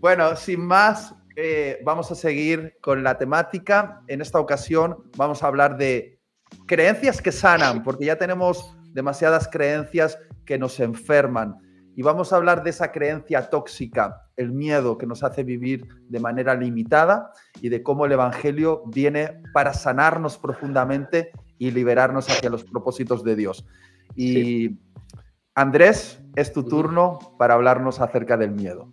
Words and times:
Bueno, 0.00 0.36
sin 0.36 0.64
más, 0.64 1.14
eh, 1.36 1.80
vamos 1.84 2.10
a 2.10 2.14
seguir 2.14 2.76
con 2.80 3.02
la 3.02 3.18
temática. 3.18 4.02
En 4.06 4.20
esta 4.20 4.38
ocasión 4.38 5.10
vamos 5.16 5.42
a 5.42 5.48
hablar 5.48 5.76
de 5.76 6.20
creencias 6.66 7.20
que 7.20 7.32
sanan, 7.32 7.82
porque 7.82 8.06
ya 8.06 8.16
tenemos 8.16 8.76
demasiadas 8.92 9.48
creencias 9.48 10.18
que 10.44 10.58
nos 10.58 10.78
enferman. 10.80 11.56
Y 11.96 12.02
vamos 12.02 12.32
a 12.32 12.36
hablar 12.36 12.64
de 12.64 12.70
esa 12.70 12.90
creencia 12.90 13.50
tóxica, 13.50 14.28
el 14.36 14.52
miedo 14.52 14.98
que 14.98 15.06
nos 15.06 15.22
hace 15.22 15.44
vivir 15.44 15.86
de 16.08 16.18
manera 16.18 16.54
limitada 16.54 17.32
y 17.60 17.68
de 17.68 17.82
cómo 17.82 18.06
el 18.06 18.12
Evangelio 18.12 18.82
viene 18.86 19.40
para 19.52 19.72
sanarnos 19.72 20.36
profundamente 20.38 21.30
y 21.56 21.70
liberarnos 21.70 22.28
hacia 22.28 22.50
los 22.50 22.64
propósitos 22.64 23.22
de 23.22 23.36
Dios. 23.36 23.64
Y 24.16 24.78
Andrés, 25.54 26.20
es 26.34 26.52
tu 26.52 26.64
turno 26.64 27.18
para 27.38 27.54
hablarnos 27.54 28.00
acerca 28.00 28.36
del 28.36 28.50
miedo. 28.50 28.92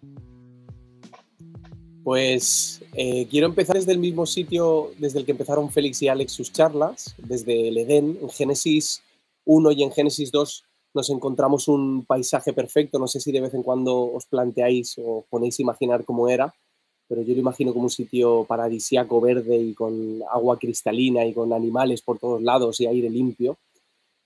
Pues 2.04 2.82
eh, 2.94 3.28
quiero 3.30 3.48
empezar 3.48 3.76
desde 3.76 3.92
el 3.92 4.00
mismo 4.00 4.26
sitio 4.26 4.92
desde 4.98 5.20
el 5.20 5.26
que 5.26 5.32
empezaron 5.32 5.70
Félix 5.70 6.02
y 6.02 6.08
Alex 6.08 6.32
sus 6.32 6.52
charlas, 6.52 7.16
desde 7.18 7.68
el 7.68 7.78
Edén, 7.78 8.18
en 8.22 8.30
Génesis 8.30 9.04
1 9.46 9.72
y 9.74 9.84
en 9.84 9.92
Génesis 9.92 10.32
2 10.32 10.64
nos 10.94 11.10
encontramos 11.10 11.68
un 11.68 12.04
paisaje 12.06 12.54
perfecto. 12.54 13.00
No 13.00 13.08
sé 13.08 13.20
si 13.20 13.32
de 13.32 13.42
vez 13.42 13.54
en 13.54 13.64
cuando 13.64 14.12
os 14.14 14.26
planteáis 14.26 14.96
o 15.04 15.26
ponéis 15.30 15.60
a 15.60 15.62
imaginar 15.62 16.04
cómo 16.04 16.28
era, 16.28 16.54
pero 17.08 17.22
yo 17.22 17.34
lo 17.34 17.40
imagino 17.40 17.72
como 17.72 17.86
un 17.86 17.90
sitio 17.92 18.46
paradisiaco, 18.46 19.22
verde 19.22 19.58
y 19.58 19.74
con 19.74 20.22
agua 20.32 20.58
cristalina 20.58 21.26
y 21.26 21.34
con 21.34 21.54
animales 21.54 22.02
por 22.02 22.20
todos 22.20 22.42
lados 22.42 22.80
y 22.80 22.88
aire 22.88 23.10
limpio. 23.10 23.58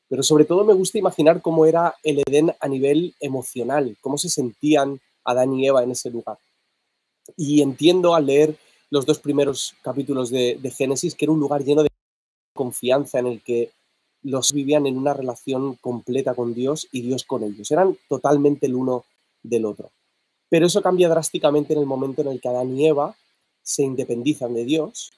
Pero 0.07 0.23
sobre 0.23 0.45
todo 0.45 0.63
me 0.63 0.73
gusta 0.73 0.97
imaginar 0.97 1.41
cómo 1.41 1.66
era 1.66 1.95
el 2.03 2.19
Edén 2.25 2.53
a 2.59 2.67
nivel 2.67 3.16
emocional, 3.19 3.97
cómo 4.02 4.17
se 4.17 4.30
sentían 4.30 4.99
Adán 5.23 5.53
y 5.53 5.67
Eva 5.67 5.83
en 5.83 5.91
ese 5.91 6.09
lugar. 6.09 6.38
Y 7.38 7.61
entiendo 7.61 8.15
al 8.15 8.25
leer 8.25 8.57
los 8.89 9.05
dos 9.05 9.20
primeros 9.20 9.75
capítulos 9.81 10.30
de, 10.30 10.58
de 10.61 10.72
Génesis 10.72 11.16
que 11.16 11.25
era 11.25 11.31
un 11.31 11.39
lugar 11.39 11.63
lleno 11.63 11.83
de 11.83 11.89
confianza 12.53 13.19
en 13.19 13.27
el 13.27 13.41
que 13.41 13.72
los 14.23 14.53
vivían 14.53 14.88
en 14.88 14.97
una 14.97 15.13
relación 15.13 15.75
completa 15.75 16.33
con 16.33 16.53
Dios 16.53 16.88
y 16.91 17.02
Dios 17.02 17.23
con 17.23 17.44
ellos. 17.44 17.69
Eran 17.72 17.97
totalmente 18.09 18.66
el 18.66 18.75
uno 18.75 19.05
del 19.44 19.66
otro. 19.66 19.91
Pero 20.50 20.66
eso 20.66 20.81
cambia 20.81 21.09
drásticamente 21.09 21.73
en 21.73 21.80
el 21.80 21.85
momento 21.85 22.22
en 22.22 22.30
el 22.30 22.41
que 22.41 22.47
Adán 22.47 22.75
y 22.77 22.88
Eva 22.88 23.16
se 23.61 23.83
independizan 23.83 24.53
de 24.53 24.66
Dios 24.66 25.11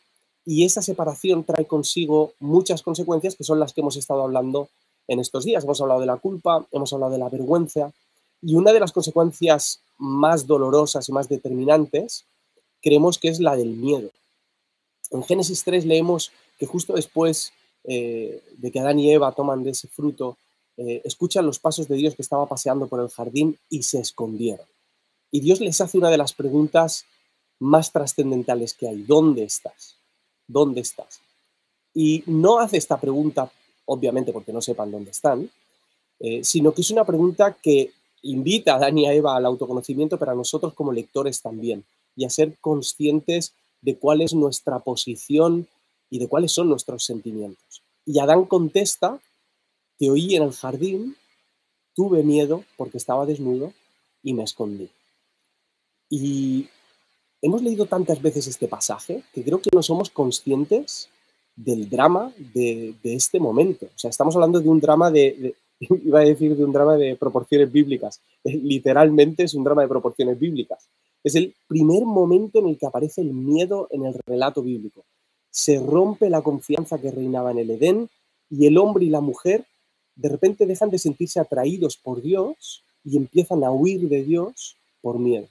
y 0.45 0.63
esa 0.63 0.81
separación 0.81 1.43
trae 1.43 1.65
consigo 1.65 2.33
muchas 2.39 2.81
consecuencias 2.81 3.35
que 3.35 3.43
son 3.43 3.59
las 3.59 3.73
que 3.73 3.81
hemos 3.81 3.97
estado 3.97 4.23
hablando 4.23 4.69
en 5.07 5.19
estos 5.19 5.43
días. 5.43 5.63
Hemos 5.65 5.81
hablado 5.81 5.99
de 5.99 6.05
la 6.05 6.17
culpa, 6.17 6.65
hemos 6.71 6.93
hablado 6.93 7.11
de 7.11 7.17
la 7.17 7.29
vergüenza 7.29 7.91
y 8.41 8.55
una 8.55 8.71
de 8.71 8.79
las 8.79 8.93
consecuencias 8.93 9.81
más 9.97 10.47
dolorosas 10.47 11.07
y 11.09 11.11
más 11.11 11.29
determinantes 11.29 12.25
creemos 12.81 13.17
que 13.17 13.29
es 13.29 13.39
la 13.39 13.55
del 13.55 13.69
miedo. 13.69 14.11
En 15.11 15.23
Génesis 15.23 15.63
3 15.63 15.85
leemos 15.85 16.31
que 16.57 16.65
justo 16.65 16.93
después 16.93 17.53
eh, 17.83 18.43
de 18.57 18.71
que 18.71 18.79
Adán 18.79 18.99
y 18.99 19.11
Eva 19.11 19.31
toman 19.31 19.63
de 19.63 19.71
ese 19.71 19.87
fruto, 19.87 20.37
eh, 20.77 21.01
escuchan 21.05 21.45
los 21.45 21.59
pasos 21.59 21.87
de 21.87 21.95
Dios 21.95 22.15
que 22.15 22.21
estaba 22.21 22.45
paseando 22.45 22.87
por 22.87 22.99
el 22.99 23.09
jardín 23.09 23.57
y 23.69 23.83
se 23.83 23.99
escondieron. 23.99 24.65
Y 25.31 25.39
Dios 25.39 25.59
les 25.59 25.81
hace 25.81 25.97
una 25.97 26.09
de 26.09 26.17
las 26.17 26.33
preguntas 26.33 27.05
más 27.59 27.91
trascendentales 27.91 28.73
que 28.73 28.87
hay. 28.87 29.03
¿Dónde 29.03 29.43
estás? 29.43 29.95
¿Dónde 30.47 30.81
estás? 30.81 31.19
Y 31.93 32.23
no 32.27 32.59
hace 32.59 32.77
esta 32.77 32.99
pregunta, 32.99 33.51
obviamente, 33.85 34.31
porque 34.31 34.53
no 34.53 34.61
sepan 34.61 34.91
dónde 34.91 35.11
están, 35.11 35.49
eh, 36.19 36.43
sino 36.43 36.73
que 36.73 36.81
es 36.81 36.91
una 36.91 37.05
pregunta 37.05 37.57
que 37.61 37.91
invita 38.21 38.73
a 38.73 38.75
Adán 38.77 38.97
y 38.97 39.07
a 39.07 39.13
Eva 39.13 39.35
al 39.35 39.45
autoconocimiento, 39.45 40.17
pero 40.17 40.31
a 40.31 40.35
nosotros 40.35 40.73
como 40.73 40.91
lectores 40.91 41.41
también, 41.41 41.85
y 42.15 42.25
a 42.25 42.29
ser 42.29 42.57
conscientes 42.59 43.53
de 43.81 43.97
cuál 43.97 44.21
es 44.21 44.33
nuestra 44.33 44.79
posición 44.79 45.67
y 46.09 46.19
de 46.19 46.27
cuáles 46.27 46.51
son 46.51 46.69
nuestros 46.69 47.03
sentimientos. 47.03 47.83
Y 48.05 48.19
Adán 48.19 48.45
contesta, 48.45 49.19
te 49.97 50.09
oí 50.09 50.35
en 50.35 50.43
el 50.43 50.53
jardín, 50.53 51.15
tuve 51.93 52.23
miedo 52.23 52.63
porque 52.77 52.97
estaba 52.97 53.25
desnudo 53.25 53.73
y 54.23 54.33
me 54.33 54.43
escondí. 54.43 54.89
Y 56.09 56.69
hemos 57.41 57.61
leído 57.61 57.85
tantas 57.85 58.21
veces 58.21 58.47
este 58.47 58.67
pasaje 58.67 59.23
que 59.33 59.43
creo 59.43 59.61
que 59.61 59.69
no 59.73 59.83
somos 59.83 60.09
conscientes 60.09 61.09
del 61.55 61.89
drama 61.89 62.31
de, 62.53 62.95
este 63.03 63.39
momento. 63.39 63.87
O 63.87 63.97
sea, 63.97 64.09
estamos 64.09 64.35
hablando 64.35 64.59
de 64.59 64.69
un 64.69 64.79
drama 64.79 65.11
de, 65.11 65.55
iba 66.05 66.19
a 66.19 66.25
decir 66.25 66.55
de 66.55 66.63
un 66.63 66.71
drama 66.71 66.95
de 66.95 67.15
proporciones 67.15 67.71
bíblicas. 67.71 68.21
Literalmente 68.43 69.43
es 69.43 69.53
un 69.53 69.63
drama 69.63 69.83
de 69.83 69.87
proporciones 69.87 70.39
bíblicas. 70.39 70.89
Es 71.23 71.35
el 71.35 71.53
primer 71.67 72.05
momento 72.05 72.59
en 72.59 72.67
el 72.67 72.77
que 72.77 72.85
aparece 72.85 73.21
el 73.21 73.33
miedo 73.33 73.87
en 73.91 74.05
el 74.05 74.15
relato 74.25 74.61
bíblico 74.61 75.05
se 75.57 75.79
rompe 75.79 76.29
la 76.29 76.43
confianza 76.43 76.99
que 76.99 77.09
reinaba 77.09 77.49
en 77.49 77.57
el 77.57 77.71
Edén 77.71 78.09
y 78.47 78.67
el 78.67 78.77
hombre 78.77 79.05
y 79.05 79.09
la 79.09 79.21
mujer 79.21 79.65
de 80.15 80.29
repente 80.29 80.67
dejan 80.67 80.91
de 80.91 80.99
sentirse 80.99 81.39
atraídos 81.39 81.97
por 81.97 82.21
Dios 82.21 82.83
y 83.03 83.17
empiezan 83.17 83.63
a 83.63 83.71
huir 83.71 84.07
de 84.07 84.23
Dios 84.23 84.75
por 85.01 85.17
miedo. 85.17 85.47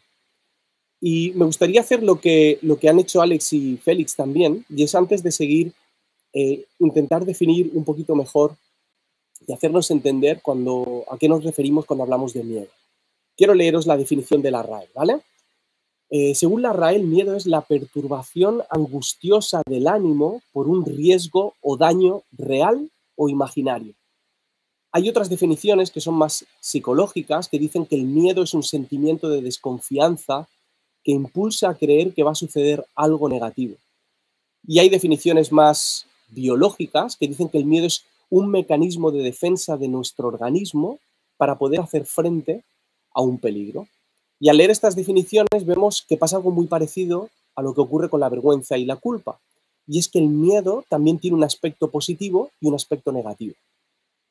Y 1.01 1.33
me 1.35 1.45
gustaría 1.45 1.81
hacer 1.81 2.05
lo 2.05 2.21
que, 2.21 2.61
lo 2.63 2.79
que 2.79 2.89
han 2.89 3.01
hecho 3.01 3.21
Alex 3.21 3.53
y 3.53 3.79
Félix 3.79 4.15
también, 4.15 4.65
y 4.69 4.85
es 4.85 4.95
antes 4.95 5.25
de 5.25 5.33
seguir, 5.33 5.73
eh, 6.33 6.65
intentar 6.79 7.25
definir 7.25 7.73
un 7.75 7.83
poquito 7.83 8.15
mejor 8.15 8.55
y 9.47 9.53
hacernos 9.53 9.91
entender 9.91 10.41
cuando, 10.43 11.05
a 11.11 11.19
qué 11.19 11.29
nos 11.29 11.45
referimos 11.45 11.87
cuando 11.87 12.05
hablamos 12.05 12.33
de 12.33 12.43
miedo. 12.43 12.69
Quiero 13.37 13.55
leeros 13.55 13.87
la 13.87 13.97
definición 13.97 14.43
de 14.43 14.51
la 14.51 14.63
RAE, 14.63 14.89
¿vale? 14.95 15.21
Eh, 16.09 16.35
según 16.35 16.63
la 16.63 16.73
RAE, 16.73 16.97
el 16.97 17.05
miedo 17.05 17.35
es 17.37 17.47
la 17.47 17.61
perturbación 17.61 18.63
angustiosa 18.71 19.63
del 19.67 19.89
ánimo 19.89 20.43
por 20.53 20.69
un 20.69 20.85
riesgo 20.85 21.55
o 21.61 21.77
daño 21.77 22.23
real 22.33 22.91
o 23.17 23.29
imaginario. 23.29 23.95
Hay 24.93 25.09
otras 25.09 25.29
definiciones 25.29 25.91
que 25.91 26.01
son 26.01 26.15
más 26.15 26.47
psicológicas 26.61 27.49
que 27.49 27.59
dicen 27.59 27.87
que 27.87 27.97
el 27.97 28.05
miedo 28.05 28.43
es 28.43 28.55
un 28.55 28.63
sentimiento 28.63 29.29
de 29.29 29.43
desconfianza 29.43 30.49
que 31.05 31.13
impulsa 31.13 31.69
a 31.69 31.75
creer 31.75 32.15
que 32.15 32.23
va 32.23 32.33
a 32.33 32.37
suceder 32.37 32.85
algo 32.95 33.29
negativo. 33.29 33.77
Y 34.67 34.79
hay 34.79 34.89
definiciones 34.89 35.53
más 35.53 36.07
biológicas 36.29 37.17
que 37.17 37.29
dicen 37.29 37.49
que 37.49 37.59
el 37.59 37.67
miedo 37.67 37.87
es 37.87 38.05
un 38.31 38.51
mecanismo 38.51 39.11
de 39.11 39.23
defensa 39.23 39.77
de 39.77 39.89
nuestro 39.89 40.29
organismo 40.29 40.99
para 41.37 41.57
poder 41.59 41.81
hacer 41.81 42.05
frente 42.05 42.63
a 43.13 43.21
un 43.21 43.39
peligro. 43.39 43.87
Y 44.39 44.49
al 44.49 44.59
leer 44.59 44.71
estas 44.71 44.97
definiciones 44.97 45.65
vemos 45.65 46.05
que 46.07 46.17
pasa 46.17 46.37
algo 46.37 46.51
muy 46.51 46.67
parecido 46.67 47.31
a 47.55 47.63
lo 47.63 47.75
que 47.75 47.81
ocurre 47.81 48.09
con 48.09 48.21
la 48.21 48.29
vergüenza 48.29 48.77
y 48.77 48.85
la 48.85 48.97
culpa. 48.97 49.39
Y 49.87 49.99
es 49.99 50.09
que 50.09 50.19
el 50.19 50.29
miedo 50.29 50.85
también 50.89 51.19
tiene 51.19 51.37
un 51.37 51.45
aspecto 51.45 51.89
positivo 51.89 52.51
y 52.61 52.67
un 52.67 52.75
aspecto 52.75 53.13
negativo. 53.13 53.55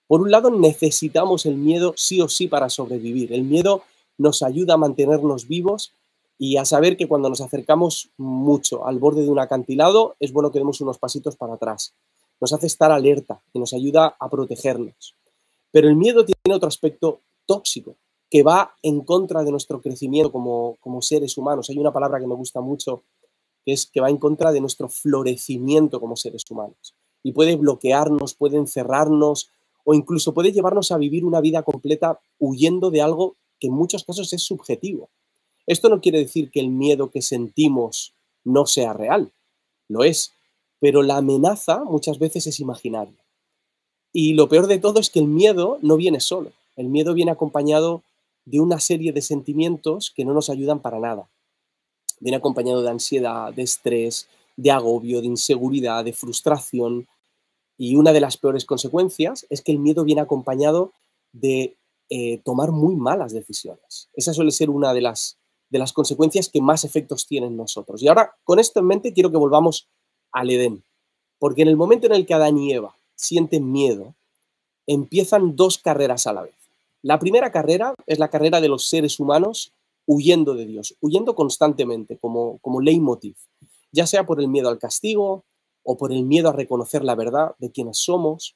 Por 0.07 0.21
un 0.21 0.29
lado, 0.29 0.51
necesitamos 0.51 1.45
el 1.45 1.55
miedo 1.55 1.93
sí 1.97 2.21
o 2.21 2.29
sí 2.29 2.47
para 2.47 2.69
sobrevivir. 2.69 3.33
El 3.33 3.43
miedo 3.43 3.81
nos 4.17 4.43
ayuda 4.43 4.75
a 4.75 4.77
mantenernos 4.77 5.47
vivos 5.47 5.91
y 6.37 6.57
a 6.57 6.65
saber 6.65 6.97
que 6.97 7.07
cuando 7.07 7.29
nos 7.29 7.41
acercamos 7.41 8.09
mucho 8.17 8.85
al 8.85 8.99
borde 8.99 9.23
de 9.23 9.29
un 9.29 9.39
acantilado 9.39 10.15
es 10.19 10.31
bueno 10.31 10.51
que 10.51 10.59
demos 10.59 10.81
unos 10.81 10.99
pasitos 10.99 11.35
para 11.35 11.53
atrás. 11.53 11.93
Nos 12.39 12.53
hace 12.53 12.67
estar 12.67 12.91
alerta 12.91 13.41
y 13.53 13.59
nos 13.59 13.73
ayuda 13.73 14.15
a 14.19 14.29
protegernos. 14.29 15.15
Pero 15.71 15.87
el 15.87 15.95
miedo 15.95 16.25
tiene 16.25 16.55
otro 16.55 16.67
aspecto 16.67 17.21
tóxico 17.45 17.95
que 18.29 18.43
va 18.43 18.75
en 18.81 19.01
contra 19.01 19.43
de 19.43 19.51
nuestro 19.51 19.81
crecimiento 19.81 20.31
como, 20.31 20.77
como 20.79 21.01
seres 21.01 21.37
humanos. 21.37 21.69
Hay 21.69 21.77
una 21.77 21.93
palabra 21.93 22.19
que 22.19 22.27
me 22.27 22.35
gusta 22.35 22.61
mucho, 22.61 23.03
que 23.63 23.73
es 23.73 23.85
que 23.85 24.01
va 24.01 24.09
en 24.09 24.17
contra 24.17 24.51
de 24.51 24.61
nuestro 24.61 24.89
florecimiento 24.89 25.99
como 25.99 26.15
seres 26.15 26.43
humanos. 26.49 26.95
Y 27.23 27.31
puede 27.31 27.55
bloquearnos, 27.55 28.33
puede 28.33 28.57
encerrarnos 28.57 29.49
o 29.83 29.93
incluso 29.93 30.33
puede 30.33 30.51
llevarnos 30.51 30.91
a 30.91 30.97
vivir 30.97 31.23
una 31.23 31.41
vida 31.41 31.63
completa 31.63 32.19
huyendo 32.39 32.91
de 32.91 33.01
algo 33.01 33.35
que 33.59 33.67
en 33.67 33.73
muchos 33.73 34.03
casos 34.03 34.33
es 34.33 34.43
subjetivo. 34.43 35.09
Esto 35.67 35.89
no 35.89 36.01
quiere 36.01 36.19
decir 36.19 36.51
que 36.51 36.59
el 36.59 36.69
miedo 36.69 37.09
que 37.09 37.21
sentimos 37.21 38.13
no 38.43 38.65
sea 38.65 38.93
real, 38.93 39.31
lo 39.87 40.03
es, 40.03 40.33
pero 40.79 41.03
la 41.03 41.17
amenaza 41.17 41.83
muchas 41.83 42.19
veces 42.19 42.47
es 42.47 42.59
imaginaria. 42.59 43.23
Y 44.13 44.33
lo 44.33 44.47
peor 44.47 44.67
de 44.67 44.79
todo 44.79 44.99
es 44.99 45.09
que 45.09 45.19
el 45.19 45.27
miedo 45.27 45.77
no 45.81 45.97
viene 45.97 46.19
solo, 46.19 46.51
el 46.75 46.89
miedo 46.89 47.13
viene 47.13 47.31
acompañado 47.31 48.03
de 48.45 48.59
una 48.59 48.79
serie 48.79 49.11
de 49.11 49.21
sentimientos 49.21 50.11
que 50.15 50.23
no 50.23 50.33
nos 50.33 50.49
ayudan 50.49 50.79
para 50.79 50.99
nada. 50.99 51.27
Viene 52.19 52.37
acompañado 52.37 52.81
de 52.81 52.89
ansiedad, 52.89 53.53
de 53.53 53.63
estrés, 53.63 54.27
de 54.55 54.71
agobio, 54.71 55.19
de 55.21 55.27
inseguridad, 55.27 56.05
de 56.05 56.13
frustración. 56.13 57.07
Y 57.77 57.95
una 57.95 58.13
de 58.13 58.21
las 58.21 58.37
peores 58.37 58.65
consecuencias 58.65 59.45
es 59.49 59.61
que 59.61 59.71
el 59.71 59.79
miedo 59.79 60.03
viene 60.03 60.21
acompañado 60.21 60.93
de 61.33 61.75
eh, 62.09 62.39
tomar 62.43 62.71
muy 62.71 62.95
malas 62.95 63.33
decisiones. 63.33 64.09
Esa 64.13 64.33
suele 64.33 64.51
ser 64.51 64.69
una 64.69 64.93
de 64.93 65.01
las, 65.01 65.37
de 65.69 65.79
las 65.79 65.91
consecuencias 65.91 66.49
que 66.49 66.61
más 66.61 66.85
efectos 66.85 67.27
tienen 67.27 67.57
nosotros. 67.57 68.01
Y 68.01 68.07
ahora, 68.07 68.35
con 68.43 68.59
esto 68.59 68.79
en 68.79 68.87
mente, 68.87 69.13
quiero 69.13 69.31
que 69.31 69.37
volvamos 69.37 69.89
al 70.35 70.51
Edén. 70.51 70.83
Porque 71.39 71.63
en 71.63 71.69
el 71.69 71.77
momento 71.77 72.05
en 72.05 72.13
el 72.13 72.25
que 72.25 72.33
Adán 72.33 72.57
y 72.57 72.73
Eva 72.73 72.95
sienten 73.15 73.71
miedo, 73.71 74.13
empiezan 74.85 75.55
dos 75.55 75.77
carreras 75.77 76.27
a 76.27 76.33
la 76.33 76.43
vez. 76.43 76.55
La 77.01 77.19
primera 77.19 77.51
carrera 77.51 77.95
es 78.05 78.19
la 78.19 78.29
carrera 78.29 78.61
de 78.61 78.67
los 78.67 78.85
seres 78.87 79.19
humanos 79.19 79.71
huyendo 80.05 80.53
de 80.53 80.65
Dios, 80.65 80.95
huyendo 81.01 81.35
constantemente 81.35 82.17
como, 82.17 82.59
como 82.59 82.81
leitmotiv, 82.81 83.35
ya 83.91 84.05
sea 84.05 84.25
por 84.25 84.41
el 84.41 84.49
miedo 84.49 84.69
al 84.69 84.77
castigo 84.77 85.43
o 85.83 85.97
por 85.97 86.11
el 86.11 86.23
miedo 86.23 86.49
a 86.49 86.53
reconocer 86.53 87.03
la 87.03 87.15
verdad 87.15 87.55
de 87.57 87.71
quienes 87.71 87.97
somos 87.97 88.55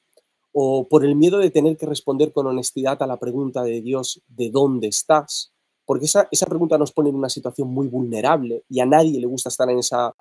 o 0.52 0.86
por 0.86 1.04
el 1.04 1.16
miedo 1.16 1.38
de 1.38 1.50
tener 1.50 1.76
que 1.76 1.86
responder 1.86 2.32
con 2.32 2.46
honestidad 2.46 3.02
a 3.02 3.06
la 3.06 3.18
pregunta 3.18 3.62
de 3.62 3.80
Dios, 3.80 4.20
¿de 4.28 4.50
dónde 4.50 4.88
estás? 4.88 5.52
Porque 5.86 6.06
esa, 6.06 6.28
esa 6.30 6.46
pregunta 6.46 6.76
nos 6.76 6.92
pone 6.92 7.08
en 7.08 7.16
una 7.16 7.30
situación 7.30 7.68
muy 7.68 7.88
vulnerable 7.88 8.64
y 8.68 8.80
a 8.80 8.86
nadie 8.86 9.18
le 9.18 9.26
gusta 9.26 9.48
estar 9.48 9.70
en 9.70 9.78
esa, 9.78 10.14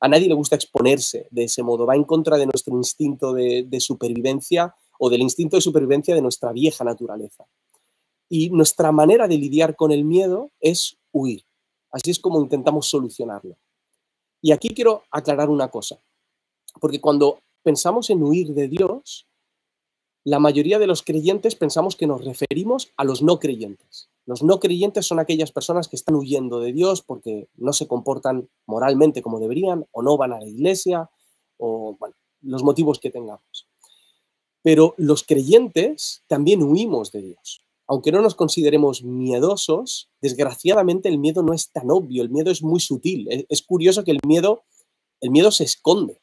a 0.00 0.08
nadie 0.08 0.28
le 0.28 0.34
gusta 0.34 0.56
exponerse 0.56 1.26
de 1.30 1.44
ese 1.44 1.62
modo, 1.62 1.86
va 1.86 1.96
en 1.96 2.04
contra 2.04 2.36
de 2.36 2.46
nuestro 2.46 2.76
instinto 2.76 3.32
de, 3.32 3.66
supervivencia 3.80 4.74
o 4.98 5.10
del 5.10 5.22
instinto 5.22 5.56
de 5.56 5.60
supervivencia 5.60 6.14
de 6.14 6.22
nuestra 6.22 6.52
vieja 6.52 6.84
naturaleza. 6.84 7.46
Y 8.28 8.50
nuestra 8.50 8.92
manera 8.92 9.26
de 9.26 9.38
lidiar 9.38 9.74
con 9.74 9.90
el 9.90 10.04
miedo 10.04 10.50
es 10.60 10.96
huir. 11.12 11.44
Así 11.90 12.10
es 12.10 12.18
como 12.18 12.40
intentamos 12.40 12.86
solucionarlo. 12.86 13.56
Y 14.40 14.52
aquí 14.52 14.68
quiero 14.68 15.02
aclarar 15.10 15.48
una 15.48 15.68
cosa, 15.68 15.98
porque 16.80 17.00
cuando 17.00 17.40
pensamos 17.62 18.08
en 18.10 18.22
huir 18.22 18.54
de 18.54 18.68
Dios, 18.68 19.26
la 20.28 20.38
mayoría 20.38 20.78
de 20.78 20.86
los 20.86 21.02
creyentes 21.02 21.54
pensamos 21.54 21.96
que 21.96 22.06
nos 22.06 22.22
referimos 22.22 22.92
a 22.98 23.04
los 23.04 23.22
no 23.22 23.38
creyentes. 23.38 24.10
Los 24.26 24.42
no 24.42 24.60
creyentes 24.60 25.06
son 25.06 25.20
aquellas 25.20 25.52
personas 25.52 25.88
que 25.88 25.96
están 25.96 26.16
huyendo 26.16 26.60
de 26.60 26.74
Dios 26.74 27.00
porque 27.00 27.48
no 27.56 27.72
se 27.72 27.88
comportan 27.88 28.50
moralmente 28.66 29.22
como 29.22 29.40
deberían 29.40 29.86
o 29.90 30.02
no 30.02 30.18
van 30.18 30.34
a 30.34 30.38
la 30.38 30.46
iglesia 30.46 31.08
o 31.56 31.96
los 32.42 32.62
motivos 32.62 32.98
que 32.98 33.10
tengamos. 33.10 33.68
Pero 34.60 34.94
los 34.98 35.22
creyentes 35.22 36.24
también 36.26 36.62
huimos 36.62 37.10
de 37.10 37.22
Dios. 37.22 37.64
Aunque 37.86 38.12
no 38.12 38.20
nos 38.20 38.34
consideremos 38.34 39.02
miedosos, 39.02 40.10
desgraciadamente 40.20 41.08
el 41.08 41.16
miedo 41.16 41.42
no 41.42 41.54
es 41.54 41.72
tan 41.72 41.90
obvio, 41.90 42.22
el 42.22 42.28
miedo 42.28 42.50
es 42.50 42.62
muy 42.62 42.80
sutil. 42.80 43.46
Es 43.48 43.62
curioso 43.62 44.04
que 44.04 44.10
el 44.10 44.20
miedo, 44.26 44.64
el 45.22 45.30
miedo 45.30 45.50
se 45.52 45.64
esconde 45.64 46.20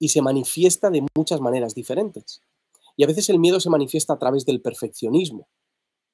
y 0.00 0.08
se 0.08 0.22
manifiesta 0.22 0.90
de 0.90 1.06
muchas 1.14 1.40
maneras 1.40 1.76
diferentes. 1.76 2.42
Y 2.96 3.04
a 3.04 3.06
veces 3.06 3.28
el 3.28 3.38
miedo 3.38 3.60
se 3.60 3.70
manifiesta 3.70 4.12
a 4.12 4.18
través 4.18 4.44
del 4.46 4.60
perfeccionismo. 4.60 5.48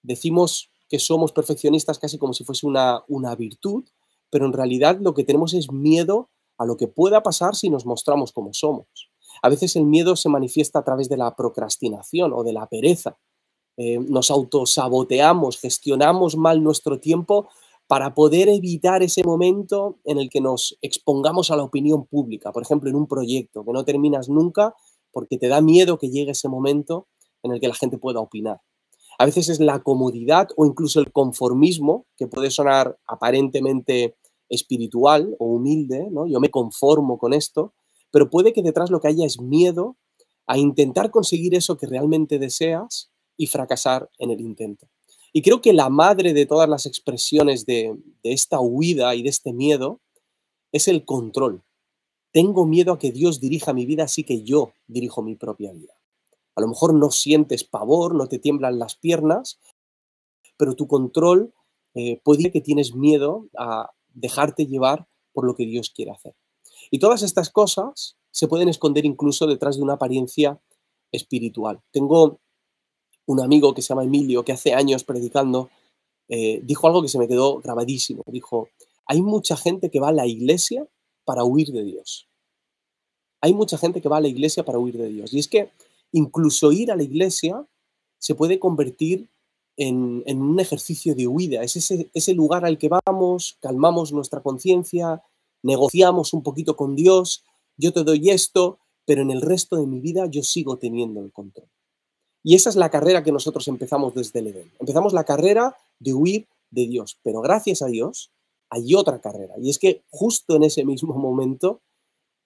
Decimos 0.03 0.71
que 0.88 0.99
somos 0.99 1.32
perfeccionistas 1.32 1.99
casi 1.99 2.19
como 2.19 2.32
si 2.32 2.44
fuese 2.44 2.67
una, 2.67 3.05
una 3.09 3.35
virtud, 3.37 3.85
pero 4.31 4.47
en 4.47 4.53
realidad 4.53 4.99
lo 5.00 5.15
que 5.15 5.25
tenemos 5.25 5.55
es 5.55 5.71
miedo 5.71 6.31
a 6.59 6.65
lo 6.65 6.77
que 6.77 6.88
pueda 6.88 7.23
pasar 7.23 7.55
si 7.55 7.71
nos 7.71 7.87
mostramos 7.87 8.32
como 8.32 8.53
somos. 8.53 8.87
A 9.43 9.49
veces 9.49 9.77
el 9.77 9.85
miedo 9.85 10.17
se 10.17 10.29
manifiesta 10.29 10.81
a 10.81 10.85
través 10.85 11.09
de 11.09 11.17
la 11.17 11.35
procrastinación 11.35 12.32
o 12.32 12.43
de 12.43 12.53
la 12.53 12.67
pereza. 12.67 13.19
Eh, 13.76 13.99
nos 13.99 14.31
autosaboteamos, 14.31 15.59
gestionamos 15.59 16.37
mal 16.37 16.62
nuestro 16.62 17.00
tiempo 17.00 17.49
para 17.87 18.15
poder 18.15 18.49
evitar 18.49 19.03
ese 19.03 19.25
momento 19.25 19.99
en 20.05 20.19
el 20.19 20.29
que 20.29 20.41
nos 20.41 20.79
expongamos 20.83 21.50
a 21.50 21.56
la 21.56 21.65
opinión 21.65 22.06
pública, 22.06 22.53
por 22.53 22.62
ejemplo, 22.62 22.91
en 22.91 22.97
un 22.97 23.06
proyecto 23.06 23.65
que 23.65 23.73
no 23.73 23.85
terminas 23.85 24.29
nunca 24.29 24.75
porque 25.12 25.39
te 25.39 25.49
da 25.49 25.61
miedo 25.61 25.99
que 25.99 26.11
llegue 26.11 26.33
ese 26.33 26.49
momento 26.49 27.09
en 27.43 27.53
el 27.53 27.61
que 27.61 27.69
la 27.69 27.75
gente 27.75 27.99
pueda 27.99 28.21
opinar. 28.21 28.61
A 29.19 29.27
veces 29.27 29.49
es 29.49 29.61
la 29.61 29.83
comodidad 29.83 30.49
o 30.57 30.65
incluso 30.65 31.01
el 31.01 31.12
conformismo, 31.12 32.07
que 32.17 32.27
puede 32.27 32.51
sonar 32.51 32.99
aparentemente 33.07 34.17
espiritual 34.49 35.37
o 35.39 35.47
humilde, 35.47 36.09
¿no? 36.11 36.27
Yo 36.27 36.41
me 36.41 36.51
conformo 36.51 37.19
con 37.19 37.33
esto, 37.33 37.75
pero 38.11 38.31
puede 38.31 38.53
que 38.53 38.62
detrás 38.62 38.91
lo 38.91 39.01
que 39.01 39.09
haya 39.09 39.27
es 39.27 39.41
miedo 39.41 39.97
a 40.47 40.59
intentar 40.59 41.11
conseguir 41.11 41.55
eso 41.55 41.77
que 41.77 41.87
realmente 41.87 42.39
deseas 42.39 43.11
y 43.37 43.47
fracasar 43.47 44.11
en 44.19 44.31
el 44.31 44.41
intento. 44.41 44.89
Y 45.33 45.43
creo 45.43 45.61
que 45.61 45.73
la 45.73 45.91
madre 45.91 46.33
de 46.33 46.47
todas 46.47 46.69
las 46.69 46.87
expresiones 46.87 47.67
de, 47.67 47.95
de 48.23 48.33
esta 48.33 48.59
huida 48.59 49.15
y 49.15 49.23
de 49.23 49.29
este 49.29 49.53
miedo 49.53 50.01
es 50.73 50.89
el 50.89 51.05
control. 51.05 51.62
Tengo 52.32 52.67
miedo 52.67 52.93
a 52.93 52.99
que 52.99 53.12
Dios 53.12 53.41
dirija 53.41 53.73
mi 53.73 53.87
vida, 53.87 54.05
así 54.05 54.25
que 54.25 54.43
yo 54.43 54.73
dirijo 54.87 55.23
mi 55.23 55.35
propia 55.35 55.73
vida. 55.73 55.94
A 56.55 56.61
lo 56.61 56.69
mejor 56.69 56.94
no 56.94 57.11
sientes 57.11 57.65
pavor, 57.65 58.15
no 58.15 58.29
te 58.29 58.38
tiemblan 58.38 58.79
las 58.79 58.97
piernas, 58.97 59.59
pero 60.56 60.75
tu 60.75 60.87
control 60.87 61.53
eh, 61.94 62.21
puede 62.23 62.53
que 62.53 62.61
tienes 62.61 62.94
miedo 62.94 63.49
a 63.59 63.91
dejarte 64.12 64.67
llevar 64.67 65.06
por 65.32 65.44
lo 65.44 65.55
que 65.55 65.65
Dios 65.65 65.91
quiere 65.91 66.12
hacer. 66.12 66.35
Y 66.91 66.99
todas 66.99 67.23
estas 67.23 67.50
cosas 67.50 68.17
se 68.31 68.49
pueden 68.49 68.69
esconder 68.69 69.05
incluso 69.05 69.47
detrás 69.47 69.76
de 69.76 69.83
una 69.83 69.94
apariencia 69.94 70.61
espiritual. 71.12 71.81
Tengo 71.91 72.41
un 73.26 73.41
amigo 73.41 73.75
que 73.75 73.83
se 73.83 73.88
llama 73.88 74.05
Emilio, 74.05 74.44
que 74.44 74.53
hace 74.53 74.75
años 74.75 75.05
predicando, 75.05 75.71
eh, 76.29 76.61
dijo 76.62 76.87
algo 76.87 77.03
que 77.03 77.09
se 77.09 77.19
me 77.19 77.29
quedó 77.29 77.59
grabadísimo. 77.61 78.23
Dijo, 78.26 78.69
hay 79.06 79.23
mucha 79.23 79.56
gente 79.56 79.91
que 79.91 80.00
va 80.00 80.09
a 80.09 80.12
la 80.12 80.26
iglesia 80.26 80.87
para 81.25 81.45
huir 81.45 81.69
de 81.73 81.85
Dios. 81.85 82.29
Hay 83.41 83.55
mucha 83.55 83.79
gente 83.79 84.01
que 84.01 84.09
va 84.09 84.19
a 84.19 84.21
la 84.21 84.29
iglesia 84.29 84.65
para 84.65 84.79
huir 84.79 84.99
de 84.99 85.09
Dios. 85.09 85.33
Y 85.33 85.39
es 85.39 85.49
que 85.49 85.71
incluso 86.13 86.73
ir 86.73 86.91
a 86.91 86.97
la 86.97 87.03
iglesia 87.03 87.67
se 88.19 88.35
puede 88.35 88.59
convertir 88.59 89.29
en, 89.77 90.23
un 90.27 90.61
ejercicio 90.61 91.15
de 91.15 91.27
huida. 91.27 91.63
Es 91.63 91.77
ese, 91.77 92.11
ese 92.13 92.35
lugar 92.35 92.65
al 92.65 92.77
que 92.77 92.91
vamos, 92.91 93.57
calmamos 93.61 94.13
nuestra 94.13 94.43
conciencia, 94.43 95.23
negociamos 95.63 96.35
un 96.35 96.43
poquito 96.43 96.77
con 96.77 96.97
Dios, 96.97 97.45
yo 97.77 97.93
te 97.93 98.05
doy 98.05 98.29
esto, 98.29 98.79
pero 99.07 99.23
en 99.23 99.31
el 99.31 99.41
resto 99.41 99.77
de 99.77 99.87
mi 99.87 100.01
vida 100.01 100.27
yo 100.27 100.43
sigo 100.43 100.77
teniendo 100.77 101.21
el 101.21 101.33
control. 101.33 101.69
Y 102.43 102.55
esa 102.55 102.71
es 102.71 102.77
la 102.77 102.91
carrera 102.91 103.23
que 103.23 103.33
nosotros 103.33 103.69
empezamos 103.69 104.15
desde 104.15 104.41
el 104.41 104.49
Edén. 104.49 104.71
Empezamos 104.79 105.13
la 105.13 105.25
carrera 105.25 105.77
de 105.99 106.15
huir 106.15 106.49
de 106.71 106.87
Dios, 106.87 107.19
pero 107.23 107.41
gracias 107.41 107.83
a 107.83 107.87
Dios 107.87 108.31
hay 108.71 108.95
otra 108.95 109.21
carrera. 109.21 109.55
Y 109.59 109.69
es 109.69 109.79
que 109.79 110.03
justo 110.11 110.57
en 110.57 110.63
ese 110.63 110.85
mismo 110.85 111.15
momento 111.15 111.81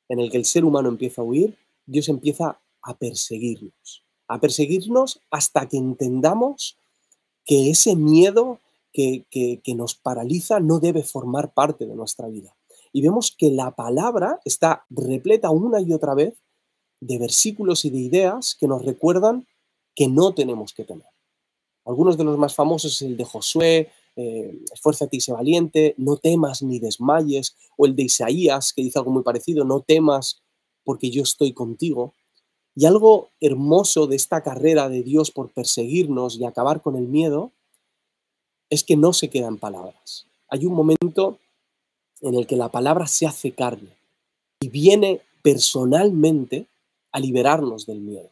en 0.09 0.21
el 0.21 0.31
que 0.31 0.38
el 0.38 0.44
ser 0.44 0.65
humano 0.65 0.88
empieza 0.88 1.23
a 1.23 1.25
huir, 1.25 1.56
Dios 1.87 2.09
empieza 2.09 2.61
a 2.82 2.97
perseguirnos. 2.97 4.05
A 4.29 4.41
perseguirnos 4.41 5.21
hasta 5.31 5.69
que 5.69 5.76
entendamos 5.76 6.79
que 7.44 7.71
ese 7.71 7.94
miedo 7.94 8.59
que, 8.93 9.25
que, 9.31 9.75
nos 9.75 9.97
paraliza 9.97 10.61
no 10.61 10.79
debe 10.79 11.03
formar 11.03 11.53
parte 11.53 11.85
de 11.85 11.97
nuestra 11.97 12.29
vida. 12.29 12.56
Y 12.93 13.03
vemos 13.03 13.35
que 13.37 13.50
la 13.50 13.73
palabra 13.73 14.41
está 14.44 14.87
repleta 14.88 15.50
una 15.50 15.81
y 15.81 15.93
otra 15.93 16.15
vez 16.15 16.35
de 17.00 17.19
versículos 17.19 17.85
y 17.85 17.91
de 17.91 17.99
ideas 17.99 18.56
que 18.59 18.69
nos 18.69 18.85
recuerdan 18.85 19.47
que 19.97 20.09
no 20.09 20.32
tenemos 20.32 20.73
que 20.73 20.85
temer. 20.85 21.09
Algunos 21.85 22.17
de 22.17 22.25
los 22.25 22.38
más 22.38 22.55
famosos 22.55 22.94
es 22.94 23.03
el 23.03 23.17
de 23.17 23.25
Josué, 23.25 23.91
eh, 24.16 24.58
esfuérzate 24.72 25.16
y 25.16 25.20
sé 25.20 25.32
valiente, 25.32 25.94
no 25.99 26.16
temas 26.16 26.62
ni 26.62 26.78
desmayes, 26.78 27.56
o 27.76 27.87
el 27.87 27.96
de 27.96 28.05
Isaías, 28.05 28.73
que 28.73 28.83
dice 28.83 28.99
algo 28.99 29.11
muy 29.11 29.23
parecido, 29.23 29.64
no 29.64 29.80
temas 29.80 30.42
porque 30.85 31.11
yo 31.11 31.23
estoy 31.23 31.52
contigo. 31.52 32.12
Y 32.76 32.87
algo 32.87 33.28
hermoso 33.40 34.06
de 34.06 34.16
esta 34.16 34.42
carrera 34.42 34.88
de 34.88 35.02
Dios 35.02 35.30
por 35.30 35.50
perseguirnos 35.50 36.37
y 36.37 36.44
acabar 36.44 36.83
con 36.83 36.97
el 36.97 37.06
miedo 37.06 37.52
es 38.71 38.85
que 38.85 38.97
no 38.97 39.12
se 39.12 39.30
quedan 39.30 39.59
palabras. 39.59 40.26
Hay 40.49 40.66
un 40.66 40.75
momento 40.75 41.38
en 42.21 42.35
el 42.35 42.47
que 42.47 42.56
la 42.56 42.71
palabra 42.71 43.06
se 43.06 43.26
hace 43.26 43.52
carne 43.52 43.97
y 44.61 44.68
viene 44.68 45.21
personalmente 45.42 46.66
a 47.12 47.21
liberarnos 47.21 47.87
del 47.87 48.00
miedo. 48.00 48.30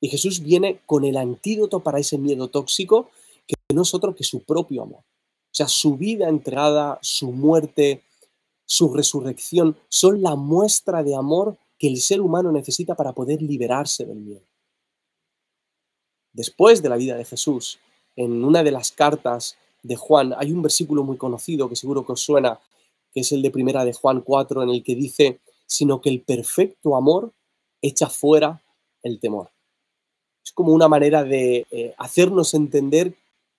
Y 0.00 0.08
Jesús 0.08 0.40
viene 0.40 0.80
con 0.86 1.04
el 1.04 1.16
antídoto 1.16 1.80
para 1.80 1.98
ese 1.98 2.18
miedo 2.18 2.48
tóxico 2.48 3.10
que 3.68 3.74
no 3.74 3.82
es 3.82 3.94
otro 3.94 4.14
que 4.14 4.24
su 4.24 4.44
propio 4.44 4.82
amor. 4.82 5.00
O 5.00 5.54
sea, 5.56 5.68
su 5.68 5.96
vida 5.96 6.28
entregada, 6.28 6.98
su 7.02 7.32
muerte, 7.32 8.02
su 8.64 8.92
resurrección 8.92 9.76
son 9.88 10.22
la 10.22 10.36
muestra 10.36 11.02
de 11.02 11.14
amor 11.14 11.56
que 11.78 11.88
el 11.88 11.98
ser 11.98 12.20
humano 12.20 12.52
necesita 12.52 12.94
para 12.94 13.12
poder 13.12 13.42
liberarse 13.42 14.04
del 14.04 14.18
miedo. 14.18 14.44
Después 16.32 16.82
de 16.82 16.88
la 16.88 16.96
vida 16.96 17.16
de 17.16 17.24
Jesús, 17.24 17.78
en 18.14 18.44
una 18.44 18.62
de 18.62 18.70
las 18.70 18.92
cartas 18.92 19.56
de 19.82 19.96
Juan, 19.96 20.34
hay 20.36 20.52
un 20.52 20.62
versículo 20.62 21.04
muy 21.04 21.16
conocido 21.16 21.68
que 21.68 21.76
seguro 21.76 22.04
que 22.04 22.12
os 22.12 22.20
suena, 22.20 22.60
que 23.12 23.20
es 23.20 23.32
el 23.32 23.42
de 23.42 23.50
primera 23.50 23.84
de 23.84 23.92
Juan 23.92 24.20
4, 24.20 24.62
en 24.62 24.70
el 24.70 24.82
que 24.82 24.94
dice, 24.94 25.40
sino 25.66 26.00
que 26.00 26.10
el 26.10 26.20
perfecto 26.22 26.96
amor 26.96 27.32
echa 27.80 28.08
fuera 28.08 28.62
el 29.02 29.20
temor. 29.20 29.50
Es 30.44 30.52
como 30.52 30.72
una 30.72 30.88
manera 30.88 31.24
de 31.24 31.66
eh, 31.70 31.94
hacernos 31.98 32.54
entender 32.54 33.16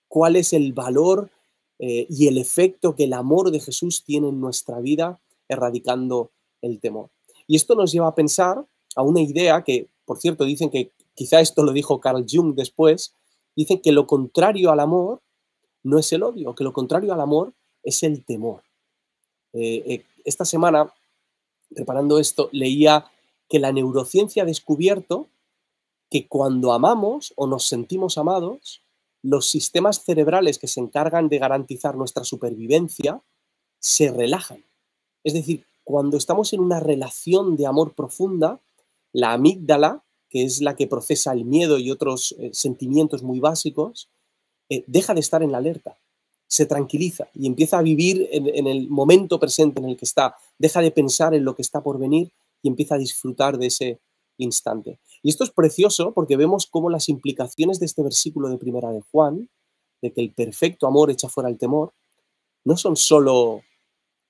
cuál 0.08 0.36
es 0.36 0.52
el 0.52 0.72
valor 0.72 1.30
eh, 1.78 2.06
y 2.08 2.26
el 2.26 2.38
efecto 2.38 2.96
que 2.96 3.04
el 3.04 3.12
amor 3.12 3.50
de 3.50 3.60
Jesús 3.60 4.02
tiene 4.04 4.28
en 4.28 4.40
nuestra 4.40 4.80
vida, 4.80 5.20
erradicando 5.48 6.30
el 6.60 6.80
temor. 6.80 7.10
Y 7.46 7.56
esto 7.56 7.74
nos 7.74 7.92
lleva 7.92 8.08
a 8.08 8.14
pensar 8.14 8.64
a 8.96 9.02
una 9.02 9.20
idea 9.20 9.62
que, 9.62 9.86
por 10.04 10.18
cierto, 10.18 10.44
dicen 10.44 10.70
que 10.70 10.90
quizá 11.14 11.40
esto 11.40 11.62
lo 11.62 11.72
dijo 11.72 12.00
Carl 12.00 12.26
Jung 12.28 12.54
después, 12.54 13.14
dicen 13.54 13.80
que 13.80 13.92
lo 13.92 14.06
contrario 14.06 14.70
al 14.70 14.80
amor 14.80 15.20
no 15.82 15.98
es 15.98 16.12
el 16.12 16.22
odio, 16.22 16.54
que 16.54 16.64
lo 16.64 16.72
contrario 16.72 17.12
al 17.12 17.20
amor 17.20 17.52
es 17.82 18.02
el 18.02 18.24
temor. 18.24 18.62
Eh, 19.52 19.82
eh, 19.86 20.04
esta 20.24 20.44
semana, 20.44 20.92
preparando 21.74 22.18
esto, 22.18 22.48
leía 22.52 23.06
que 23.48 23.58
la 23.58 23.72
neurociencia 23.72 24.42
ha 24.42 24.46
descubierto 24.46 25.26
que 26.10 26.26
cuando 26.26 26.72
amamos 26.72 27.32
o 27.36 27.46
nos 27.46 27.66
sentimos 27.66 28.18
amados, 28.18 28.82
los 29.22 29.48
sistemas 29.50 30.04
cerebrales 30.04 30.58
que 30.58 30.68
se 30.68 30.80
encargan 30.80 31.28
de 31.28 31.38
garantizar 31.38 31.96
nuestra 31.96 32.24
supervivencia 32.24 33.22
se 33.80 34.10
relajan. 34.10 34.64
Es 35.24 35.34
decir, 35.34 35.66
cuando 35.84 36.16
estamos 36.16 36.52
en 36.52 36.60
una 36.60 36.80
relación 36.80 37.56
de 37.56 37.66
amor 37.66 37.94
profunda, 37.94 38.60
la 39.12 39.32
amígdala, 39.32 40.04
que 40.28 40.44
es 40.44 40.60
la 40.60 40.76
que 40.76 40.86
procesa 40.86 41.32
el 41.32 41.44
miedo 41.44 41.78
y 41.78 41.90
otros 41.90 42.34
eh, 42.38 42.50
sentimientos 42.52 43.22
muy 43.22 43.40
básicos, 43.40 44.08
eh, 44.68 44.84
deja 44.86 45.14
de 45.14 45.20
estar 45.20 45.42
en 45.42 45.52
la 45.52 45.58
alerta, 45.58 45.98
se 46.46 46.66
tranquiliza 46.66 47.28
y 47.34 47.46
empieza 47.46 47.78
a 47.78 47.82
vivir 47.82 48.28
en, 48.32 48.66
el 48.66 48.88
momento 48.88 49.40
presente 49.40 49.80
en 49.80 49.88
el 49.88 49.96
que 49.96 50.04
está, 50.04 50.36
deja 50.58 50.80
de 50.80 50.90
pensar 50.90 51.34
en 51.34 51.44
lo 51.44 51.54
que 51.54 51.62
está 51.62 51.82
por 51.82 51.98
venir 51.98 52.30
y 52.62 52.68
empieza 52.68 52.96
a 52.96 52.98
disfrutar 52.98 53.58
de 53.58 53.66
ese 53.66 53.98
instante. 54.38 54.98
Y 55.22 55.30
esto 55.30 55.44
es 55.44 55.50
precioso 55.50 56.12
porque 56.12 56.36
vemos 56.36 56.66
cómo 56.66 56.90
las 56.90 57.08
implicaciones 57.08 57.78
de 57.80 57.86
este 57.86 58.02
versículo 58.02 58.48
de 58.48 58.58
primera 58.58 58.90
de 58.90 59.02
Juan, 59.12 59.48
de 60.00 60.12
que 60.12 60.20
el 60.20 60.32
perfecto 60.32 60.86
amor 60.86 61.10
echa 61.10 61.28
fuera 61.28 61.48
el 61.48 61.58
temor, 61.58 61.92
no 62.64 62.76
son 62.76 62.96
solo 62.96 63.62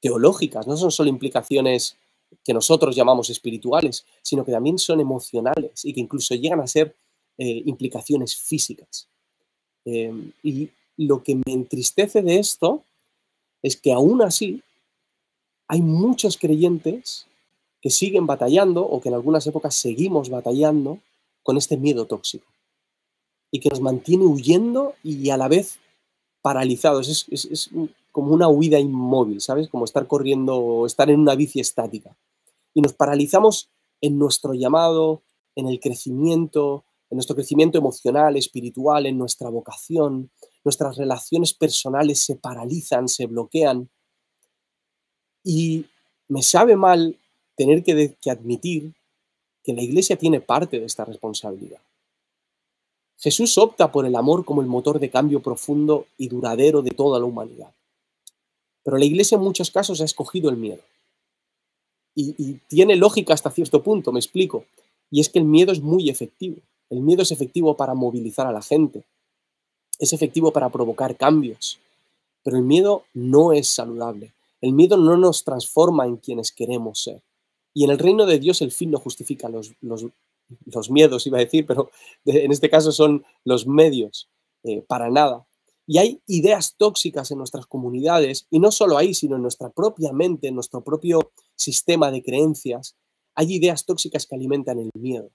teológicas, 0.00 0.66
no 0.66 0.76
son 0.76 0.90
solo 0.90 1.10
implicaciones 1.10 1.96
que 2.44 2.52
nosotros 2.52 2.94
llamamos 2.94 3.30
espirituales, 3.30 4.04
sino 4.22 4.44
que 4.44 4.52
también 4.52 4.78
son 4.78 5.00
emocionales 5.00 5.84
y 5.84 5.92
que 5.92 6.00
incluso 6.00 6.34
llegan 6.34 6.60
a 6.60 6.66
ser 6.66 6.94
eh, 7.38 7.62
implicaciones 7.66 8.36
físicas. 8.36 9.08
Em, 9.84 10.32
y 10.42 10.70
lo 10.96 11.22
que 11.22 11.36
me 11.36 11.52
entristece 11.52 12.22
de 12.22 12.38
esto 12.38 12.82
es 13.62 13.76
que 13.76 13.92
aún 13.92 14.22
así 14.22 14.62
hay 15.68 15.82
muchos 15.82 16.36
creyentes 16.36 17.27
que 17.80 17.90
siguen 17.90 18.26
batallando 18.26 18.84
o 18.84 19.00
que 19.00 19.08
en 19.08 19.14
algunas 19.14 19.46
épocas 19.46 19.74
seguimos 19.74 20.30
batallando 20.30 20.98
con 21.42 21.56
este 21.56 21.76
miedo 21.76 22.06
tóxico 22.06 22.46
y 23.50 23.60
que 23.60 23.70
nos 23.70 23.80
mantiene 23.80 24.26
huyendo 24.26 24.94
y 25.02 25.30
a 25.30 25.36
la 25.36 25.48
vez 25.48 25.78
paralizados. 26.42 27.26
Es, 27.30 27.70
como 28.10 28.32
una 28.32 28.48
huida 28.48 28.80
inmóvil, 28.80 29.40
¿sabes? 29.40 29.68
Como 29.68 29.84
estar 29.84 30.08
corriendo 30.08 30.56
o 30.56 30.86
estar 30.86 31.08
en 31.08 31.20
una 31.20 31.36
bici 31.36 31.60
estática. 31.60 32.16
Y 32.74 32.80
nos 32.80 32.92
paralizamos 32.92 33.70
en 34.00 34.18
nuestro 34.18 34.54
llamado, 34.54 35.22
en 35.54 35.68
el 35.68 35.78
crecimiento, 35.78 36.84
en 37.10 37.16
nuestro 37.16 37.36
crecimiento 37.36 37.78
emocional, 37.78 38.36
espiritual, 38.36 39.06
en 39.06 39.18
nuestra 39.18 39.50
vocación. 39.50 40.30
Nuestras 40.64 40.96
relaciones 40.96 41.54
personales 41.54 42.18
se 42.20 42.34
paralizan, 42.34 43.08
se 43.08 43.26
bloquean. 43.26 43.88
Y 45.44 45.86
me 46.26 46.42
sabe 46.42 46.76
mal 46.76 47.16
tener 47.58 47.82
que, 47.82 48.30
admitir 48.30 48.92
que 49.64 49.72
la 49.72 49.82
iglesia 49.82 50.16
tiene 50.16 50.40
parte 50.40 50.78
de 50.78 50.86
esta 50.86 51.04
responsabilidad. 51.04 51.80
Jesús 53.18 53.58
opta 53.58 53.90
por 53.90 54.06
el 54.06 54.14
amor 54.14 54.44
como 54.44 54.62
el 54.62 54.68
motor 54.68 55.00
de 55.00 55.10
cambio 55.10 55.42
profundo 55.42 56.06
y 56.16 56.28
duradero 56.28 56.82
de 56.82 56.92
toda 56.92 57.18
la 57.18 57.24
humanidad. 57.24 57.72
Pero 58.84 58.96
la 58.96 59.04
iglesia 59.04 59.34
en 59.34 59.42
muchos 59.42 59.72
casos 59.72 60.00
ha 60.00 60.04
escogido 60.04 60.48
el 60.50 60.56
miedo. 60.56 60.82
Y, 62.14 62.54
tiene 62.68 62.94
lógica 62.94 63.34
hasta 63.34 63.50
cierto 63.50 63.82
punto, 63.82 64.12
me 64.12 64.20
explico. 64.20 64.64
Y 65.10 65.20
es 65.20 65.28
que 65.28 65.40
el 65.40 65.44
miedo 65.44 65.72
es 65.72 65.80
muy 65.80 66.10
efectivo. 66.10 66.58
El 66.90 67.00
miedo 67.00 67.22
es 67.22 67.32
efectivo 67.32 67.76
para 67.76 67.94
movilizar 67.94 68.46
a 68.46 68.52
la 68.52 68.62
gente. 68.62 69.02
Es 69.98 70.12
efectivo 70.12 70.52
para 70.52 70.68
provocar 70.68 71.16
cambios. 71.16 71.80
Pero 72.44 72.56
el 72.56 72.62
miedo 72.62 73.02
no 73.14 73.52
es 73.52 73.66
saludable. 73.68 74.30
El 74.60 74.72
miedo 74.72 74.96
no 74.96 75.16
nos 75.16 75.42
transforma 75.42 76.06
en 76.06 76.16
quienes 76.18 76.52
queremos 76.52 77.00
ser. 77.02 77.20
Y 77.78 77.84
en 77.84 77.90
el 77.90 77.98
reino 78.00 78.26
de 78.26 78.40
Dios 78.40 78.60
el 78.60 78.72
fin 78.72 78.90
no 78.90 78.98
justifica 78.98 79.48
los, 79.48 79.72
los, 79.82 80.90
miedos, 80.90 81.28
iba 81.28 81.38
a 81.38 81.42
decir, 81.42 81.64
pero 81.64 81.92
en 82.24 82.50
este 82.50 82.68
caso 82.68 82.90
son 82.90 83.24
los 83.44 83.68
medios, 83.68 84.28
eh, 84.64 84.82
para 84.82 85.10
nada. 85.10 85.46
Y 85.86 85.98
hay 85.98 86.20
ideas 86.26 86.74
tóxicas 86.76 87.30
en 87.30 87.38
nuestras 87.38 87.66
comunidades, 87.66 88.48
y 88.50 88.58
no 88.58 88.72
solo 88.72 88.98
ahí, 88.98 89.14
sino 89.14 89.36
en 89.36 89.42
nuestra 89.42 89.70
propia 89.70 90.12
mente, 90.12 90.48
en 90.48 90.56
nuestro 90.56 90.82
propio 90.82 91.30
sistema 91.54 92.10
de 92.10 92.20
creencias, 92.24 92.96
hay 93.36 93.54
ideas 93.54 93.86
tóxicas 93.86 94.26
que 94.26 94.34
alimentan 94.34 94.80
el 94.80 94.90
miedo. 94.94 95.30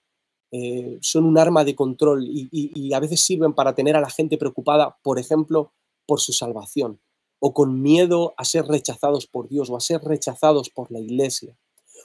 Eh, 0.51 0.97
son 0.99 1.23
un 1.23 1.37
arma 1.37 1.63
de 1.63 1.75
control 1.75 2.27
y, 2.27 2.49
y, 2.51 2.91
a 2.91 2.99
veces 2.99 3.21
sirven 3.21 3.53
para 3.53 3.73
tener 3.73 3.95
a 3.95 4.01
la 4.01 4.09
gente 4.09 4.37
preocupada, 4.37 4.97
por 5.01 5.17
ejemplo, 5.17 5.71
por 6.05 6.19
su 6.19 6.33
salvación, 6.33 6.99
o 7.39 7.53
con 7.53 7.81
miedo 7.81 8.33
a 8.35 8.43
ser 8.43 8.65
rechazados 8.65 9.27
por 9.27 9.47
Dios 9.47 9.69
o 9.69 9.77
a 9.77 9.79
ser 9.79 10.01
rechazados 10.01 10.69
por 10.69 10.91
la 10.91 10.99
iglesia 10.99 11.57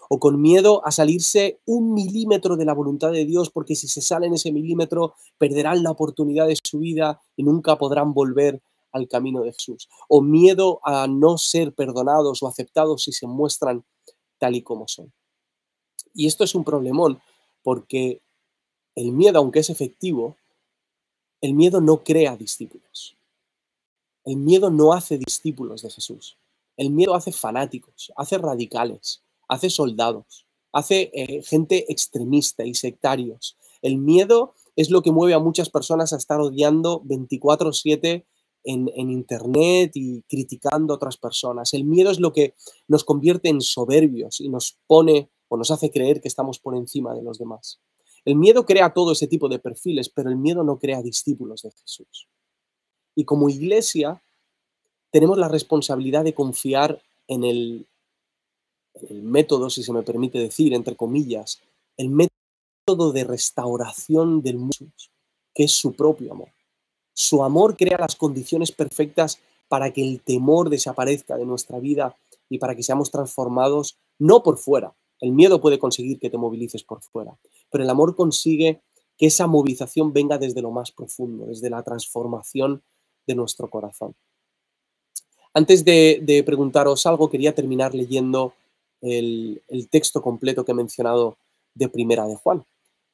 o 0.09 0.19
con 0.19 0.41
miedo 0.41 0.85
a 0.87 0.91
salirse 0.91 1.61
un 1.67 1.93
milímetro 1.93 2.57
de 2.57 2.65
la 2.65 2.75
voluntad 2.75 3.13
de 3.13 3.25
Dios, 3.25 3.51
porque 3.51 3.75
si 3.75 3.89
se 3.89 4.01
salen 4.01 4.35
ese 4.35 4.53
milímetro 4.53 5.15
perderán 5.37 5.83
la 5.83 5.91
oportunidad 5.91 6.47
de 6.47 6.57
su 6.63 6.79
vida 6.79 7.21
y 7.37 7.43
nunca 7.43 7.77
podrán 7.77 8.15
volver 8.15 8.63
al 8.93 9.07
camino 9.07 9.43
de 9.43 9.53
Jesús, 9.53 9.89
o 10.09 10.23
miedo 10.23 10.81
a 10.83 11.07
no 11.07 11.37
ser 11.37 11.75
perdonados 11.75 12.43
o 12.43 12.49
aceptados 12.49 13.05
si 13.05 13.13
se 13.13 13.27
muestran 13.27 13.85
tal 14.39 14.57
y 14.57 14.63
como 14.63 14.89
son. 14.89 15.13
Y 16.15 16.27
esto 16.27 16.43
es 16.45 16.55
un 16.55 16.65
problemón, 16.65 17.21
porque 17.63 18.23
el 18.95 19.13
miedo, 19.13 19.39
aunque 19.39 19.61
es 19.61 19.71
efectivo, 19.71 20.37
el 21.41 21.55
miedo 21.55 21.81
no 21.81 22.03
crea 22.03 22.37
discípulos. 22.37 23.17
El 24.25 24.37
miedo 24.37 24.71
no 24.71 24.93
hace 24.93 25.19
discípulos 25.19 25.83
de 25.83 25.91
Jesús. 25.91 26.37
El 26.77 26.91
miedo 26.91 27.15
hace 27.15 27.31
fanáticos, 27.33 28.13
hace 28.17 28.39
radicales, 28.39 29.23
hace 29.49 29.71
soldados, 29.71 30.47
hace 30.73 31.11
eh, 31.15 31.43
gente 31.43 31.91
extremista 31.91 32.65
y 32.65 32.75
sectarios. 32.75 33.57
El 33.83 33.99
miedo 33.99 34.55
es 34.77 34.91
lo 34.91 35.03
que 35.03 35.13
mueve 35.13 35.35
a 35.35 35.39
muchas 35.39 35.71
personas 35.71 36.13
a 36.13 36.17
estar 36.17 36.41
odiando 36.41 37.03
24/7 37.05 38.25
en, 38.65 38.91
en, 38.95 39.11
Internet 39.11 39.93
y 39.95 40.23
criticando 40.23 40.93
a 40.93 40.97
otras 40.97 41.17
personas. 41.17 41.73
El 41.75 41.85
miedo 41.85 42.11
es 42.11 42.21
lo 42.21 42.33
que 42.33 42.55
nos 42.87 43.05
convierte 43.05 43.49
en 43.49 43.61
soberbios 43.61 44.41
y 44.41 44.49
nos 44.49 44.77
pone 44.87 45.31
o 45.49 45.57
nos 45.57 45.71
hace 45.71 45.91
creer 45.91 46.21
que 46.21 46.29
estamos 46.29 46.59
por 46.59 46.77
encima 46.77 47.15
de 47.15 47.23
los 47.23 47.39
demás. 47.39 47.81
El 48.25 48.37
miedo 48.37 48.67
crea 48.67 48.93
todo 48.93 49.13
ese 49.13 49.27
tipo 49.27 49.49
de 49.49 49.59
perfiles, 49.59 50.11
pero 50.11 50.29
el 50.29 50.37
miedo 50.37 50.63
no 50.63 50.79
crea 50.79 51.03
discípulos 51.03 51.63
de 51.63 51.71
Jesús. 51.71 52.29
Y 53.15 53.25
como 53.25 53.49
iglesia 53.49 54.23
tenemos 55.11 55.39
la 55.39 55.49
responsabilidad 55.49 56.25
de 56.25 56.35
confiar 56.35 57.01
en 57.27 57.45
el, 57.45 57.87
el 59.09 59.23
método, 59.23 59.71
si 59.71 59.83
se 59.83 59.93
me 59.93 60.03
permite 60.03 60.39
decir, 60.39 60.75
entre 60.75 60.97
comillas, 60.97 61.61
el 61.97 62.11
método 62.11 63.13
de 63.13 63.25
restauración 63.25 64.43
del 64.43 64.59
mundo, 64.59 64.93
que 65.55 65.65
es 65.65 65.73
su 65.73 65.93
propio 65.95 66.33
amor. 66.33 66.49
Su 67.13 67.43
amor 67.43 67.77
crea 67.77 67.99
las 67.99 68.17
condiciones 68.17 68.73
perfectas 68.73 69.41
para 69.69 69.93
que 69.93 70.03
el 70.03 70.23
temor 70.23 70.71
desaparezca 70.71 71.37
de 71.37 71.45
nuestra 71.45 71.79
vida 71.79 72.17
y 72.49 72.59
para 72.59 72.75
que 72.75 72.83
seamos 72.83 73.11
transformados 73.11 73.99
no 74.19 74.43
por 74.43 74.57
fuera. 74.57 74.95
El 75.21 75.33
miedo 75.33 75.61
puede 75.61 75.79
conseguir 75.79 76.19
que 76.19 76.31
te 76.31 76.39
movilices 76.39 76.85
por 76.85 77.03
fuera, 77.03 77.37
pero 77.71 77.85
el 77.85 77.91
amor 77.91 78.15
consigue 78.15 78.81
que 79.17 79.27
esa 79.27 79.47
movilización 79.47 80.13
venga 80.13 80.39
desde 80.39 80.63
lo 80.63 80.71
más 80.71 80.93
profundo, 80.93 81.47
desde 81.47 81.71
la 81.71 81.83
transformación 81.83 82.83
de 83.27 83.35
nuestro 83.35 83.69
corazón. 83.69 84.15
Antes 85.53 85.85
de, 85.85 86.21
de 86.23 86.45
preguntaros 86.45 87.05
algo, 87.05 87.29
quería 87.29 87.55
terminar 87.55 87.95
leyendo 87.95 88.55
el, 89.01 89.63
texto 89.91 90.23
completo 90.23 90.65
que 90.65 90.73
he 90.73 90.75
mencionado 90.75 91.39
de 91.75 91.89
Primera 91.89 92.27
de 92.27 92.37
Juan, 92.37 92.65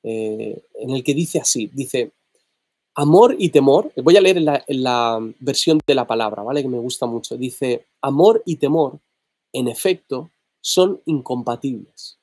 eh, 0.02 0.62
en 0.74 0.90
el 0.90 1.02
que 1.02 1.14
dice 1.14 1.40
así, 1.40 1.70
dice, 1.72 2.12
amor 2.94 3.36
y 3.38 3.50
temor, 3.50 3.92
voy 4.02 4.16
a 4.16 4.20
leer 4.20 4.40
la, 4.40 4.64
la, 4.68 5.18
versión 5.40 5.80
de 5.86 5.94
la 5.94 6.06
palabra, 6.06 6.42
¿vale? 6.42 6.62
Que 6.62 6.68
me 6.68 6.78
gusta 6.78 7.06
mucho, 7.06 7.36
dice, 7.36 7.86
amor 8.00 8.42
y 8.46 8.56
temor, 8.56 9.00
en 9.52 9.68
efecto, 9.68 10.30
son 10.60 11.00
incompatibles. 11.06 12.18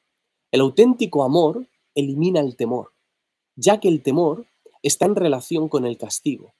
El 0.52 0.62
auténtico 0.62 1.24
amor 1.24 1.68
elimina 1.96 2.40
el 2.40 2.56
temor, 2.56 2.92
ya 3.56 3.80
que 3.80 3.88
el 3.88 4.02
temor 4.02 4.46
está 4.82 5.06
en 5.06 5.16
relación 5.16 5.70
con 5.70 5.86
el 5.86 5.98
castigo, 5.98 6.54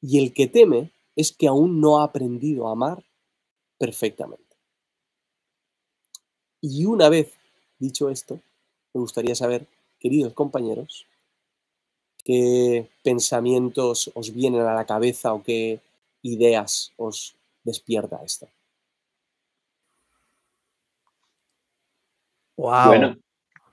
y 0.00 0.18
el 0.18 0.34
que 0.34 0.46
teme 0.46 0.92
es 1.16 1.32
que 1.32 1.48
aún 1.48 1.80
no 1.80 2.00
ha 2.00 2.04
aprendido 2.04 2.68
a 2.68 2.72
amar 2.72 3.04
perfectamente. 3.78 4.43
Y 6.66 6.86
una 6.86 7.10
vez 7.10 7.30
dicho 7.78 8.08
esto, 8.08 8.40
me 8.94 9.00
gustaría 9.02 9.34
saber, 9.34 9.66
queridos 10.00 10.32
compañeros, 10.32 11.06
qué 12.24 12.88
pensamientos 13.02 14.10
os 14.14 14.32
vienen 14.32 14.62
a 14.62 14.72
la 14.72 14.86
cabeza 14.86 15.34
o 15.34 15.42
qué 15.42 15.78
ideas 16.22 16.90
os 16.96 17.36
despierta 17.64 18.24
esto. 18.24 18.48
Wow. 22.56 22.86
Bueno, 22.86 23.16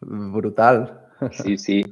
brutal. 0.01 1.07
Sí, 1.31 1.57
sí. 1.57 1.85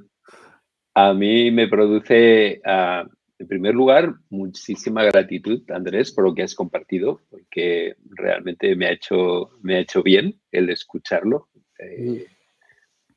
A 0.96 1.14
mí 1.14 1.50
me 1.50 1.70
produce 1.70 2.60
ah, 2.66 3.06
en 3.40 3.48
primer 3.48 3.74
lugar, 3.74 4.16
muchísima 4.30 5.04
gratitud, 5.06 5.62
Andrés, 5.72 6.12
por 6.12 6.26
lo 6.26 6.36
que 6.36 6.44
has 6.44 6.54
compartido, 6.54 7.22
porque 7.30 7.96
realmente 8.10 8.76
me 8.76 8.88
ha 8.88 8.92
hecho, 8.92 9.52
me 9.62 9.78
ha 9.78 9.80
hecho 9.80 10.04
bien 10.04 10.40
el 10.52 10.70
escucharlo. 10.70 11.48
Eh, 11.80 12.28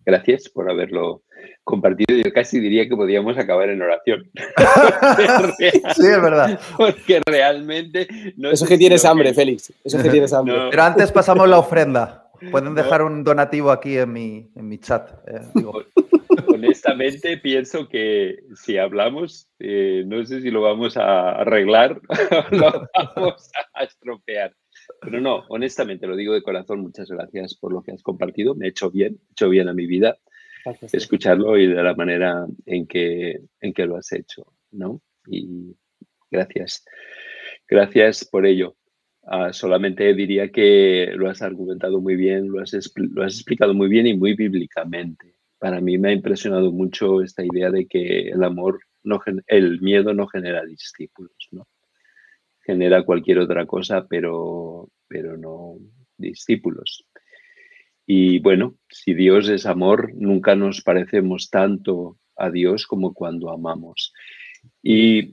gracias 0.06 0.48
por 0.48 0.70
haberlo 0.70 1.24
compartido. 1.64 2.16
Yo 2.16 2.32
casi 2.32 2.60
diría 2.60 2.88
que 2.88 2.94
podíamos 2.94 3.36
acabar 3.36 3.68
en 3.68 3.82
oración. 3.82 4.30
sí, 5.58 6.06
es 6.06 6.22
verdad. 6.22 6.60
Porque 6.76 7.20
realmente... 7.26 8.06
No 8.36 8.52
Eso 8.52 8.64
es 8.64 8.70
que 8.70 8.78
tienes 8.78 9.04
hambre, 9.04 9.34
Félix. 9.34 9.72
Eso 9.82 9.96
es 9.96 10.02
que 10.04 10.10
tienes 10.10 10.32
hambre. 10.32 10.54
Pero 10.70 10.82
antes 10.84 11.10
pasamos 11.10 11.48
la 11.48 11.58
ofrenda. 11.58 12.30
Pueden 12.50 12.74
dejar 12.74 13.02
un 13.02 13.24
donativo 13.24 13.70
aquí 13.70 13.98
en 13.98 14.12
mi, 14.12 14.50
en 14.54 14.68
mi 14.68 14.78
chat. 14.78 15.10
Eh, 15.26 15.40
Honestamente, 16.66 17.36
pienso 17.42 17.88
que 17.88 18.38
si 18.54 18.78
hablamos, 18.78 19.48
eh, 19.58 20.04
no 20.06 20.24
sé 20.24 20.40
si 20.40 20.50
lo 20.50 20.62
vamos 20.62 20.96
a 20.96 21.30
arreglar 21.30 22.00
o 22.08 22.08
lo 22.56 22.88
vamos 22.94 23.50
a 23.74 23.84
estropear. 23.84 24.54
Pero 25.00 25.20
no, 25.20 25.44
honestamente, 25.48 26.06
lo 26.06 26.16
digo 26.16 26.34
de 26.34 26.42
corazón, 26.42 26.80
muchas 26.80 27.08
gracias 27.08 27.54
por 27.54 27.72
lo 27.72 27.82
que 27.82 27.92
has 27.92 28.02
compartido. 28.02 28.54
Me 28.54 28.66
ha 28.66 28.68
hecho 28.68 28.90
bien, 28.90 29.20
hecho 29.30 29.48
bien 29.48 29.68
a 29.68 29.74
mi 29.74 29.86
vida 29.86 30.18
escucharlo 30.92 31.58
y 31.58 31.66
de 31.66 31.82
la 31.82 31.94
manera 31.94 32.46
en 32.66 32.86
que, 32.86 33.40
en 33.60 33.72
que 33.72 33.86
lo 33.86 33.96
has 33.96 34.12
hecho, 34.12 34.46
¿no? 34.70 35.00
Y 35.26 35.74
gracias. 36.30 36.84
Gracias 37.68 38.24
por 38.24 38.46
ello. 38.46 38.76
Ah, 39.24 39.52
solamente 39.52 40.12
diría 40.14 40.50
que 40.50 41.12
lo 41.14 41.30
has 41.30 41.42
argumentado 41.42 42.00
muy 42.00 42.16
bien, 42.16 42.48
lo 42.48 42.60
has, 42.60 42.72
lo 42.96 43.24
has 43.24 43.34
explicado 43.34 43.72
muy 43.72 43.88
bien 43.88 44.06
y 44.06 44.16
muy 44.16 44.34
bíblicamente. 44.34 45.31
Para 45.62 45.80
mí 45.80 45.96
me 45.96 46.08
ha 46.08 46.12
impresionado 46.12 46.72
mucho 46.72 47.22
esta 47.22 47.44
idea 47.44 47.70
de 47.70 47.86
que 47.86 48.30
el 48.30 48.42
amor, 48.42 48.80
no, 49.04 49.20
el 49.46 49.80
miedo 49.80 50.12
no 50.12 50.26
genera 50.26 50.64
discípulos, 50.64 51.36
¿no? 51.52 51.68
Genera 52.66 53.04
cualquier 53.04 53.38
otra 53.38 53.64
cosa, 53.64 54.08
pero, 54.08 54.88
pero 55.06 55.36
no 55.36 55.76
discípulos. 56.16 57.06
Y 58.04 58.40
bueno, 58.40 58.74
si 58.88 59.14
Dios 59.14 59.48
es 59.48 59.64
amor, 59.64 60.10
nunca 60.16 60.56
nos 60.56 60.82
parecemos 60.82 61.48
tanto 61.48 62.18
a 62.34 62.50
Dios 62.50 62.88
como 62.88 63.14
cuando 63.14 63.48
amamos. 63.48 64.12
Y 64.82 65.32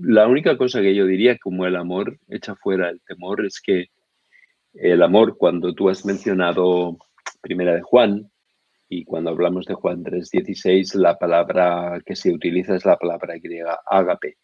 la 0.00 0.26
única 0.26 0.56
cosa 0.56 0.80
que 0.80 0.94
yo 0.94 1.04
diría, 1.04 1.36
como 1.36 1.66
el 1.66 1.76
amor 1.76 2.18
echa 2.30 2.54
fuera 2.56 2.88
el 2.88 3.02
temor, 3.02 3.44
es 3.44 3.60
que 3.60 3.88
el 4.72 5.02
amor, 5.02 5.36
cuando 5.36 5.74
tú 5.74 5.90
has 5.90 6.06
mencionado 6.06 6.96
Primera 7.42 7.74
de 7.74 7.82
Juan, 7.82 8.30
y 8.88 9.04
cuando 9.04 9.30
hablamos 9.30 9.66
de 9.66 9.74
Juan 9.74 10.02
3:16, 10.04 10.94
la 10.94 11.18
palabra 11.18 12.00
que 12.04 12.16
se 12.16 12.32
utiliza 12.32 12.76
es 12.76 12.84
la 12.84 12.96
palabra 12.96 13.36
griega 13.38 13.80
ágape. 13.86 14.36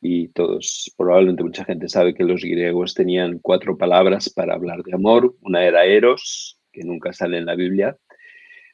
Y 0.00 0.28
todos, 0.28 0.92
probablemente 0.96 1.44
mucha 1.44 1.64
gente 1.64 1.88
sabe 1.88 2.14
que 2.14 2.24
los 2.24 2.42
griegos 2.42 2.94
tenían 2.94 3.38
cuatro 3.40 3.78
palabras 3.78 4.30
para 4.30 4.54
hablar 4.54 4.82
de 4.82 4.94
amor. 4.94 5.36
Una 5.42 5.64
era 5.64 5.84
eros, 5.84 6.58
que 6.72 6.82
nunca 6.82 7.12
sale 7.12 7.38
en 7.38 7.46
la 7.46 7.54
Biblia. 7.54 7.96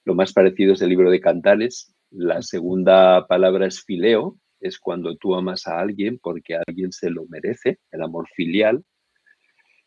Lo 0.05 0.15
más 0.15 0.33
parecido 0.33 0.73
es 0.73 0.83
el 0.83 0.88
libro 0.88 1.11
de 1.11 1.21
Cantares. 1.21 1.95
La 2.11 2.41
segunda 2.41 3.27
palabra 3.27 3.67
es 3.67 3.85
fileo, 3.85 4.38
es 4.61 4.79
cuando 4.79 5.17
tú 5.17 5.35
amas 5.35 5.67
a 5.67 5.79
alguien 5.79 6.19
porque 6.19 6.57
alguien 6.67 6.93
se 6.93 7.11
lo 7.11 7.27
merece, 7.27 7.79
el 7.93 8.03
amor 8.03 8.27
filial. 8.35 8.83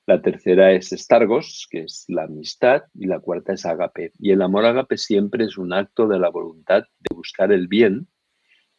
La 0.08 0.22
tercera 0.22 0.72
es 0.72 0.91
estargos, 0.91 1.67
que 1.70 1.81
es 1.81 2.05
la 2.08 2.24
amistad, 2.24 2.84
y 2.93 3.05
la 3.05 3.20
cuarta 3.20 3.53
es 3.53 3.65
agape. 3.65 4.12
Y 4.20 4.31
el 4.31 4.41
amor 4.41 4.65
agape 4.65 4.98
siempre 4.98 5.46
es 5.46 5.58
un 5.58 5.74
acto 5.74 6.08
de 6.08 6.20
la 6.20 6.29
voluntad 6.29 6.84
de 7.00 7.15
buscar 7.15 7.51
el 7.51 7.67
bien 7.67 8.08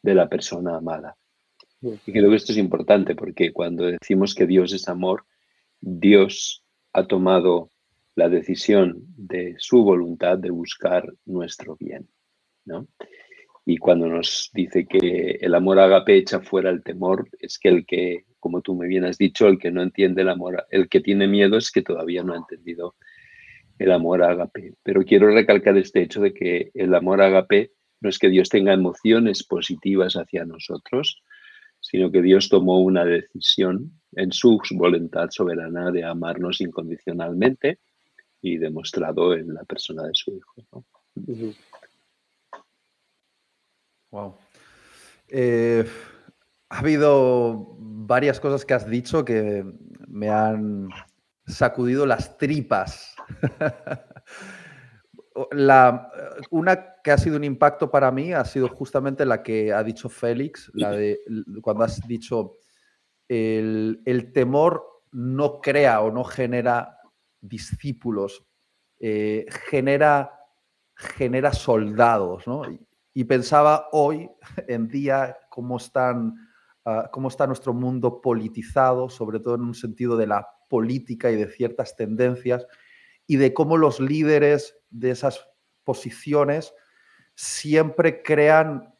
de 0.02 0.14
la 0.14 0.28
persona 0.28 0.76
amada. 0.76 1.16
Y 1.80 2.12
creo 2.12 2.30
que 2.30 2.36
esto 2.36 2.52
es 2.52 2.58
importante 2.58 3.14
porque 3.14 3.52
cuando 3.52 3.86
decimos 3.86 4.34
que 4.34 4.46
Dios 4.46 4.72
es 4.72 4.88
amor, 4.88 5.24
Dios 5.80 6.64
ha 6.92 7.06
tomado 7.06 7.70
la 8.14 8.28
decisión 8.28 9.04
de 9.16 9.54
su 9.58 9.82
voluntad 9.82 10.38
de 10.38 10.50
buscar 10.50 11.12
nuestro 11.24 11.76
bien. 11.76 12.08
¿no? 12.64 12.86
Y 13.64 13.78
cuando 13.78 14.08
nos 14.08 14.50
dice 14.52 14.86
que 14.86 15.38
el 15.40 15.54
amor 15.54 15.78
agape 15.78 16.16
echa 16.16 16.40
fuera 16.40 16.70
el 16.70 16.82
temor, 16.82 17.28
es 17.38 17.58
que 17.58 17.68
el 17.68 17.86
que, 17.86 18.24
como 18.42 18.60
tú 18.60 18.74
me 18.74 18.88
bien 18.88 19.04
has 19.04 19.18
dicho, 19.18 19.46
el 19.46 19.56
que 19.56 19.70
no 19.70 19.82
entiende 19.82 20.22
el 20.22 20.28
amor, 20.28 20.66
el 20.70 20.88
que 20.88 21.00
tiene 21.00 21.28
miedo 21.28 21.56
es 21.56 21.70
que 21.70 21.80
todavía 21.80 22.24
no 22.24 22.34
ha 22.34 22.38
entendido 22.38 22.96
el 23.78 23.92
amor 23.92 24.20
agape. 24.24 24.74
Pero 24.82 25.04
quiero 25.04 25.28
recalcar 25.28 25.76
este 25.78 26.02
hecho 26.02 26.20
de 26.20 26.34
que 26.34 26.72
el 26.74 26.92
amor 26.92 27.22
agape 27.22 27.70
no 28.00 28.08
es 28.08 28.18
que 28.18 28.28
Dios 28.28 28.48
tenga 28.48 28.72
emociones 28.72 29.44
positivas 29.44 30.14
hacia 30.14 30.44
nosotros, 30.44 31.22
sino 31.78 32.10
que 32.10 32.20
Dios 32.20 32.48
tomó 32.48 32.80
una 32.80 33.04
decisión 33.04 33.92
en 34.16 34.32
su 34.32 34.60
voluntad 34.72 35.28
soberana 35.30 35.92
de 35.92 36.04
amarnos 36.04 36.60
incondicionalmente 36.60 37.78
y 38.40 38.58
demostrado 38.58 39.34
en 39.34 39.54
la 39.54 39.62
persona 39.62 40.02
de 40.02 40.14
su 40.14 40.32
hijo. 40.32 40.84
Wow. 44.10 44.34
Eh, 45.28 45.84
ha 46.72 46.78
habido 46.78 47.76
varias 47.78 48.40
cosas 48.40 48.64
que 48.64 48.72
has 48.72 48.88
dicho 48.88 49.26
que 49.26 49.62
me 50.08 50.30
han 50.30 50.88
sacudido 51.46 52.06
las 52.06 52.38
tripas. 52.38 53.14
la, 55.50 56.10
una 56.50 56.94
que 57.04 57.10
ha 57.10 57.18
sido 57.18 57.36
un 57.36 57.44
impacto 57.44 57.90
para 57.90 58.10
mí 58.10 58.32
ha 58.32 58.46
sido 58.46 58.68
justamente 58.68 59.26
la 59.26 59.42
que 59.42 59.70
ha 59.70 59.84
dicho 59.84 60.08
Félix, 60.08 60.70
la 60.72 60.92
de 60.92 61.20
cuando 61.60 61.84
has 61.84 62.00
dicho 62.08 62.56
el, 63.28 64.30
temor 64.32 65.02
no 65.10 65.60
crea 65.60 66.00
o 66.00 66.10
no 66.10 66.24
genera 66.24 66.96
discípulos, 67.38 68.46
eh, 68.98 69.44
genera, 69.68 70.40
genera 70.96 71.52
soldados, 71.52 72.46
¿no? 72.46 72.62
Y 73.12 73.24
pensaba 73.24 73.88
hoy 73.92 74.30
en 74.68 74.88
día 74.88 75.36
cómo, 75.50 75.76
están, 75.76 76.34
ah, 76.84 77.08
cómo 77.12 77.28
está 77.28 77.46
nuestro 77.46 77.72
mundo 77.72 78.20
politizado, 78.20 79.08
sobre 79.08 79.40
todo 79.40 79.54
en 79.54 79.62
un 79.62 79.74
sentido 79.74 80.16
de 80.16 80.26
la 80.26 80.48
política 80.68 81.30
y 81.30 81.36
de 81.36 81.48
ciertas 81.48 81.96
tendencias, 81.96 82.66
y 83.26 83.36
de 83.36 83.54
cómo 83.54 83.76
los 83.76 84.00
líderes 84.00 84.78
de 84.90 85.10
esas 85.10 85.46
posiciones 85.84 86.74
siempre 87.34 88.22
crean 88.22 88.94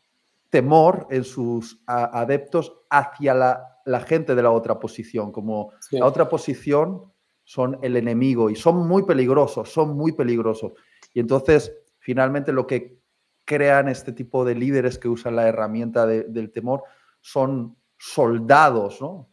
temor 0.51 1.07
en 1.11 1.25
sus 1.25 1.83
adeptos 1.87 2.75
hacia 2.91 3.35
la, 3.35 4.01
gente 4.01 4.35
de 4.35 4.43
la 4.43 4.51
otra 4.51 4.79
posición, 4.79 5.33
como 5.33 5.73
la 5.91 6.07
otra 6.07 6.29
posición 6.29 7.11
son 7.45 7.79
el 7.83 7.97
enemigo 7.97 8.51
y 8.51 8.57
son 8.57 8.87
muy 8.87 9.05
peligrosos, 9.05 9.73
son 9.73 9.97
muy 9.97 10.13
peligrosos. 10.13 10.73
Y 11.15 11.21
entonces, 11.21 11.73
finalmente, 11.99 12.53
lo 12.53 12.67
que 12.67 13.01
crean 13.45 13.89
este 13.89 14.13
tipo 14.13 14.45
de 14.45 14.55
líderes 14.55 14.99
que 14.99 15.09
usan 15.09 15.37
la 15.37 15.49
herramienta 15.49 16.07
del 16.07 16.53
temor 16.53 16.85
son 17.23 17.77
soldados, 17.97 19.01
¿no? 19.01 19.31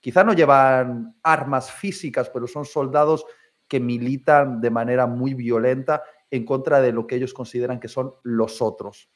quizá 0.00 0.24
no 0.24 0.32
llevan 0.32 1.16
armas 1.22 1.72
físicas, 1.72 2.30
pero 2.30 2.46
son 2.46 2.64
soldados 2.64 3.24
que 3.66 3.80
militan 3.80 4.60
de 4.60 4.70
manera 4.70 5.06
muy 5.06 5.34
violenta 5.34 6.02
en 6.30 6.44
contra 6.44 6.80
de 6.80 6.92
lo 6.92 7.06
que 7.06 7.16
ellos 7.16 7.34
consideran 7.34 7.80
que 7.80 7.88
son 7.88 8.14
los 8.22 8.62
otros. 8.62 9.10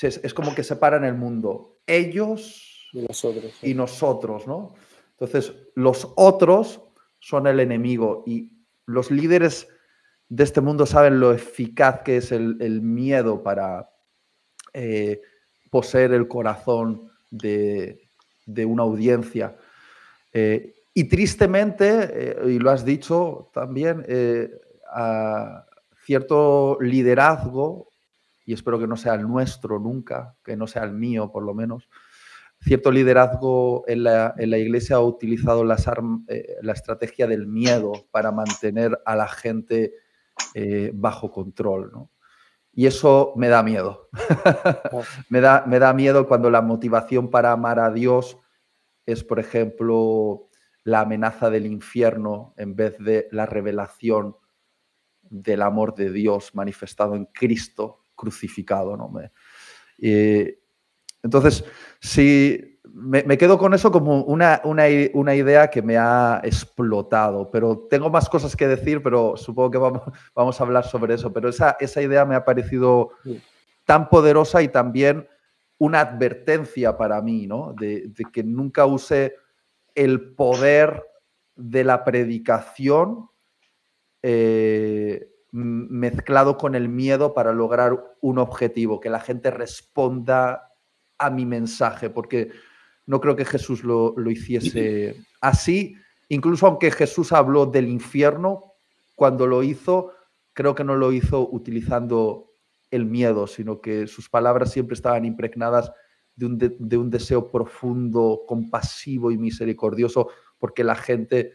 Es, 0.00 0.34
como 0.34 0.54
que 0.54 0.64
separan 0.64 1.04
el 1.04 1.14
mundo, 1.14 1.78
ellos 1.86 2.90
y 2.92 3.02
nosotros, 3.02 3.58
y 3.62 3.74
nosotros, 3.74 4.46
¿no? 4.46 4.74
Entonces, 5.10 5.54
los 5.74 6.12
otros 6.16 6.82
son 7.20 7.46
el 7.46 7.60
enemigo 7.60 8.24
y 8.26 8.50
los 8.86 9.10
líderes 9.10 9.68
de 10.28 10.44
este 10.44 10.60
mundo 10.60 10.86
saben 10.86 11.20
lo 11.20 11.32
eficaz 11.32 12.00
que 12.02 12.16
es 12.16 12.32
el, 12.32 12.80
miedo 12.80 13.42
para 13.42 13.90
eh, 14.72 15.20
poseer 15.72 16.12
el 16.12 16.28
corazón 16.28 17.10
de, 17.30 17.98
una 18.66 18.82
audiencia. 18.82 19.56
Eh, 20.34 20.74
y 20.92 21.04
tristemente, 21.04 21.86
eh, 22.12 22.50
y 22.50 22.58
lo 22.58 22.70
has 22.70 22.84
dicho 22.84 23.50
también, 23.54 24.04
a 24.92 25.64
cierto 26.04 26.76
liderazgo, 26.78 27.88
y 28.44 28.52
espero 28.52 28.78
que 28.78 28.86
no 28.86 28.98
sea 28.98 29.14
el 29.14 29.22
nuestro 29.22 29.78
nunca, 29.78 30.36
que 30.44 30.56
no 30.58 30.66
sea 30.66 30.84
el 30.84 30.92
mío 30.92 31.32
por 31.32 31.42
lo 31.42 31.54
menos, 31.54 31.88
cierto 32.60 32.90
liderazgo 32.90 33.84
en 33.86 34.04
la, 34.04 34.34
iglesia 34.36 34.96
ha 34.96 35.00
utilizado 35.00 35.64
la 35.64 36.72
estrategia 36.74 37.26
del 37.26 37.46
miedo 37.46 37.92
para 38.10 38.30
mantener 38.30 39.00
a 39.06 39.16
la 39.16 39.26
gente 39.26 39.94
eh, 40.54 40.90
bajo 40.92 41.30
control. 41.30 42.08
Y 42.72 42.86
eso 42.86 43.34
me 43.36 43.48
da 43.48 43.62
miedo. 43.62 44.08
me, 45.28 45.40
da, 45.40 45.64
me 45.66 45.78
da 45.78 45.92
miedo 45.92 46.26
cuando 46.26 46.50
la 46.50 46.62
motivación 46.62 47.30
para 47.30 47.52
amar 47.52 47.78
a 47.78 47.90
Dios 47.90 48.38
es, 49.04 49.24
por 49.24 49.38
ejemplo, 49.38 50.48
la 50.84 51.00
amenaza 51.00 51.50
del 51.50 51.66
infierno 51.66 52.54
en 52.56 52.74
vez 52.74 52.98
de 52.98 53.28
la 53.30 53.46
revelación 53.46 54.36
del 55.22 55.62
amor 55.62 55.94
de 55.94 56.10
Dios 56.10 56.54
manifestado 56.54 57.14
en 57.14 57.26
Cristo 57.26 58.04
crucificado. 58.14 58.96
¿no? 58.96 59.12
Eh, 59.98 60.60
entonces, 61.22 61.64
si 62.00 62.71
me, 62.94 63.38
quedo 63.38 63.58
con 63.58 63.72
eso 63.74 63.90
como 63.90 64.22
una, 64.24 64.60
una, 64.64 65.34
idea 65.34 65.70
que 65.70 65.82
me 65.82 65.96
ha 65.96 66.40
explotado, 66.44 67.50
pero 67.50 67.86
tengo 67.88 68.10
más 68.10 68.28
cosas 68.28 68.54
que 68.54 68.68
decir, 68.68 69.02
pero 69.02 69.36
supongo 69.36 69.70
que 69.70 69.78
vamos, 69.78 70.02
vamos 70.34 70.60
a 70.60 70.64
hablar 70.64 70.84
sobre 70.84 71.14
eso, 71.14 71.32
pero 71.32 71.48
esa, 71.48 71.76
esa 71.80 72.02
idea 72.02 72.24
me 72.24 72.34
ha 72.34 72.44
parecido 72.44 73.10
tan 73.84 74.08
poderosa 74.08 74.62
y 74.62 74.68
también 74.68 75.26
una 75.78 76.00
advertencia 76.00 76.96
para 76.96 77.20
mí, 77.22 77.46
¿no? 77.46 77.74
De, 77.78 78.12
que 78.32 78.44
nunca 78.44 78.86
use 78.86 79.34
el 79.94 80.34
poder 80.34 81.02
de 81.56 81.84
la 81.84 82.04
predicación 82.04 83.28
eh, 84.22 85.28
mezclado 85.50 86.56
con 86.56 86.74
el 86.74 86.88
miedo 86.88 87.34
para 87.34 87.52
lograr 87.52 88.16
un 88.20 88.38
objetivo, 88.38 89.00
que 89.00 89.10
la 89.10 89.20
gente 89.20 89.50
responda 89.50 90.72
a 91.18 91.30
mi 91.30 91.46
mensaje, 91.46 92.10
porque 92.10 92.52
no 93.12 93.20
creo 93.20 93.36
que 93.36 93.44
Jesús 93.44 93.84
lo, 93.84 94.14
hiciese 94.30 95.16
así. 95.42 95.96
Incluso 96.30 96.66
aunque 96.66 96.90
Jesús 96.90 97.30
habló 97.32 97.66
del 97.66 97.86
infierno, 97.90 98.72
cuando 99.14 99.46
lo 99.46 99.62
hizo, 99.62 100.12
creo 100.54 100.74
que 100.74 100.82
no 100.82 100.96
lo 100.96 101.12
hizo 101.12 101.46
utilizando 101.50 102.54
el 102.90 103.04
miedo, 103.04 103.46
sino 103.46 103.82
que 103.82 104.06
sus 104.06 104.30
palabras 104.30 104.72
siempre 104.72 104.94
estaban 104.94 105.26
impregnadas 105.26 105.92
de 106.34 106.46
un, 106.96 107.10
deseo 107.10 107.50
profundo, 107.50 108.44
compasivo 108.48 109.30
y 109.30 109.36
misericordioso, 109.36 110.30
porque 110.58 110.82
la 110.82 110.94
gente 110.94 111.52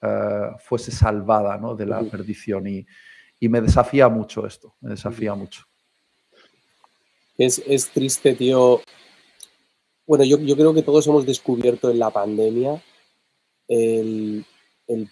eh, 0.00 0.50
fuese 0.58 0.90
salvada 0.90 1.58
¿no? 1.58 1.74
de 1.74 1.84
la 1.84 2.00
perdición. 2.00 2.66
Y, 2.66 2.86
me 3.46 3.60
desafía 3.60 4.08
mucho 4.08 4.46
esto, 4.46 4.74
me 4.80 4.88
desafía 4.88 5.34
mucho. 5.34 5.64
Es, 7.36 7.62
es 7.66 7.90
triste, 7.90 8.34
tío, 8.34 8.80
bueno, 10.06 10.24
yo, 10.24 10.38
creo 10.38 10.74
que 10.74 10.82
todos 10.82 11.06
hemos 11.06 11.24
descubierto 11.24 11.90
en 11.90 11.98
la 11.98 12.10
pandemia 12.10 12.82
el, 13.68 14.44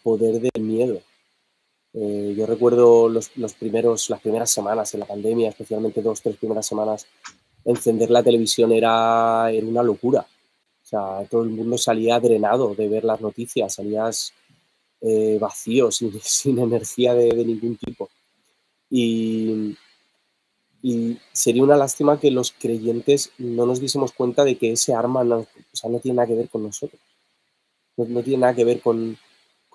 poder 0.02 0.40
del 0.40 0.62
miedo. 0.62 1.00
Eh, 1.94 2.34
yo 2.36 2.46
recuerdo 2.46 3.08
los, 3.08 3.30
primeros, 3.58 4.10
las 4.10 4.20
primeras 4.20 4.50
semanas 4.50 4.92
en 4.94 5.00
la 5.00 5.06
pandemia, 5.06 5.50
especialmente 5.50 6.02
dos, 6.02 6.20
tres 6.20 6.36
primeras 6.36 6.66
semanas, 6.66 7.06
encender 7.64 8.10
la 8.10 8.22
televisión 8.22 8.72
era, 8.72 9.50
era 9.50 9.66
una 9.66 9.82
locura. 9.82 10.26
O 10.82 10.84
sea, 10.84 11.24
todo 11.30 11.42
el 11.42 11.50
mundo 11.50 11.78
salía 11.78 12.20
drenado 12.20 12.74
de 12.74 12.88
ver 12.88 13.04
las 13.04 13.20
noticias, 13.20 13.74
salías 13.74 14.32
eh, 15.00 15.38
vacío, 15.40 15.90
sin, 15.92 16.58
energía 16.58 17.14
de, 17.14 17.28
de, 17.30 17.44
ningún 17.44 17.76
tipo. 17.76 18.10
Y, 18.90 19.74
y 20.82 21.18
sería 21.32 21.62
una 21.62 21.76
lástima 21.76 22.18
que 22.18 22.32
los 22.32 22.52
creyentes 22.52 23.30
no 23.38 23.66
nos 23.66 23.78
diésemos 23.78 24.12
cuenta 24.12 24.42
de 24.42 24.58
que 24.58 24.72
ese 24.72 24.92
arma 24.92 25.22
no, 25.22 25.46
no 25.88 25.98
tiene 26.00 26.16
nada 26.16 26.26
que 26.26 26.34
ver 26.34 26.48
con 26.48 26.64
nosotros. 26.64 27.00
No, 27.96 28.22
tiene 28.22 28.38
nada 28.38 28.54
que 28.54 28.64
ver 28.64 28.80
con, 28.80 29.16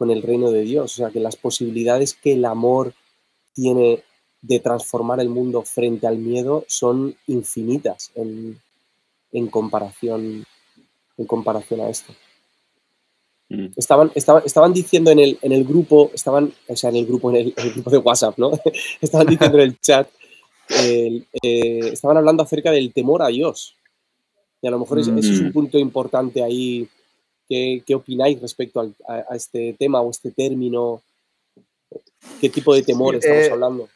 el 0.02 0.22
reino 0.22 0.52
de 0.52 0.62
Dios. 0.64 0.94
O 0.94 0.96
sea, 0.98 1.10
que 1.10 1.22
las 1.22 1.38
posibilidades 1.38 2.14
que 2.14 2.34
el 2.34 2.44
amor 2.44 2.94
tiene 3.54 4.04
de 4.42 4.60
transformar 4.60 5.22
el 5.22 5.30
mundo 5.30 5.62
frente 5.62 6.08
al 6.08 6.18
miedo 6.18 6.66
son 6.68 7.16
infinitas 7.28 8.12
en, 8.16 8.60
comparación, 9.50 10.46
en 11.18 11.26
comparación 11.26 11.82
a 11.82 11.90
esto. 11.90 12.14
Mm. 13.50 13.68
Estaban, 13.78 14.12
estaban, 14.14 14.44
estaban, 14.46 14.74
diciendo 14.74 15.10
en 15.10 15.20
el, 15.20 15.40
en 15.42 15.54
el 15.54 15.64
grupo, 15.64 16.12
estaban, 16.14 16.54
o 16.68 16.76
sea, 16.76 16.90
en 16.90 16.98
el 16.98 17.06
grupo, 17.06 17.30
en 17.30 17.38
el, 17.38 17.54
en 17.56 17.68
el 17.68 17.74
grupo 17.76 17.90
de 17.92 17.98
WhatsApp, 18.00 18.38
¿no? 18.38 18.52
estaban 19.02 19.28
diciendo 19.28 19.58
en 19.58 19.64
el 19.64 19.80
chat 19.80 20.10
eh, 20.70 21.24
estaban 21.92 22.18
hablando 22.18 22.44
acerca 22.44 22.72
del 22.72 22.94
temor 22.94 23.22
a 23.22 23.28
Dios. 23.28 23.76
Y 24.62 24.68
a 24.68 24.72
lo 24.72 24.80
mejor 24.80 25.00
ese, 25.00 25.12
es 25.20 25.40
un 25.40 25.50
mm. 25.50 25.54
punto 25.54 25.78
importante 25.78 26.44
ahí. 26.44 26.88
¿Qué, 27.48 27.82
qué 27.86 27.96
opináis 27.96 28.42
respecto 28.42 28.82
a, 29.08 29.36
este 29.36 29.76
tema 29.80 30.02
o 30.02 30.10
este 30.10 30.32
término? 30.32 31.02
¿Qué 32.42 32.50
tipo 32.50 32.76
de 32.76 32.84
temor 32.84 33.16
estamos 33.16 33.44
eh, 33.44 33.52
hablando? 33.52 33.90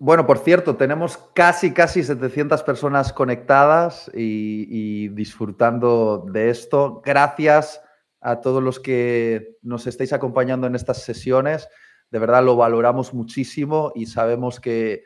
Bueno, 0.00 0.26
por 0.26 0.38
cierto, 0.38 0.74
tenemos 0.74 1.16
casi, 1.32 1.72
casi 1.72 2.02
700 2.02 2.64
personas 2.64 3.12
conectadas 3.12 4.10
y, 4.12 5.08
disfrutando 5.10 6.26
de 6.28 6.50
esto. 6.50 7.00
Gracias 7.04 7.80
a 8.20 8.40
todos 8.40 8.62
los 8.62 8.80
que 8.80 9.58
nos 9.62 9.86
estáis 9.86 10.12
acompañando 10.12 10.66
en 10.66 10.74
estas 10.74 11.02
sesiones. 11.04 11.68
De 12.10 12.18
verdad 12.18 12.44
lo 12.44 12.56
valoramos 12.56 13.14
muchísimo 13.14 13.92
y 13.94 14.06
sabemos 14.06 14.58
que 14.58 15.04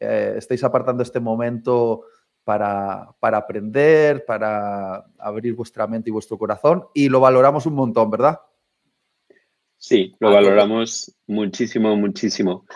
eh, 0.00 0.34
estáis 0.36 0.62
apartando 0.64 1.02
este 1.02 1.20
momento 1.20 2.04
para, 2.44 3.14
aprender, 3.20 4.24
para 4.24 5.04
abrir 5.18 5.54
vuestra 5.54 5.86
mente 5.86 6.10
y 6.10 6.12
vuestro 6.12 6.38
corazón 6.38 6.84
y 6.94 7.08
lo 7.08 7.20
valoramos 7.20 7.66
un 7.66 7.74
montón, 7.74 8.10
¿verdad? 8.10 8.38
Sí, 9.76 10.14
lo 10.20 10.32
valoramos 10.32 11.14
muchísimo, 11.26 11.96
muchísimo. 11.96 12.66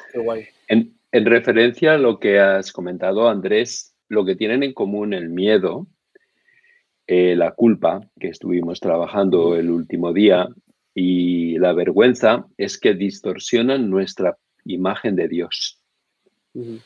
En, 0.67 0.95
referencia 1.13 1.95
a 1.95 1.99
lo 1.99 2.19
que 2.19 2.39
has 2.39 2.73
comentado, 2.73 3.29
Andrés, 3.29 3.95
lo 4.09 4.25
que 4.25 4.37
tienen 4.37 4.63
en 4.63 4.75
común 4.75 5.15
el 5.15 5.31
miedo, 5.31 5.87
eh, 7.07 7.35
la 7.35 7.53
culpa, 7.53 8.01
que 8.21 8.29
estuvimos 8.29 8.81
trabajando 8.81 9.57
el 9.57 9.71
último 9.71 10.13
día, 10.13 10.49
y 10.95 11.59
la 11.59 11.73
vergüenza 11.73 12.47
es 12.59 12.79
que 12.79 12.95
distorsionan 12.95 13.89
nuestra 13.89 14.37
imagen 14.65 15.17
de 15.17 15.29
Dios 15.29 15.78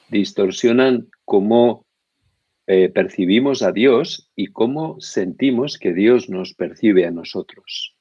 distorsionan 0.09 1.09
cómo 1.25 1.87
eh, 2.67 2.89
percibimos 2.91 3.63
a 3.63 3.73
Dios 3.73 4.31
y 4.37 4.49
cómo 4.49 5.01
sentimos 5.01 5.79
que 5.79 5.93
Dios 5.93 6.29
nos 6.29 6.55
percibe 6.55 7.07
a 7.07 7.11
nosotros. 7.11 7.97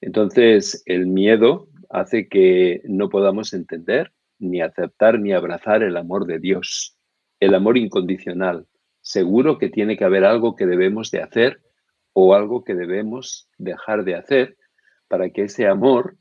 Entonces, 0.00 0.82
el 0.86 1.06
miedo 1.06 1.68
hace 1.90 2.28
que 2.28 2.82
no 2.84 3.08
podamos 3.08 3.52
entender, 3.54 4.12
ni 4.38 4.60
aceptar, 4.60 5.18
ni 5.18 5.32
abrazar 5.32 5.82
el 5.82 5.96
amor 5.96 6.26
de 6.26 6.38
Dios, 6.38 6.96
el 7.40 7.54
amor 7.54 7.76
incondicional. 7.78 8.66
Seguro 9.00 9.58
que 9.58 9.68
tiene 9.68 9.96
que 9.96 10.04
haber 10.04 10.24
algo 10.24 10.56
que 10.56 10.66
debemos 10.66 11.10
de 11.10 11.22
hacer 11.22 11.60
o 12.12 12.34
algo 12.34 12.64
que 12.64 12.74
debemos 12.74 13.48
dejar 13.58 14.04
de 14.04 14.14
hacer 14.14 14.56
para 15.08 15.30
que 15.30 15.42
ese 15.42 15.66
amor 15.66 16.16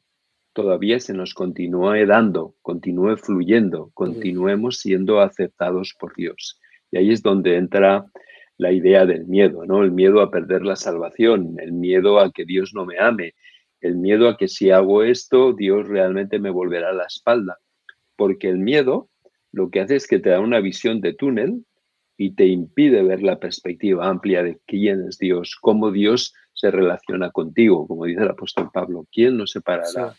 todavía 0.56 1.02
se 1.02 1.14
nos 1.14 1.34
continúe 1.34 2.06
dando, 2.08 2.56
continúe 2.62 3.18
fluyendo, 3.18 3.92
continuemos 3.94 4.80
siendo 4.80 5.20
aceptados 5.20 5.94
por 6.00 6.16
Dios. 6.16 6.62
Y 6.92 6.98
ahí 6.98 7.12
es 7.12 7.22
donde 7.22 7.58
entra 7.58 8.06
la 8.58 8.72
idea 8.72 9.06
del 9.06 9.28
miedo, 9.28 9.66
¿no? 9.66 9.84
El 9.84 9.92
miedo 9.92 10.22
a 10.22 10.32
perder 10.32 10.64
la 10.64 10.78
salvación, 10.78 11.58
el 11.60 11.74
miedo 11.74 12.22
a 12.22 12.32
que 12.32 12.46
Dios 12.46 12.72
no 12.74 12.86
me 12.86 12.98
ame, 12.98 13.36
el 13.82 13.98
miedo 13.98 14.30
a 14.30 14.38
que 14.38 14.48
si 14.48 14.72
hago 14.72 15.04
esto, 15.04 15.52
Dios 15.52 15.90
realmente 15.90 16.40
me 16.40 16.52
volverá 16.52 16.94
la 16.94 17.04
espalda. 17.04 17.58
Porque 18.16 18.48
el 18.48 18.58
miedo 18.58 19.10
lo 19.52 19.70
que 19.70 19.82
hace 19.82 19.98
es 19.98 20.08
que 20.08 20.20
te 20.20 20.30
da 20.30 20.40
una 20.40 20.62
visión 20.62 21.02
de 21.02 21.14
túnel 21.14 21.66
y 22.16 22.34
te 22.34 22.46
impide 22.46 23.04
ver 23.04 23.22
la 23.22 23.42
perspectiva 23.42 24.08
amplia 24.08 24.42
de 24.42 24.58
quién 24.66 25.06
es 25.06 25.18
Dios, 25.18 25.58
cómo 25.60 25.92
Dios 25.92 26.34
se 26.54 26.72
relaciona 26.72 27.30
contigo, 27.32 27.86
como 27.88 28.06
dice 28.06 28.24
el 28.24 28.30
apóstol 28.30 28.70
Pablo, 28.74 29.06
¿quién 29.12 29.36
nos 29.36 29.52
separará 29.52 30.16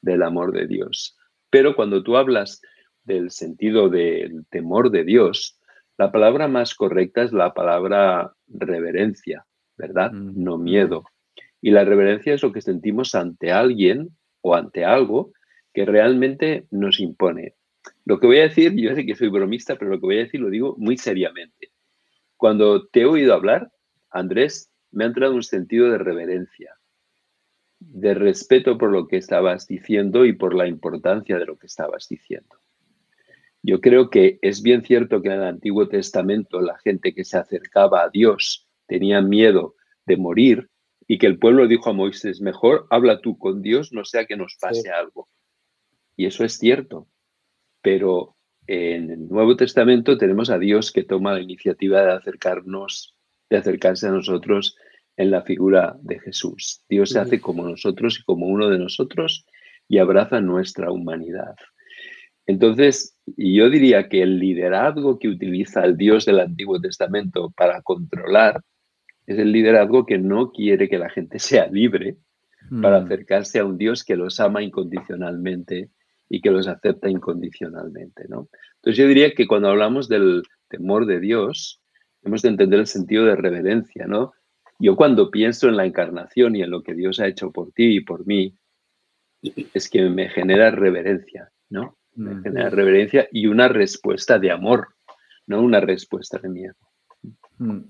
del 0.00 0.22
amor 0.22 0.52
de 0.52 0.66
Dios. 0.66 1.16
Pero 1.50 1.74
cuando 1.74 2.02
tú 2.02 2.16
hablas 2.16 2.60
del 3.04 3.30
sentido 3.30 3.88
del 3.88 4.46
temor 4.50 4.90
de 4.90 5.04
Dios, 5.04 5.58
la 5.96 6.12
palabra 6.12 6.46
más 6.46 6.74
correcta 6.74 7.22
es 7.22 7.32
la 7.32 7.54
palabra 7.54 8.32
reverencia, 8.46 9.46
¿verdad? 9.76 10.12
Mm. 10.12 10.42
No 10.42 10.58
miedo. 10.58 11.04
Y 11.60 11.70
la 11.70 11.84
reverencia 11.84 12.34
es 12.34 12.42
lo 12.42 12.52
que 12.52 12.60
sentimos 12.60 13.14
ante 13.14 13.50
alguien 13.50 14.10
o 14.40 14.54
ante 14.54 14.84
algo 14.84 15.32
que 15.72 15.84
realmente 15.84 16.66
nos 16.70 17.00
impone. 17.00 17.54
Lo 18.04 18.20
que 18.20 18.26
voy 18.26 18.38
a 18.38 18.42
decir, 18.42 18.74
yo 18.74 18.94
sé 18.94 19.06
que 19.06 19.16
soy 19.16 19.28
bromista, 19.28 19.76
pero 19.76 19.90
lo 19.90 19.98
que 19.98 20.06
voy 20.06 20.18
a 20.18 20.24
decir 20.24 20.40
lo 20.40 20.50
digo 20.50 20.76
muy 20.78 20.96
seriamente. 20.96 21.72
Cuando 22.36 22.86
te 22.86 23.00
he 23.00 23.04
oído 23.06 23.34
hablar, 23.34 23.70
Andrés, 24.10 24.70
me 24.90 25.04
ha 25.04 25.08
entrado 25.08 25.34
un 25.34 25.42
sentido 25.42 25.90
de 25.90 25.98
reverencia 25.98 26.78
de 27.80 28.14
respeto 28.14 28.76
por 28.76 28.90
lo 28.90 29.06
que 29.06 29.16
estabas 29.16 29.66
diciendo 29.66 30.24
y 30.24 30.32
por 30.32 30.54
la 30.54 30.66
importancia 30.66 31.38
de 31.38 31.46
lo 31.46 31.58
que 31.58 31.66
estabas 31.66 32.08
diciendo. 32.08 32.56
Yo 33.62 33.80
creo 33.80 34.10
que 34.10 34.38
es 34.42 34.62
bien 34.62 34.82
cierto 34.84 35.20
que 35.20 35.28
en 35.28 35.34
el 35.34 35.44
Antiguo 35.44 35.88
Testamento 35.88 36.60
la 36.60 36.78
gente 36.78 37.14
que 37.14 37.24
se 37.24 37.38
acercaba 37.38 38.02
a 38.02 38.10
Dios 38.10 38.66
tenía 38.86 39.20
miedo 39.20 39.74
de 40.06 40.16
morir 40.16 40.70
y 41.06 41.18
que 41.18 41.26
el 41.26 41.38
pueblo 41.38 41.66
dijo 41.66 41.90
a 41.90 41.92
Moisés, 41.92 42.40
mejor 42.40 42.86
habla 42.90 43.20
tú 43.20 43.38
con 43.38 43.62
Dios, 43.62 43.92
no 43.92 44.04
sea 44.04 44.26
que 44.26 44.36
nos 44.36 44.56
pase 44.60 44.90
algo. 44.90 45.28
Y 46.16 46.26
eso 46.26 46.44
es 46.44 46.58
cierto, 46.58 47.08
pero 47.82 48.36
en 48.66 49.10
el 49.10 49.28
Nuevo 49.28 49.56
Testamento 49.56 50.18
tenemos 50.18 50.50
a 50.50 50.58
Dios 50.58 50.92
que 50.92 51.04
toma 51.04 51.32
la 51.32 51.40
iniciativa 51.40 52.02
de 52.02 52.12
acercarnos, 52.12 53.16
de 53.48 53.56
acercarse 53.56 54.08
a 54.08 54.12
nosotros 54.12 54.76
en 55.18 55.32
la 55.32 55.42
figura 55.42 55.96
de 56.00 56.20
Jesús. 56.20 56.84
Dios 56.88 57.10
se 57.10 57.18
hace 57.18 57.40
como 57.40 57.68
nosotros 57.68 58.20
y 58.20 58.22
como 58.22 58.46
uno 58.46 58.68
de 58.68 58.78
nosotros 58.78 59.44
y 59.88 59.98
abraza 59.98 60.40
nuestra 60.40 60.92
humanidad. 60.92 61.56
Entonces, 62.46 63.18
yo 63.36 63.68
diría 63.68 64.08
que 64.08 64.22
el 64.22 64.38
liderazgo 64.38 65.18
que 65.18 65.28
utiliza 65.28 65.84
el 65.84 65.96
Dios 65.96 66.24
del 66.24 66.38
Antiguo 66.38 66.80
Testamento 66.80 67.52
para 67.56 67.82
controlar 67.82 68.62
Es 69.26 69.38
el 69.38 69.52
liderazgo 69.52 70.06
que 70.06 70.18
no 70.18 70.52
quiere 70.52 70.88
que 70.88 70.98
la 70.98 71.10
gente 71.10 71.38
sea 71.38 71.66
libre 71.66 72.16
para 72.80 73.00
mm. 73.00 73.04
acercarse 73.04 73.58
a 73.58 73.64
un 73.64 73.76
Dios 73.76 74.04
que 74.04 74.16
los 74.16 74.38
ama 74.40 74.62
incondicionalmente 74.62 75.90
y 76.28 76.40
que 76.40 76.50
los 76.50 76.68
acepta 76.68 77.10
incondicionalmente. 77.10 78.24
¿no? 78.28 78.48
Entonces 78.76 78.96
yo 78.96 79.08
diría 79.08 79.34
que 79.34 79.48
cuando 79.48 79.68
hablamos 79.68 80.08
del 80.08 80.44
temor 80.68 81.06
de 81.06 81.18
Dios, 81.18 81.82
hemos 82.22 82.42
de 82.42 82.50
entender 82.50 82.78
el 82.78 82.86
sentido 82.86 83.24
de 83.24 83.36
reverencia. 83.36 84.06
¿no? 84.06 84.32
Yo 84.78 84.94
cuando 84.94 85.30
pienso 85.30 85.68
en 85.68 85.76
la 85.76 85.86
encarnación 85.86 86.54
y 86.54 86.62
en 86.62 86.70
lo 86.70 86.82
que 86.82 86.94
Dios 86.94 87.18
ha 87.20 87.26
hecho 87.26 87.50
por 87.50 87.72
ti 87.72 87.96
y 87.96 88.00
por 88.00 88.26
mí, 88.26 88.56
es 89.42 89.88
que 89.88 90.08
me 90.08 90.28
genera 90.28 90.70
reverencia, 90.70 91.50
¿no? 91.68 91.96
Me 92.14 92.42
genera 92.42 92.70
reverencia 92.70 93.28
y 93.30 93.46
una 93.46 93.68
respuesta 93.68 94.38
de 94.38 94.50
amor, 94.50 94.88
no 95.46 95.60
una 95.62 95.80
respuesta 95.80 96.38
de 96.38 96.48
miedo. 96.48 96.74
Mm. 97.58 97.80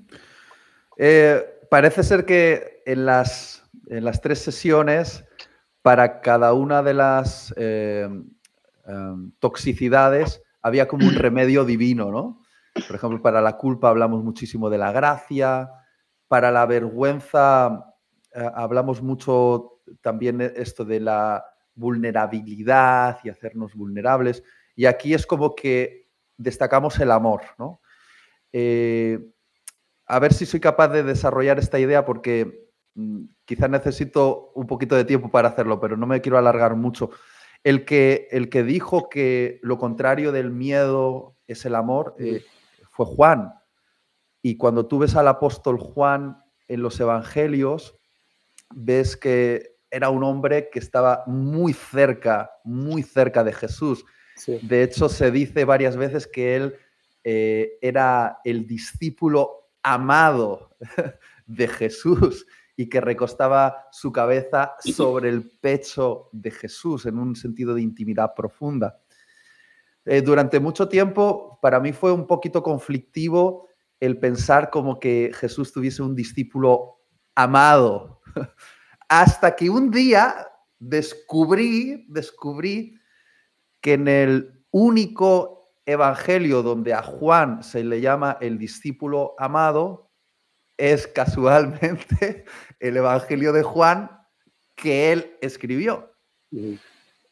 Eh, 0.98 1.42
parece 1.70 2.03
ser 2.03 2.27
que 2.27 2.83
en 2.85 3.07
las, 3.07 3.68
en 3.87 4.05
las 4.05 4.20
tres 4.20 4.40
sesiones, 4.40 5.24
para 5.83 6.20
cada 6.20 6.53
una 6.53 6.83
de 6.83 6.94
las 6.94 7.55
eh, 7.57 8.09
em, 8.87 9.33
toxicidades, 9.38 10.42
había 10.61 10.88
como 10.88 11.07
un 11.07 11.14
remedio 11.14 11.64
divino, 11.64 12.11
¿no? 12.11 12.42
Por 12.87 12.96
ejemplo, 12.96 13.22
para 13.22 13.40
la 13.40 13.57
culpa 13.57 13.88
hablamos 13.88 14.22
muchísimo 14.22 14.68
de 14.68 14.79
la 14.79 14.92
gracia, 14.92 15.70
para 16.29 16.51
la 16.51 16.67
vergüenza 16.67 17.95
eh, 18.35 18.51
hablamos 18.55 19.03
mucho 19.03 19.81
también 20.01 20.41
esto 20.41 20.85
de 20.85 21.01
la 21.01 21.45
vulnerabilidad 21.75 23.19
y 23.25 23.31
hacernos 23.31 23.75
vulnerables. 23.75 24.43
Y 24.77 24.87
aquí 24.87 25.14
es 25.14 25.27
como 25.27 25.55
que 25.55 26.09
destacamos 26.37 26.99
el 27.01 27.11
amor, 27.11 27.43
¿no? 27.59 27.81
a 30.09 30.19
ver 30.19 30.33
si 30.33 30.47
soy 30.47 30.59
capaz 30.59 30.88
de 30.88 31.03
desarrollar 31.03 31.59
esta 31.59 31.79
idea 31.79 32.05
porque 32.05 32.71
mm, 32.95 33.25
quizás 33.45 33.71
necesito 33.71 34.51
un 34.55 34.67
poquito 34.67 34.97
de 34.97 35.05
tiempo 35.05 35.31
para 35.31 35.49
hacerlo, 35.49 35.79
pero 35.81 35.97
no 35.97 36.07
me 36.07 36.21
quiero 36.21 36.38
alargar 36.38 36.75
mucho. 36.75 37.11
El 37.62 37.85
que, 37.85 38.29
el 38.31 38.49
que 38.49 38.62
dijo 38.62 39.09
que 39.09 39.61
lo 39.62 39.79
contrario 39.79 40.33
del 40.33 40.51
miedo 40.51 41.37
es 41.47 41.64
el 41.67 41.75
amor 41.75 42.14
eh, 42.19 42.43
fue 42.91 43.07
Juan. 43.07 43.53
Y 44.42 44.57
cuando 44.57 44.87
tú 44.87 44.98
ves 44.98 45.16
al 45.16 45.29
apóstol 45.29 45.79
Juan 45.79 46.42
en 46.68 46.83
los 46.83 46.98
evangelios, 47.01 47.96
ves 48.74 49.16
que 49.16 49.77
era 49.90 50.11
un 50.11 50.22
hombre 50.22 50.68
que 50.70 50.79
estaba 50.79 51.24
muy 51.27 51.72
cerca, 51.72 52.51
muy 52.64 53.03
cerca 53.03 53.42
de 53.42 53.53
Jesús. 53.53 54.05
De 54.62 54.83
hecho, 54.83 55.09
se 55.09 55.31
dice 55.31 55.64
varias 55.64 55.96
veces 55.96 56.27
que 56.27 56.57
él 56.57 56.77
eh, 57.24 57.79
era 57.81 58.38
el 58.44 58.66
discípulo 58.66 59.70
amado 59.83 60.77
de 61.46 61.66
Jesús 61.66 62.46
y 62.77 62.88
que 62.88 63.01
recostaba 63.01 63.88
su 63.90 64.12
cabeza 64.12 64.77
sobre 64.81 65.31
el 65.31 65.51
pecho 65.61 66.29
de 66.31 66.53
Jesús 66.53 67.07
en 67.07 67.18
un 67.18 67.35
sentido 67.35 67.74
de 67.74 67.83
intimidad 67.83 68.35
profunda. 68.37 69.01
Eh, 70.05 70.22
durante 70.22 70.61
mucho 70.61 70.88
tiempo 70.88 71.59
para 71.61 71.81
mí 71.81 71.92
fue 71.92 72.12
un 72.12 72.27
poquito 72.27 72.62
conflictivo 72.62 73.67
el 74.00 74.18
pensar 74.18 74.70
como 74.70 74.98
que 75.00 75.32
Jesús 75.34 75.72
tuviese 75.72 76.02
un 76.02 76.14
discípulo 76.14 77.00
amado, 77.34 78.20
hasta 79.08 79.56
que 79.56 79.70
un 79.70 79.90
día 79.90 80.48
descubrí, 80.78 82.06
descubrí 82.08 83.00
que 83.80 83.94
en 83.94 84.08
el 84.08 84.64
único 84.70 85.72
evangelio 85.87 86.62
donde 86.62 86.92
a 86.92 87.02
Juan 87.02 87.62
se 87.62 87.82
le 87.82 88.00
llama 88.00 88.37
el 88.40 88.58
discípulo 88.58 89.34
amado 89.38 90.11
es 90.76 91.06
casualmente 91.06 92.44
el 92.80 92.96
evangelio 92.96 93.52
de 93.52 93.62
Juan 93.62 94.11
que 94.74 95.12
él 95.12 95.37
escribió. 95.40 96.14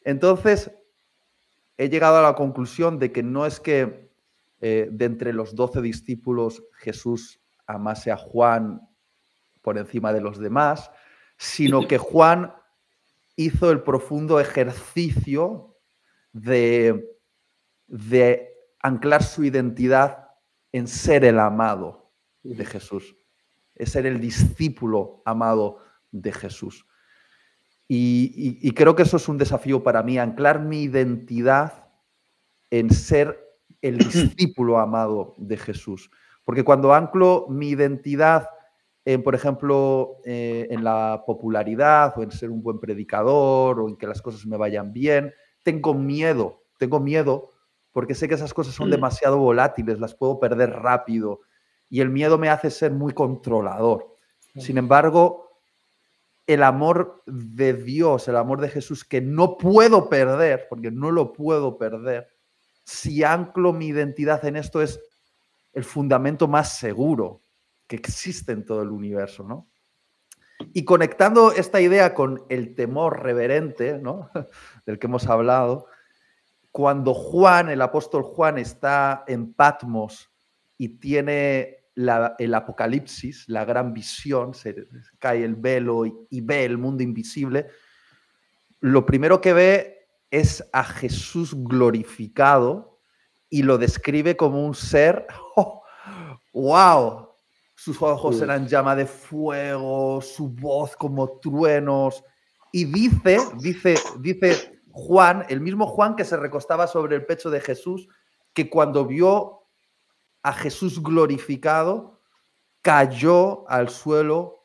Entonces, 0.03 0.71
he 1.79 1.89
llegado 1.89 2.19
a 2.19 2.23
la 2.23 2.35
conclusión 2.35 2.99
de 2.99 3.13
que 3.13 3.23
no 3.23 3.47
es 3.47 3.61
que 3.61 4.06
eh, 4.61 4.89
de 4.91 5.05
entre 5.05 5.33
los 5.33 5.55
doce 5.55 5.81
discípulos 5.81 6.63
Jesús 6.79 7.41
amase 7.67 8.11
a 8.11 8.17
Juan 8.17 8.81
por 9.63 9.79
encima 9.79 10.13
de 10.13 10.21
los 10.21 10.39
demás, 10.39 10.91
sino 11.37 11.87
que 11.87 11.99
Juan 11.99 12.53
hizo 13.35 13.71
el 13.71 13.83
profundo 13.83 14.41
ejercicio 14.41 15.77
de 16.33 17.17
de 17.87 18.53
anclar 18.83 19.23
su 19.23 19.45
identidad 19.45 20.29
en 20.73 20.87
ser 20.87 21.25
el 21.25 21.39
amado 21.39 22.13
de 22.43 22.65
Jesús, 22.65 23.17
es 23.75 23.91
ser 23.91 24.07
el 24.07 24.21
discípulo 24.21 25.23
amado 25.25 25.79
de 26.11 26.33
Jesús. 26.33 26.87
Y, 27.89 28.73
creo 28.73 28.97
que 28.97 29.05
eso 29.05 29.17
es 29.17 29.29
un 29.29 29.39
desafío 29.39 29.83
para 29.83 30.03
mí, 30.03 30.19
anclar 30.19 30.61
mi 30.61 30.83
identidad 30.83 31.89
en 32.71 32.91
ser 32.91 33.46
el 33.89 33.99
discípulo 33.99 34.79
amado 34.79 35.35
de 35.37 35.57
Jesús. 35.57 36.11
Porque 36.45 36.65
cuando 36.65 36.95
anclo 36.95 37.47
mi 37.49 37.71
identidad 37.71 38.49
en, 39.05 39.23
por 39.23 39.35
ejemplo, 39.35 40.19
eh, 40.25 40.67
en 40.71 40.83
la 40.83 41.23
popularidad 41.27 42.13
o 42.17 42.23
en 42.23 42.33
ser 42.33 42.51
un 42.51 42.63
buen 42.63 42.81
predicador 42.81 43.81
o 43.81 43.89
en 43.89 43.97
que 43.97 44.07
las 44.07 44.21
cosas 44.21 44.47
me 44.47 44.57
vayan 44.57 44.93
bien, 44.93 45.33
tengo 45.63 45.95
miedo, 45.95 46.65
tengo 46.79 47.01
miedo 47.01 47.53
porque 47.93 48.15
sé 48.15 48.29
que 48.29 48.35
esas 48.35 48.53
cosas 48.53 48.75
son 48.75 48.89
mm. 48.89 48.91
demasiado 48.91 49.39
volátiles, 49.39 49.99
las 49.99 50.15
puedo 50.15 50.39
perder 50.39 50.71
rápido 50.71 51.41
y 51.89 52.01
el 52.01 52.11
miedo 52.11 52.37
me 52.37 52.49
hace 52.51 52.71
ser 52.71 52.93
muy 52.93 53.15
controlador. 53.15 54.17
Sin 54.57 54.77
embargo, 54.77 55.61
el 56.47 56.63
amor 56.63 57.23
de 57.27 57.75
Dios, 57.75 58.29
el 58.29 58.37
amor 58.37 58.61
de 58.61 58.69
Jesús 58.69 59.05
que 59.05 59.21
no 59.21 59.57
puedo 59.57 60.09
perder, 60.09 60.67
porque 60.69 60.91
no 60.91 61.11
lo 61.11 61.33
puedo 61.33 61.79
perder, 61.79 62.29
si 62.87 63.25
anclo 63.25 63.73
mi 63.73 63.89
identidad 63.89 64.45
en 64.45 64.55
esto 64.55 64.81
es 64.81 65.01
el 65.73 65.83
fundamento 65.83 66.47
más 66.47 66.79
seguro 66.79 67.43
que 67.89 67.97
existe 67.97 68.53
en 68.53 68.65
todo 68.65 68.83
el 68.83 68.91
universo, 68.91 69.43
¿no? 69.43 69.69
Y 70.73 70.85
conectando 70.85 71.53
esta 71.53 71.81
idea 71.81 72.15
con 72.15 72.45
el 72.49 72.77
temor 72.77 73.23
reverente, 73.23 73.99
¿no? 73.99 74.31
del 74.87 75.01
que 75.01 75.09
hemos 75.09 75.27
hablado, 75.27 75.87
cuando 76.71 77.13
Juan, 77.13 77.71
el 77.71 77.83
apóstol 77.83 78.23
Juan, 78.23 78.57
está 78.57 79.25
en 79.27 79.53
Patmos 79.53 80.31
y 80.79 81.01
tiene 81.01 81.89
el 81.97 82.55
apocalipsis, 82.55 83.49
la 83.49 83.65
gran 83.65 83.93
visión, 83.93 84.55
se 84.55 84.87
cae 85.19 85.43
el 85.43 85.57
velo 85.57 86.05
y, 86.07 86.41
ve 86.41 86.65
el 86.65 86.79
mundo 86.79 87.03
invisible, 87.03 87.67
lo 88.81 89.05
primero 89.05 89.41
que 89.41 89.53
ve 89.55 89.96
es 90.31 90.65
a 90.73 90.85
Jesús 90.85 91.55
glorificado 91.55 92.99
y 93.49 93.63
lo 93.63 93.79
describe 93.79 94.37
como 94.37 94.65
un 94.65 94.75
ser, 94.75 95.27
wow, 96.53 97.29
sus 97.75 98.01
ojos 98.03 98.41
eran 98.41 98.67
llama 98.67 98.97
de 98.97 99.07
fuego, 99.07 100.21
su 100.21 100.49
voz 100.49 100.97
como 100.97 101.39
truenos, 101.39 102.25
y 102.73 102.85
dice, 102.85 103.39
dice, 103.59 103.95
dice 104.21 104.81
Juan, 104.91 105.45
el 105.49 105.61
mismo 105.61 105.87
Juan 105.87 106.17
que 106.17 106.25
se 106.25 106.37
recostaba 106.37 106.87
sobre 106.87 107.17
el 107.17 107.27
pecho 107.27 107.51
de 107.51 107.61
Jesús, 107.61 108.09
que 108.53 108.69
cuando 108.69 109.05
vio 109.05 109.63
a 110.43 110.53
Jesús 110.53 111.03
glorificado, 111.03 112.21
cayó 112.83 113.69
al 113.69 113.89
suelo 113.89 114.65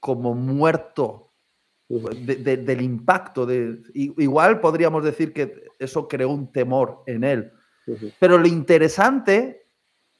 como 0.00 0.34
muerto 0.34 1.27
del 1.88 2.82
impacto. 2.82 3.46
De, 3.46 3.80
igual 3.94 4.60
podríamos 4.60 5.04
decir 5.04 5.32
que 5.32 5.64
eso 5.78 6.06
creó 6.08 6.30
un 6.30 6.52
temor 6.52 7.02
en 7.06 7.24
él. 7.24 7.52
Pero 8.18 8.36
lo 8.36 8.46
interesante 8.46 9.66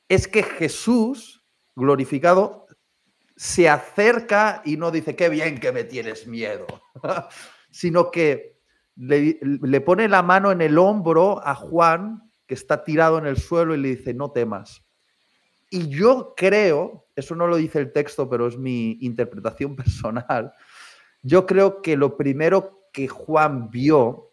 es 0.09 0.27
que 0.27 0.43
Jesús 0.43 1.45
glorificado 1.77 2.67
se 3.37 3.69
acerca 3.69 4.63
y 4.65 4.77
no 4.77 4.91
dice, 4.91 5.15
qué 5.15 5.29
bien 5.29 5.61
que 5.61 5.71
me 5.71 5.85
tienes 5.85 6.27
miedo, 6.27 6.67
sino 7.71 8.11
que 8.11 8.59
le, 8.97 9.81
pone 9.81 10.09
la 10.09 10.23
mano 10.23 10.51
en 10.51 10.61
el 10.61 10.77
hombro 10.77 11.41
a 11.47 11.55
Juan, 11.55 12.33
que 12.47 12.55
está 12.55 12.83
tirado 12.83 13.19
en 13.19 13.27
el 13.27 13.37
suelo, 13.37 13.75
y 13.75 13.79
le 13.79 13.89
dice, 13.91 14.13
no 14.13 14.33
temas. 14.33 14.85
Y 15.71 15.89
yo 15.89 16.35
creo, 16.37 17.07
eso 17.15 17.37
no 17.37 17.47
lo 17.47 17.57
dice 17.57 17.79
el 17.79 17.93
texto, 17.93 18.29
pero 18.29 18.49
es 18.49 18.59
mi 18.59 18.99
interpretación 19.03 19.77
personal, 19.77 20.53
yo 21.23 21.47
creo 21.47 21.83
que 21.83 21.97
lo 21.97 22.17
primero 22.17 22.89
que 22.93 23.09
Juan 23.09 23.71
vio 23.71 24.33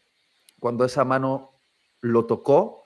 cuando 0.60 0.86
esa 0.86 1.04
mano 1.04 1.52
lo 2.02 2.26
tocó 2.26 2.84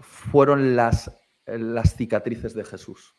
fueron 0.00 0.76
las, 0.76 1.10
las 1.46 1.96
cicatrices 1.96 2.54
de 2.54 2.64
Jesús. 2.64 3.14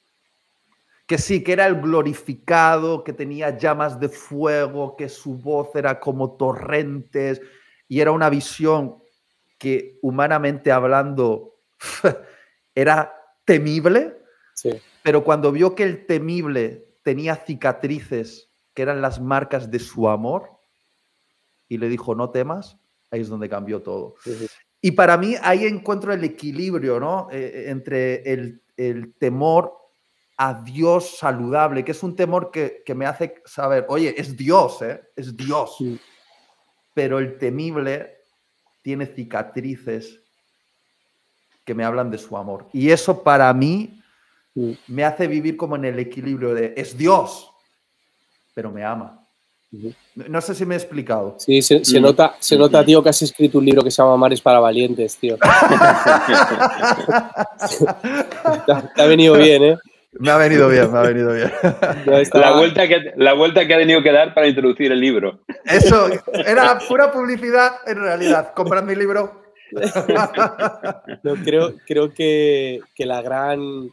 Que 1.06 1.18
sí, 1.18 1.44
que 1.44 1.54
era 1.54 1.66
el 1.66 1.82
glorificado, 1.82 3.04
que 3.04 3.14
tenía 3.14 3.58
llamas 3.58 4.00
de 4.00 4.10
fuego, 4.10 4.96
que 4.96 5.10
su 5.10 5.36
voz 5.36 5.76
era 5.76 6.00
como 6.00 6.38
torrentes, 6.38 7.42
y 7.88 8.00
era 8.00 8.12
una 8.12 8.30
visión 8.30 9.02
que 9.58 9.98
humanamente 10.02 10.72
hablando 10.72 11.56
era 12.76 13.14
temible, 13.44 14.22
pero 15.02 15.24
cuando 15.24 15.52
vio 15.52 15.74
que 15.74 15.84
el 15.84 16.06
temible 16.06 16.96
tenía 17.04 17.36
cicatrices 17.36 18.49
que 18.80 18.84
eran 18.84 19.02
las 19.02 19.20
marcas 19.20 19.70
de 19.70 19.78
su 19.78 20.08
amor, 20.08 20.52
y 21.68 21.78
le 21.78 21.90
dijo, 21.90 22.16
no 22.16 22.30
temas, 22.30 22.78
ahí 23.12 23.20
es 23.20 23.28
donde 23.28 23.50
cambió 23.50 23.82
todo. 23.82 24.16
Y 24.80 24.92
para 24.92 25.18
mí 25.18 25.36
ahí 25.42 25.66
encuentro 25.66 26.14
el 26.14 26.24
equilibrio, 26.24 26.98
¿no? 26.98 27.28
Eh, 27.30 27.40
eh, 27.44 27.64
entre 27.72 28.24
el, 28.32 29.14
temor 29.20 29.74
a 30.38 30.54
Dios 30.64 31.18
saludable, 31.18 31.84
que 31.84 31.92
es 31.92 32.02
un 32.04 32.16
temor 32.16 32.52
que, 32.52 32.82
me 32.96 33.06
hace 33.06 33.44
saber, 33.44 33.86
oye, 33.90 34.16
es 34.18 34.38
Dios, 34.38 34.82
¿eh? 34.82 35.02
Es 35.14 35.36
Dios. 35.36 35.76
Pero 36.94 37.20
el 37.20 37.38
temible 37.38 38.20
tiene 38.82 39.08
cicatrices 39.08 40.22
que 41.66 41.76
me 41.76 41.84
hablan 41.84 42.10
de 42.10 42.18
su 42.18 42.38
amor. 42.38 42.70
Y 42.72 42.92
eso 42.92 43.24
para 43.24 43.54
mí 43.54 44.02
me 44.88 45.04
hace 45.04 45.28
vivir 45.28 45.58
como 45.58 45.76
en 45.76 45.84
el 45.84 46.00
equilibrio 46.00 46.54
de, 46.54 46.74
es 46.78 46.98
Dios, 46.98 47.52
pero 48.60 48.72
me 48.72 48.84
ama. 48.84 49.26
No 50.28 50.42
sé 50.42 50.54
si 50.54 50.66
me 50.66 50.76
he 50.76 50.78
explicado. 50.78 51.38
Sí, 51.40 51.62
se, 51.62 51.80
nota, 52.02 52.36
se 52.40 52.58
nota, 52.58 52.84
tío, 52.84 53.02
que 53.02 53.08
has 53.08 53.22
escrito 53.22 53.58
un 53.58 53.64
libro 53.64 53.82
que 53.82 53.90
se 53.90 54.02
llama 54.02 54.18
Mares 54.18 54.42
para 54.42 54.60
Valientes, 54.60 55.16
tío. 55.16 55.38
te, 58.98 59.02
ha 59.02 59.06
venido 59.06 59.36
bien, 59.36 59.64
¿eh? 59.64 59.78
Me 60.12 60.32
ha 60.32 60.36
venido 60.36 60.68
bien, 60.68 60.92
me 60.92 60.98
ha 60.98 61.04
venido 61.04 61.34
bien. 61.34 61.50
La 62.34 62.58
vuelta, 62.58 62.86
que, 62.86 63.14
la 63.16 63.32
vuelta 63.32 63.66
que 63.66 63.76
ha 63.76 63.78
tenido 63.78 64.04
que 64.04 64.12
dar 64.12 64.34
para 64.34 64.48
introducir 64.48 64.92
el 64.92 65.00
libro. 65.00 65.40
Eso, 65.64 66.10
era 66.34 66.80
pura 66.80 67.14
publicidad 67.14 67.76
en 67.88 68.02
realidad. 68.02 68.54
Comprad 68.54 68.84
mi 68.84 68.96
libro. 68.96 69.42
creo, 71.46 71.76
creo 71.88 72.14
que, 72.14 72.82
que 72.94 73.06
la 73.06 73.22
gran 73.22 73.90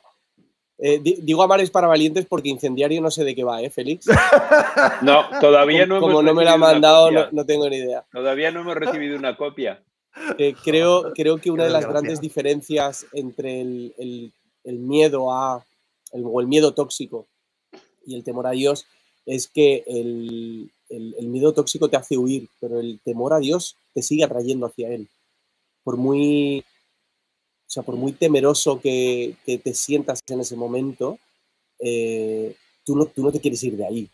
eh, 0.79 1.01
digo 1.03 1.43
Amares 1.43 1.71
para 1.71 1.87
valientes 1.87 2.27
porque 2.27 2.51
incendiario 2.51 3.01
no 3.01 3.11
sé 3.11 3.25
de 3.25 3.35
qué 3.35 3.45
va, 3.45 3.63
¿eh, 3.63 3.71
Félix? 3.71 4.07
No, 5.03 5.25
todavía 5.41 5.87
no 5.87 5.97
hemos 5.97 6.09
Como 6.09 6.23
no 6.23 6.35
me 6.35 6.45
lo 6.45 6.51
ha 6.51 6.57
mandado, 6.57 7.11
no, 7.11 7.47
tengo 7.47 7.69
ni 7.69 7.77
idea. 7.77 8.05
Todavía 8.13 8.51
no 8.51 8.61
hemos 8.61 8.75
recibido 8.75 9.17
una 9.17 9.37
copia. 9.37 9.83
creo, 10.65 11.13
creo 11.15 11.39
que 11.39 11.51
una 11.51 11.65
de 11.65 11.71
las 11.71 11.87
grandes 11.87 12.21
diferencias 12.21 13.07
entre 13.13 13.61
el, 13.61 14.33
miedo 14.65 15.33
a. 15.33 15.65
El, 16.13 16.23
o 16.25 16.41
el 16.41 16.47
miedo 16.47 16.73
tóxico 16.73 17.27
y 18.07 18.15
el 18.15 18.23
temor 18.23 18.47
a 18.47 18.51
Dios 18.51 18.87
es 19.27 19.49
que 19.49 19.83
el, 19.87 20.71
el 20.89 21.27
miedo 21.29 21.53
tóxico 21.53 21.89
te 21.89 21.97
hace 21.97 22.17
huir, 22.17 22.49
pero 22.61 22.79
el 22.79 23.01
temor 23.05 23.33
a 23.33 23.39
Dios 23.39 23.77
te 23.93 24.03
sigue 24.03 24.25
atrayendo 24.25 24.67
hacia 24.67 24.89
Él. 24.91 25.09
Por 25.83 25.97
muy 25.97 26.65
o 27.67 27.71
sea, 27.71 27.83
por 27.83 27.97
muy 27.97 28.13
temeroso 28.13 28.81
que, 28.81 29.37
te 29.45 29.75
sientas 29.75 30.21
en 30.29 30.41
ese 30.41 30.57
momento, 30.57 31.19
eh, 31.81 32.55
tú, 32.85 32.95
no, 32.95 33.07
tú 33.07 33.23
no 33.23 33.33
te 33.33 33.41
quieres 33.41 33.63
ir 33.65 33.77
de 33.77 33.87
ahí. 33.87 34.11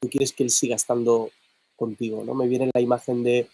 Tú 0.00 0.08
quieres 0.08 0.32
que 0.32 0.42
Él 0.42 0.50
siga 0.50 0.76
estando 0.76 1.30
contigo, 1.76 2.24
¿no? 2.24 2.34
Me 2.34 2.48
viene 2.48 2.70
la 2.74 2.80
imagen 2.80 3.22
de 3.22 3.46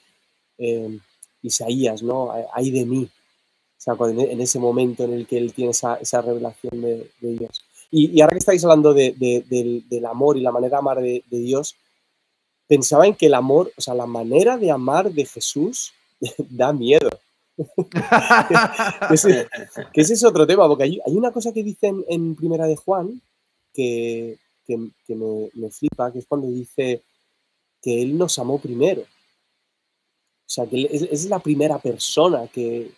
eh, 0.58 0.98
Isaías, 1.42 2.02
¿no? 2.02 2.32
Ahí 2.52 2.70
de 2.70 2.86
mí. 2.86 3.08
O 3.78 3.80
sea, 3.80 3.94
en 4.08 4.40
ese 4.40 4.58
momento 4.58 5.04
en 5.04 5.12
el 5.12 5.26
que 5.26 5.36
Él 5.36 5.52
tiene 5.52 5.72
esa, 5.72 6.22
revelación 6.22 6.80
de, 6.80 7.10
Dios. 7.20 7.62
Y, 7.90 8.20
ahora 8.20 8.32
que 8.32 8.38
estáis 8.38 8.64
hablando 8.64 8.94
del, 8.94 10.06
amor 10.08 10.36
y 10.36 10.40
la 10.40 10.50
manera 10.50 10.76
de 10.76 10.80
amar 10.80 11.00
de, 11.00 11.22
Dios, 11.30 11.76
pensaba 12.66 13.06
en 13.06 13.14
que 13.14 13.26
el 13.26 13.34
amor, 13.34 13.70
o 13.76 13.80
sea, 13.80 13.94
la 13.94 14.06
manera 14.06 14.56
de 14.56 14.70
amar 14.70 15.12
de 15.12 15.26
Jesús 15.26 15.92
da 16.38 16.72
miedo. 16.72 17.10
que 19.92 20.00
ese 20.00 20.12
es 20.12 20.24
otro 20.24 20.46
tema, 20.46 20.68
porque 20.68 20.84
hay, 20.84 21.00
una 21.06 21.32
cosa 21.32 21.52
que 21.52 21.62
dicen 21.62 22.04
en 22.08 22.34
Primera 22.34 22.66
de 22.66 22.76
Juan 22.76 23.20
que, 23.72 24.38
me, 24.68 25.70
flipa, 25.70 26.12
que 26.12 26.18
es 26.18 26.26
cuando 26.26 26.48
dice 26.48 27.02
que 27.80 28.02
Él 28.02 28.18
nos 28.18 28.38
amó 28.38 28.58
primero. 28.58 29.02
O 29.02 30.48
sea, 30.48 30.66
que 30.66 30.88
es, 30.90 31.24
la 31.26 31.38
primera 31.38 31.78
persona 31.78 32.46
que 32.48 32.90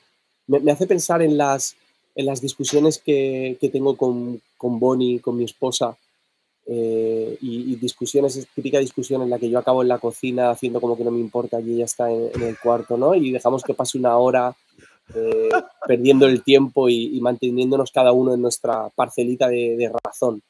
me, 0.46 0.70
hace 0.70 0.86
pensar 0.86 1.22
en 1.22 1.36
las, 1.36 1.76
en 2.14 2.26
las 2.26 2.40
discusiones 2.40 2.98
que, 2.98 3.56
tengo 3.72 3.96
con, 3.96 4.42
con 4.56 4.80
Bonnie, 4.80 5.20
con 5.20 5.36
mi 5.36 5.44
esposa, 5.44 5.96
eh, 6.70 7.38
y, 7.40 7.76
discusiones, 7.76 8.46
típica 8.54 8.78
discusión 8.78 9.22
en 9.22 9.30
la 9.30 9.38
que 9.38 9.48
yo 9.48 9.58
acabo 9.58 9.80
en 9.80 9.88
la 9.88 9.98
cocina 9.98 10.50
haciendo 10.50 10.82
como 10.82 10.98
que 10.98 11.04
no 11.04 11.10
me 11.10 11.18
importa 11.18 11.58
y 11.62 11.72
ella 11.72 11.86
está 11.86 12.12
en, 12.12 12.42
el 12.42 12.58
cuarto, 12.58 12.98
¿no? 12.98 13.14
Y 13.14 13.30
dejamos 13.32 13.62
que 13.62 13.72
pase 13.72 13.96
una 13.96 14.18
hora 14.18 14.54
eh, 15.14 15.48
perdiendo 15.86 16.26
el 16.26 16.42
tiempo 16.42 16.90
y, 16.90 17.18
manteniéndonos 17.22 17.90
cada 17.90 18.12
uno 18.12 18.34
en 18.34 18.42
nuestra 18.42 18.90
parcelita 18.90 19.48
de, 19.48 19.90
razón. 20.04 20.42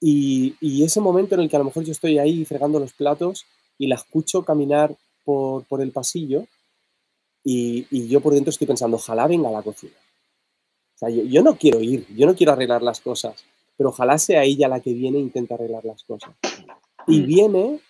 Y, 0.00 0.84
ese 0.84 1.00
momento 1.00 1.34
en 1.34 1.40
el 1.40 1.50
que 1.50 1.56
a 1.56 1.58
lo 1.58 1.64
mejor 1.64 1.82
yo 1.82 1.90
estoy 1.90 2.18
ahí 2.18 2.44
fregando 2.44 2.78
los 2.78 2.92
platos 2.92 3.44
y 3.78 3.88
la 3.88 3.96
escucho 3.96 4.44
caminar 4.44 4.94
por, 5.24 5.64
el 5.80 5.90
pasillo 5.90 6.46
y, 7.42 8.06
yo 8.06 8.20
por 8.20 8.34
dentro 8.34 8.50
estoy 8.50 8.68
pensando, 8.68 8.98
ojalá 8.98 9.26
venga 9.26 9.48
a 9.48 9.52
la 9.52 9.62
cocina. 9.62 9.94
O 10.94 10.98
sea, 10.98 11.08
yo 11.08 11.42
no 11.42 11.56
quiero 11.56 11.80
ir, 11.80 12.06
yo 12.14 12.24
no 12.24 12.36
quiero 12.36 12.52
arreglar 12.52 12.82
las 12.82 13.00
cosas 13.00 13.44
pero 13.82 13.90
ojalá 13.90 14.16
sea 14.16 14.44
ella 14.44 14.68
la 14.68 14.78
que 14.78 14.92
viene 14.92 15.18
e 15.18 15.22
intenta 15.22 15.56
arreglar 15.56 15.84
las 15.84 16.04
cosas. 16.04 16.30
Y 17.08 17.22
mm. 17.22 17.26
viene 17.26 17.80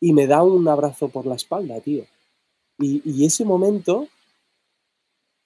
y 0.00 0.14
me 0.14 0.26
da 0.26 0.42
un 0.42 0.66
abrazo 0.66 1.10
por 1.10 1.26
la 1.26 1.34
espalda, 1.34 1.78
tío. 1.82 2.06
Y, 2.78 3.26
ese 3.26 3.44
momento, 3.44 4.08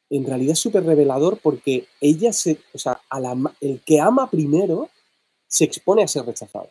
en 0.08 0.24
realidad 0.24 0.52
es 0.52 0.60
súper 0.60 0.84
revelador 0.84 1.40
porque 1.42 1.88
ella 2.00 2.32
se, 2.32 2.60
o 2.72 2.78
sea, 2.78 3.00
el 3.60 3.80
que 3.84 3.98
ama 3.98 4.30
primero 4.30 4.88
se 5.48 5.64
expone 5.64 6.04
a 6.04 6.06
ser 6.06 6.26
rechazado. 6.26 6.70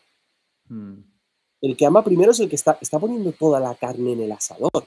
Mm. 0.70 1.00
El 1.60 1.76
que 1.76 1.86
ama 1.86 2.02
primero 2.02 2.32
es 2.32 2.40
el 2.40 2.48
que 2.48 2.56
está, 2.56 2.78
está 2.80 2.98
poniendo 2.98 3.34
toda 3.34 3.60
la 3.60 3.76
carne 3.76 4.14
en 4.14 4.22
el 4.22 4.32
asador. 4.32 4.86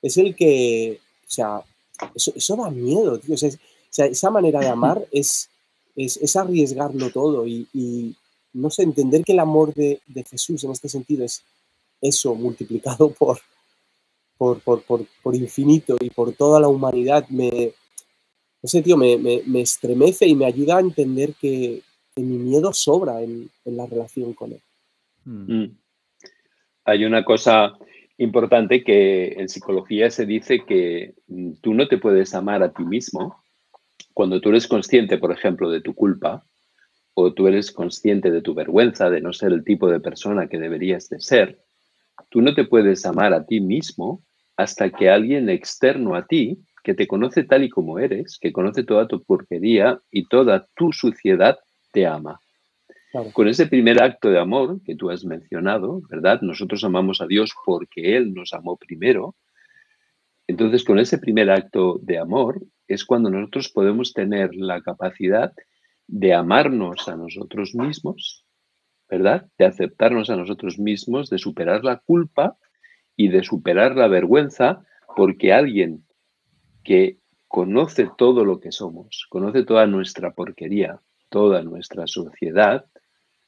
Es 0.00 0.16
el 0.16 0.36
que, 0.36 1.00
o 1.26 1.28
sea, 1.28 1.60
eso, 2.14 2.54
da 2.54 2.70
miedo, 2.70 3.18
tío. 3.18 3.34
O 3.34 3.36
sea, 3.36 4.06
esa 4.06 4.30
manera 4.30 4.60
de 4.60 4.68
amar 4.68 5.04
es, 5.10 5.50
es, 5.96 6.36
arriesgarlo 6.36 7.10
todo 7.10 7.46
y, 7.46 8.16
no 8.52 8.70
sé, 8.70 8.82
entender 8.82 9.24
que 9.24 9.32
el 9.32 9.40
amor 9.40 9.74
de, 9.74 10.00
Jesús 10.28 10.64
en 10.64 10.70
este 10.70 10.88
sentido 10.88 11.24
es 11.24 11.44
eso 12.00 12.34
multiplicado 12.34 13.10
por, 14.38 14.60
por, 14.60 14.82
por, 14.82 15.34
infinito 15.34 15.96
y 16.00 16.10
por 16.10 16.32
toda 16.32 16.60
la 16.60 16.68
humanidad, 16.68 17.28
me, 17.28 17.72
ese 18.62 18.82
tío, 18.82 18.96
me, 18.96 19.42
estremece 19.60 20.26
y 20.26 20.34
me 20.34 20.46
ayuda 20.46 20.78
a 20.78 20.80
entender 20.80 21.34
que, 21.40 21.82
mi 22.16 22.38
miedo 22.38 22.72
sobra 22.72 23.22
en, 23.22 23.50
la 23.64 23.86
relación 23.86 24.34
con 24.34 24.52
él. 24.52 24.60
Hmm. 25.24 25.62
Mm. 25.62 25.78
Hay 26.84 27.04
una 27.04 27.24
cosa 27.24 27.76
importante 28.18 28.84
que 28.84 29.32
en 29.32 29.48
psicología 29.48 30.10
se 30.10 30.24
dice 30.24 30.64
que 30.64 31.14
mm, 31.26 31.54
tú 31.60 31.74
no 31.74 31.88
te 31.88 31.98
puedes 31.98 32.32
amar 32.34 32.62
a 32.62 32.72
ti 32.72 32.84
mismo 32.84 33.43
cuando 34.12 34.40
tú 34.40 34.50
eres 34.50 34.66
consciente, 34.68 35.18
por 35.18 35.32
ejemplo, 35.32 35.70
de 35.70 35.80
tu 35.80 35.94
culpa, 35.94 36.44
o 37.14 37.32
tú 37.32 37.46
eres 37.46 37.70
consciente 37.70 38.30
de 38.30 38.42
tu 38.42 38.54
vergüenza 38.54 39.08
de 39.08 39.20
no 39.20 39.32
ser 39.32 39.52
el 39.52 39.64
tipo 39.64 39.88
de 39.88 40.00
persona 40.00 40.48
que 40.48 40.58
deberías 40.58 41.08
de 41.08 41.20
ser, 41.20 41.60
tú 42.28 42.42
no 42.42 42.54
te 42.54 42.64
puedes 42.64 43.06
amar 43.06 43.32
a 43.32 43.44
ti 43.44 43.60
mismo 43.60 44.22
hasta 44.56 44.90
que 44.90 45.10
alguien 45.10 45.48
externo 45.48 46.14
a 46.14 46.26
ti, 46.26 46.58
que 46.82 46.94
te 46.94 47.06
conoce 47.06 47.44
tal 47.44 47.64
y 47.64 47.70
como 47.70 47.98
eres, 47.98 48.38
que 48.38 48.52
conoce 48.52 48.84
toda 48.84 49.08
tu 49.08 49.22
porquería 49.22 50.00
y 50.10 50.28
toda 50.28 50.66
tu 50.76 50.92
suciedad, 50.92 51.58
te 51.92 52.06
ama. 52.06 52.40
Con 53.32 53.46
ese 53.46 53.68
primer 53.68 54.02
acto 54.02 54.28
de 54.28 54.40
amor 54.40 54.80
que 54.84 54.96
tú 54.96 55.08
has 55.08 55.24
mencionado, 55.24 56.02
¿verdad? 56.10 56.40
Nosotros 56.42 56.82
amamos 56.82 57.20
a 57.20 57.26
Dios 57.26 57.52
porque 57.64 58.16
Él 58.16 58.34
nos 58.34 58.52
amó 58.52 58.76
primero. 58.76 59.36
Entonces, 60.48 60.82
con 60.82 60.98
ese 60.98 61.18
primer 61.18 61.48
acto 61.48 62.00
de 62.02 62.18
amor, 62.18 62.60
es 62.88 63.04
cuando 63.04 63.30
nosotros 63.30 63.70
podemos 63.70 64.12
tener 64.12 64.54
la 64.54 64.80
capacidad 64.82 65.52
de 66.06 66.34
amarnos 66.34 67.08
a 67.08 67.16
nosotros 67.16 67.74
mismos, 67.74 68.44
¿verdad? 69.08 69.46
De 69.58 69.66
aceptarnos 69.66 70.30
a 70.30 70.36
nosotros 70.36 70.78
mismos, 70.78 71.30
de 71.30 71.38
superar 71.38 71.84
la 71.84 71.98
culpa 71.98 72.56
y 73.16 73.28
de 73.28 73.42
superar 73.42 73.96
la 73.96 74.08
vergüenza, 74.08 74.84
porque 75.16 75.52
alguien 75.52 76.04
que 76.82 77.18
conoce 77.48 78.10
todo 78.18 78.44
lo 78.44 78.60
que 78.60 78.72
somos, 78.72 79.26
conoce 79.28 79.64
toda 79.64 79.86
nuestra 79.86 80.34
porquería, 80.34 81.00
toda 81.30 81.62
nuestra 81.62 82.06
sociedad, 82.06 82.86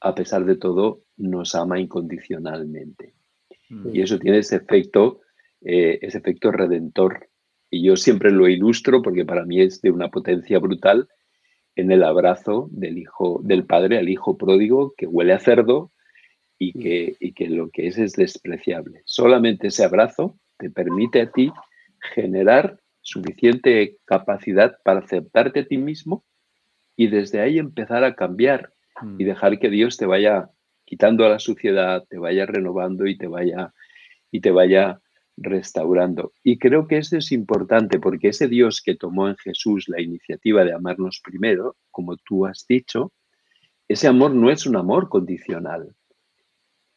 a 0.01 0.15
pesar 0.15 0.45
de 0.45 0.57
todo, 0.57 1.03
nos 1.17 1.55
ama 1.55 1.81
incondicionalmente. 1.81 3.15
Mm. 3.69 3.95
Y 3.95 4.03
eso 4.03 4.19
tiene 4.19 4.39
ese 4.39 4.57
efecto, 4.57 5.21
eh, 5.61 5.99
ese 6.03 6.19
efecto 6.19 6.53
redentor 6.53 7.29
y 7.77 7.83
yo 7.83 7.97
siempre 7.97 8.31
lo 8.31 8.49
ilustro 8.49 9.03
porque 9.03 9.25
para 9.25 9.45
mí 9.45 9.61
es 9.61 9.81
de 9.83 9.91
una 9.91 10.09
potencia 10.09 10.59
brutal 10.59 11.09
en 11.75 11.93
el 11.93 12.03
abrazo 12.03 12.69
del 12.71 12.99
hijo, 12.99 13.41
del 13.45 13.65
padre 13.65 13.99
al 13.99 14.09
hijo 14.09 14.37
pródigo 14.39 14.95
que 14.97 15.07
huele 15.07 15.35
a 15.35 15.39
cerdo 15.39 15.93
y 16.59 16.77
mm. 16.77 16.83
que, 16.83 17.17
y 17.21 17.33
que 17.33 17.49
lo 17.49 17.71
que 17.71 17.89
es 17.89 17.99
es 17.99 18.13
despreciable. 18.15 19.03
Solamente 19.05 19.69
ese 19.69 19.85
abrazo 19.85 20.39
te 20.57 20.71
permite 20.71 21.21
a 21.21 21.31
ti 21.31 21.53
generar 22.15 22.81
suficiente 23.03 23.99
capacidad 24.05 24.79
para 24.83 25.01
aceptarte 25.01 25.61
a 25.61 25.67
ti 25.67 25.77
mismo 25.77 26.25
y 26.97 27.09
desde 27.09 27.41
ahí 27.41 27.59
empezar 27.59 28.05
a 28.05 28.15
cambiar 28.15 28.73
y 29.03 29.07
Mm. 29.25 29.27
dejar 29.27 29.59
que 29.59 29.71
Dios 29.71 29.97
te 29.97 30.07
vaya 30.07 30.51
quitando 30.85 31.25
a 31.25 31.29
la 31.29 31.39
suciedad, 31.39 32.05
te 32.09 32.19
vaya 32.19 32.47
renovando 32.47 33.07
y 33.07 33.17
te 33.19 33.27
vaya 33.27 33.73
y 34.31 34.41
te 34.41 34.51
vaya 34.51 35.01
restaurando. 35.37 36.33
Y 36.43 36.59
creo 36.59 36.87
que 36.87 36.99
eso 36.99 37.17
es 37.17 37.33
importante 37.33 37.99
porque 37.99 38.29
ese 38.29 38.49
Dios 38.49 38.83
que 38.83 38.95
tomó 38.95 39.29
en 39.29 39.37
Jesús 39.37 39.89
la 39.89 40.01
iniciativa 40.01 40.65
de 40.65 40.73
amarnos 40.73 41.21
primero, 41.23 41.77
como 41.91 42.17
tú 42.17 42.47
has 42.47 42.67
dicho, 42.67 43.13
ese 43.89 44.09
amor 44.09 44.35
no 44.35 44.51
es 44.51 44.67
un 44.67 44.77
amor 44.77 45.09
condicional. 45.09 45.95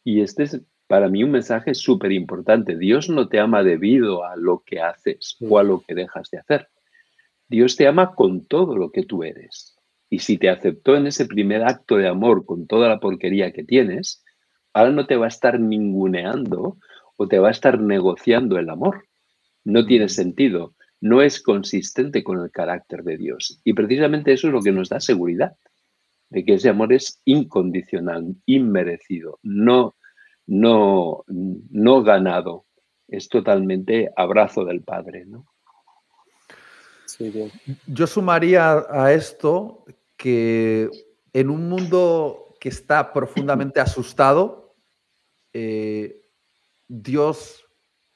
Y 0.04 0.22
este 0.22 0.44
es 0.44 0.62
para 0.88 1.08
mí 1.08 1.24
un 1.24 1.32
mensaje 1.32 1.76
súper 1.76 2.12
importante. 2.12 2.76
Dios 2.76 3.10
no 3.10 3.28
te 3.28 3.40
ama 3.40 3.62
debido 3.62 4.24
a 4.24 4.36
lo 4.36 4.64
que 4.66 4.82
haces 4.82 5.38
o 5.40 5.60
a 5.60 5.64
lo 5.64 5.82
que 5.82 5.94
dejas 5.94 6.32
de 6.32 6.40
hacer. 6.40 6.68
Dios 7.48 7.76
te 7.76 7.88
ama 7.88 8.16
con 8.16 8.46
todo 8.46 8.76
lo 8.76 8.92
que 8.92 9.04
tú 9.04 9.24
eres. 9.24 9.76
Y 10.10 10.20
si 10.20 10.38
te 10.38 10.50
aceptó 10.50 10.96
en 10.96 11.06
ese 11.06 11.28
primer 11.28 11.64
acto 11.64 11.98
de 11.98 12.08
amor 12.08 12.46
con 12.46 12.66
toda 12.66 12.90
la 12.90 13.00
porquería 13.00 13.52
que 13.54 13.64
tienes, 13.64 14.24
ahora 14.74 14.92
no 14.92 15.06
te 15.06 15.16
va 15.16 15.26
a 15.26 15.30
estar 15.30 15.60
ninguneando 15.60 16.78
o 17.20 17.28
te 17.28 17.38
va 17.38 17.50
a 17.50 17.52
estar 17.52 17.82
negociando 17.82 18.58
el 18.58 18.70
amor. 18.70 19.04
No 19.66 19.86
tiene 19.86 20.06
Mm. 20.06 20.10
sentido, 20.10 20.74
no 21.02 21.22
es 21.22 21.42
consistente 21.42 22.24
con 22.24 22.40
el 22.42 22.50
carácter 22.50 23.04
de 23.04 23.18
Dios. 23.18 23.60
Y 23.66 23.74
precisamente 23.74 24.32
eso 24.32 24.48
es 24.48 24.54
lo 24.54 24.62
que 24.62 24.72
nos 24.72 24.88
da 24.88 25.02
seguridad, 25.02 25.58
de 26.30 26.46
que 26.46 26.54
ese 26.54 26.70
amor 26.70 26.94
es 26.94 27.22
incondicional, 27.26 28.36
inmerecido, 28.46 29.38
no, 29.44 29.96
no, 30.48 31.26
no 31.28 32.04
ganado, 32.04 32.66
es 33.10 33.28
totalmente 33.28 34.10
abrazo 34.16 34.64
del 34.64 34.82
Padre. 34.82 35.26
¿no? 35.26 35.46
Sí, 37.06 37.30
bien. 37.32 37.52
Yo 37.86 38.08
sumaría 38.08 38.86
a 38.90 39.12
esto 39.12 39.84
que 40.16 40.90
en 41.34 41.50
un 41.50 41.68
mundo 41.68 42.56
que 42.62 42.70
está 42.70 43.12
profundamente 43.12 43.82
asustado, 43.82 44.74
eh, 45.52 46.16
Dios 46.90 47.66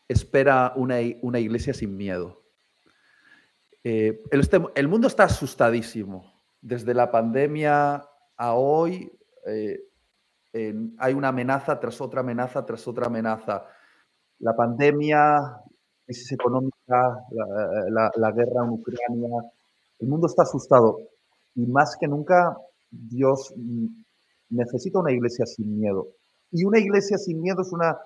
espera 0.10 0.74
una, 0.76 0.98
una 1.22 1.40
iglesia 1.40 1.74
sin 1.74 1.96
miedo. 1.96 2.44
Eh, 3.84 4.22
el, 4.32 4.42
este- 4.42 4.62
el 4.76 4.88
mundo 4.88 5.08
está 5.08 5.24
asustadísimo. 5.24 6.34
Desde 6.62 6.94
la 6.94 7.12
pandemia 7.12 8.04
a 8.36 8.54
hoy 8.56 9.12
eh, 9.46 9.80
hay 10.98 11.14
una 11.14 11.30
amenaza 11.30 11.80
tras 11.80 12.00
otra 12.02 12.22
amenaza 12.22 12.66
tras 12.66 12.88
otra 12.88 13.08
amenaza. 13.08 13.66
La 14.40 14.56
pandemia, 14.56 15.40
crisis 16.06 16.32
económica, 16.34 17.18
la 18.16 18.32
guerra 18.32 18.64
en 18.66 18.70
Ucrania, 18.70 19.30
el 20.00 20.08
mundo 20.08 20.28
está 20.28 20.44
asustado 20.44 20.98
y 21.56 21.66
más 21.66 21.96
que 22.00 22.08
nunca 22.08 22.58
Dios 22.92 23.54
mm, 23.56 23.86
necesita 24.50 25.00
una 25.00 25.12
iglesia 25.12 25.46
sin 25.46 25.80
miedo. 25.80 26.08
Y 26.52 26.66
una 26.66 26.80
iglesia 26.80 27.18
sin 27.18 27.42
miedo 27.42 27.62
es 27.62 27.72
una 27.72 27.98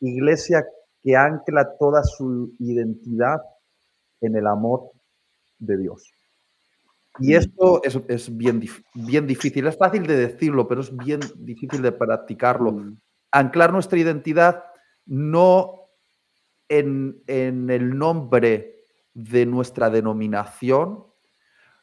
iglesia 0.00 0.64
que 1.02 1.16
ancla 1.16 1.76
toda 1.78 2.02
su 2.02 2.52
identidad 2.58 3.38
en 4.20 4.36
el 4.36 4.46
amor 4.46 4.90
de 5.58 5.78
Dios. 5.78 6.10
Y 7.18 7.32
Mm. 7.32 7.36
esto 7.36 7.82
es, 7.82 7.98
es 8.08 8.36
bien, 8.36 8.62
bien 8.94 9.26
difícil. 9.26 9.66
Es 9.66 9.76
fácil 9.76 10.06
de 10.06 10.16
decirlo, 10.16 10.68
pero 10.68 10.80
es 10.80 10.96
bien 10.96 11.20
difícil 11.36 11.82
de 11.82 11.92
practicarlo. 11.92 12.72
Mm. 12.72 13.00
Anclar 13.32 13.72
nuestra 13.72 13.98
identidad 13.98 14.64
no 15.06 15.88
en, 16.68 17.22
en 17.26 17.68
el 17.70 17.98
nombre 17.98 18.84
de 19.12 19.44
nuestra 19.44 19.90
denominación, 19.90 21.04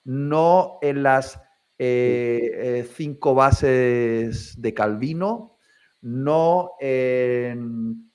no 0.05 0.79
en 0.81 1.03
las 1.03 1.39
eh, 1.77 2.51
eh, 2.53 2.89
cinco 2.95 3.35
bases 3.35 4.59
de 4.59 4.73
Calvino, 4.73 5.57
no 6.01 6.71
en, 6.79 8.06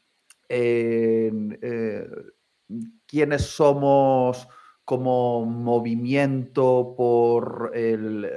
eh, 0.55 2.07
quiénes 3.07 3.43
somos 3.43 4.49
como 4.85 5.45
movimiento 5.47 6.95
por 6.97 7.71
el, 7.75 8.29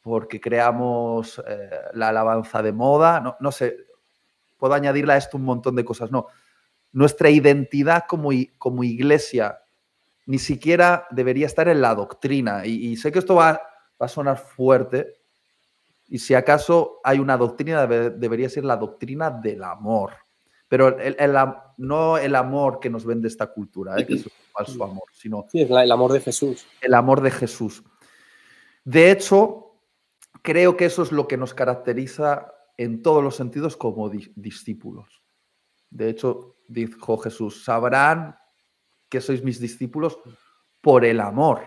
porque 0.00 0.40
creamos 0.40 1.42
eh, 1.46 1.70
la 1.94 2.08
alabanza 2.08 2.62
de 2.62 2.72
moda, 2.72 3.20
no, 3.20 3.36
no 3.40 3.52
sé, 3.52 3.76
puedo 4.58 4.74
añadirle 4.74 5.14
a 5.14 5.16
esto 5.16 5.36
un 5.36 5.44
montón 5.44 5.76
de 5.76 5.84
cosas, 5.84 6.10
no. 6.10 6.26
Nuestra 6.92 7.30
identidad 7.30 8.04
como, 8.08 8.30
como 8.58 8.84
iglesia 8.84 9.60
ni 10.26 10.38
siquiera 10.38 11.06
debería 11.10 11.46
estar 11.46 11.68
en 11.68 11.80
la 11.82 11.94
doctrina. 11.94 12.66
Y, 12.66 12.96
sé 12.96 13.12
que 13.12 13.18
esto 13.18 13.34
va, 13.36 13.52
va 14.00 14.06
a 14.06 14.08
sonar 14.08 14.38
fuerte. 14.38 15.14
Y 16.08 16.18
si 16.18 16.34
acaso 16.34 17.00
hay 17.04 17.18
una 17.18 17.36
doctrina, 17.36 17.86
debe- 17.86 18.10
debería 18.10 18.48
ser 18.48 18.64
la 18.64 18.76
doctrina 18.76 19.30
del 19.30 19.62
amor. 19.64 20.12
Pero 20.74 20.88
el- 20.98 21.14
el 21.20 21.36
am- 21.36 21.54
no 21.76 22.18
el 22.18 22.34
amor 22.34 22.80
que 22.80 22.90
nos 22.90 23.04
vende 23.06 23.28
esta 23.28 23.46
cultura, 23.46 23.96
¿eh? 23.96 24.04
que 24.04 24.14
es 24.14 24.26
un 24.26 24.32
falso 24.52 24.82
amor, 24.82 25.04
sino 25.12 25.46
Sí, 25.48 25.60
es 25.62 25.70
la- 25.70 25.84
el 25.84 25.92
amor 25.92 26.12
de 26.12 26.18
Jesús. 26.20 26.66
el 26.80 26.94
amor 26.94 27.20
de 27.20 27.30
Jesús. 27.30 27.84
De 28.82 29.12
hecho, 29.12 29.76
creo 30.42 30.76
que 30.76 30.86
eso 30.86 31.04
es 31.04 31.12
lo 31.12 31.28
que 31.28 31.36
nos 31.36 31.54
caracteriza 31.54 32.52
en 32.76 33.02
todos 33.02 33.22
los 33.22 33.36
sentidos 33.36 33.76
como 33.76 34.08
di- 34.10 34.32
discípulos. 34.34 35.22
De 35.90 36.08
hecho, 36.08 36.56
dijo 36.66 37.18
Jesús, 37.18 37.62
sabrán 37.62 38.36
que 39.08 39.20
sois 39.20 39.44
mis 39.44 39.60
discípulos 39.60 40.18
por 40.82 41.04
el 41.04 41.20
amor, 41.20 41.60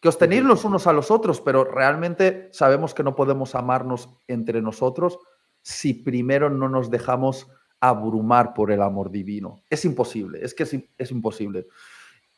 que 0.00 0.08
os 0.08 0.18
tenéis 0.18 0.44
los 0.44 0.64
unos 0.64 0.86
a 0.86 0.92
los 0.92 1.10
otros, 1.10 1.40
pero 1.40 1.64
realmente 1.64 2.48
sabemos 2.52 2.94
que 2.94 3.02
no 3.02 3.16
podemos 3.16 3.56
amarnos 3.56 4.08
entre 4.28 4.62
nosotros 4.62 5.18
si 5.62 5.94
primero 5.94 6.48
no 6.48 6.68
nos 6.68 6.90
dejamos 6.92 7.48
abrumar 7.82 8.54
por 8.54 8.70
el 8.70 8.80
amor 8.80 9.10
divino. 9.10 9.60
Es 9.68 9.84
imposible, 9.84 10.38
es 10.42 10.54
que 10.54 10.62
es, 10.62 10.72
im- 10.72 10.88
es 10.96 11.10
imposible. 11.10 11.66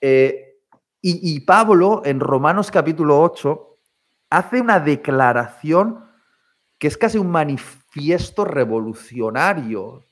Eh, 0.00 0.56
y, 1.02 1.34
y 1.36 1.40
Pablo, 1.40 2.00
en 2.06 2.18
Romanos 2.18 2.70
capítulo 2.70 3.20
8, 3.20 3.76
hace 4.30 4.60
una 4.62 4.80
declaración 4.80 6.02
que 6.78 6.86
es 6.88 6.96
casi 6.96 7.18
un 7.18 7.30
manifiesto 7.30 8.46
revolucionario. 8.46 10.02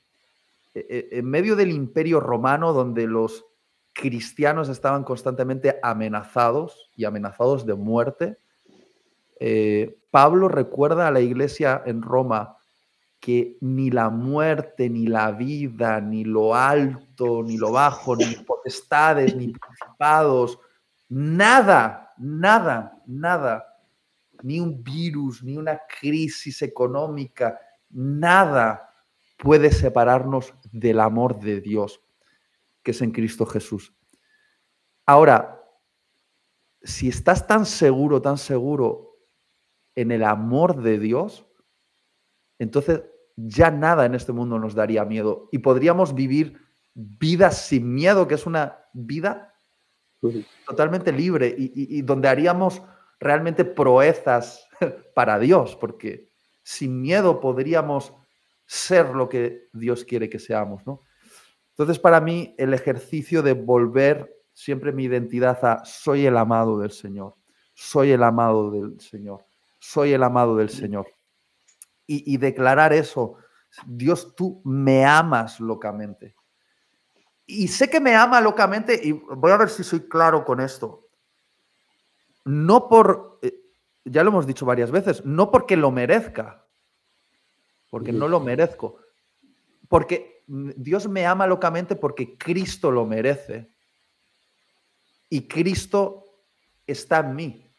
E- 0.75 0.85
e- 1.11 1.17
En 1.19 1.25
medio 1.25 1.55
del 1.55 1.71
imperio 1.71 2.19
romano, 2.19 2.71
donde 2.71 3.07
los 3.07 3.43
cristianos 3.91 4.69
estaban 4.69 5.03
constantemente 5.03 5.79
amenazados 5.81 6.91
y 6.95 7.05
amenazados 7.05 7.65
de 7.65 7.73
muerte, 7.73 8.37
eh, 9.39 9.97
Pablo 10.11 10.47
recuerda 10.47 11.07
a 11.07 11.11
la 11.11 11.21
iglesia 11.21 11.81
en 11.87 12.03
Roma 12.03 12.57
que 13.23 13.57
ni 13.61 13.89
la 13.89 14.09
muerte, 14.09 14.89
ni 14.89 15.07
la 15.07 15.31
vida, 15.31 16.01
ni 16.01 16.25
lo 16.25 16.53
alto, 16.53 17.41
ni 17.41 17.55
lo 17.55 17.71
bajo, 17.71 18.17
ni 18.17 18.25
potestades, 18.45 19.33
ni 19.33 19.47
principados, 19.47 20.59
nada, 21.07 22.13
nada, 22.17 23.01
nada, 23.07 23.79
ni 24.41 24.59
un 24.59 24.83
virus, 24.83 25.41
ni 25.41 25.55
una 25.55 25.79
crisis 26.01 26.63
económica, 26.63 27.57
nada 27.91 28.93
puede 29.37 29.71
separarnos 29.71 30.53
del 30.73 30.99
amor 30.99 31.39
de 31.39 31.61
Dios, 31.61 32.01
que 32.83 32.91
es 32.91 33.01
en 33.01 33.11
Cristo 33.11 33.45
Jesús. 33.45 33.95
Ahora, 35.05 35.63
si 36.81 37.07
estás 37.07 37.47
tan 37.47 37.65
seguro, 37.65 38.21
tan 38.21 38.37
seguro 38.37 39.15
en 39.95 40.11
el 40.11 40.25
amor 40.25 40.81
de 40.81 40.99
Dios, 40.99 41.47
entonces 42.59 43.01
ya 43.35 43.71
nada 43.71 44.05
en 44.05 44.15
este 44.15 44.31
mundo 44.31 44.59
nos 44.59 44.75
daría 44.75 45.05
miedo 45.05 45.49
y 45.51 45.59
podríamos 45.59 46.13
vivir 46.13 46.59
vidas 46.93 47.65
sin 47.65 47.93
miedo, 47.93 48.27
que 48.27 48.35
es 48.35 48.45
una 48.45 48.77
vida 48.93 49.53
totalmente 50.65 51.11
libre 51.11 51.53
y 51.57 52.01
donde 52.03 52.29
haríamos 52.29 52.81
realmente 53.19 53.65
proezas 53.65 54.67
para 55.15 55.39
Dios, 55.39 55.75
porque 55.75 56.29
sin 56.63 57.01
miedo 57.01 57.39
podríamos 57.39 58.13
ser 58.65 59.09
lo 59.09 59.29
que 59.29 59.69
Dios 59.73 60.03
quiere 60.03 60.29
que 60.29 60.39
seamos, 60.39 60.85
¿no? 60.85 61.01
Entonces, 61.71 61.99
para 61.99 62.21
mí, 62.21 62.53
el 62.57 62.73
ejercicio 62.73 63.41
de 63.41 63.53
volver 63.53 64.31
siempre 64.53 64.91
mi 64.91 65.05
identidad 65.05 65.57
a 65.65 65.83
soy 65.85 66.25
el 66.25 66.37
amado 66.37 66.77
del 66.77 66.91
Señor, 66.91 67.35
soy 67.73 68.11
el 68.11 68.21
amado 68.23 68.69
del 68.69 68.99
Señor, 68.99 69.45
soy 69.79 70.13
el 70.13 70.23
amado 70.23 70.55
del 70.55 70.69
Señor. 70.69 71.07
Y, 72.05 72.33
y 72.33 72.37
declarar 72.37 72.93
eso, 72.93 73.37
Dios, 73.85 74.35
tú 74.35 74.61
me 74.65 75.05
amas 75.05 75.59
locamente. 75.59 76.35
Y 77.45 77.67
sé 77.67 77.89
que 77.89 77.99
me 77.99 78.15
ama 78.15 78.39
locamente, 78.41 78.99
y 79.03 79.11
voy 79.11 79.51
a 79.51 79.57
ver 79.57 79.69
si 79.69 79.83
soy 79.83 80.07
claro 80.07 80.45
con 80.45 80.61
esto. 80.61 81.09
No 82.45 82.87
por, 82.87 83.39
eh, 83.41 83.53
ya 84.05 84.23
lo 84.23 84.29
hemos 84.29 84.47
dicho 84.47 84.65
varias 84.65 84.91
veces, 84.91 85.25
no 85.25 85.51
porque 85.51 85.75
lo 85.75 85.91
merezca, 85.91 86.65
porque 87.89 88.11
no 88.11 88.27
lo 88.27 88.39
merezco, 88.39 88.97
porque 89.87 90.43
Dios 90.47 91.07
me 91.07 91.25
ama 91.25 91.47
locamente 91.47 91.95
porque 91.95 92.37
Cristo 92.37 92.91
lo 92.91 93.05
merece. 93.05 93.71
Y 95.29 95.47
Cristo 95.47 96.43
está 96.85 97.19
en 97.19 97.35
mí. 97.35 97.75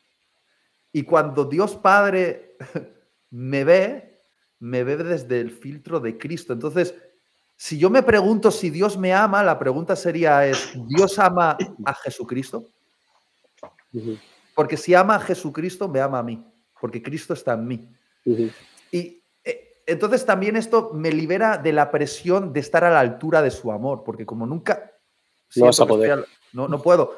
Y 0.92 1.02
cuando 1.02 1.44
Dios 1.44 1.76
Padre 1.76 2.56
me 3.30 3.64
ve, 3.64 4.13
me 4.58 4.84
ve 4.84 4.96
desde 4.96 5.40
el 5.40 5.50
filtro 5.50 6.00
de 6.00 6.16
Cristo. 6.18 6.52
Entonces, 6.52 6.94
si 7.56 7.78
yo 7.78 7.90
me 7.90 8.02
pregunto 8.02 8.50
si 8.50 8.70
Dios 8.70 8.98
me 8.98 9.12
ama, 9.12 9.42
la 9.42 9.58
pregunta 9.58 9.96
sería, 9.96 10.46
¿es 10.46 10.72
Dios 10.88 11.18
ama 11.18 11.56
a 11.84 11.94
Jesucristo? 11.94 12.64
Porque 14.54 14.76
si 14.76 14.94
ama 14.94 15.16
a 15.16 15.20
Jesucristo, 15.20 15.88
me 15.88 16.00
ama 16.00 16.18
a 16.18 16.22
mí, 16.22 16.44
porque 16.80 17.02
Cristo 17.02 17.34
está 17.34 17.54
en 17.54 17.66
mí. 17.66 17.88
Y 18.90 19.22
eh, 19.44 19.82
entonces 19.86 20.24
también 20.26 20.56
esto 20.56 20.90
me 20.92 21.12
libera 21.12 21.58
de 21.58 21.72
la 21.72 21.90
presión 21.90 22.52
de 22.52 22.60
estar 22.60 22.84
a 22.84 22.90
la 22.90 23.00
altura 23.00 23.42
de 23.42 23.50
su 23.50 23.70
amor, 23.70 24.02
porque 24.04 24.26
como 24.26 24.46
nunca... 24.46 24.92
No 25.56 25.66
vas 25.66 25.80
a 25.80 25.86
poder. 25.86 26.26
no, 26.52 26.66
no 26.66 26.82
puedo. 26.82 27.16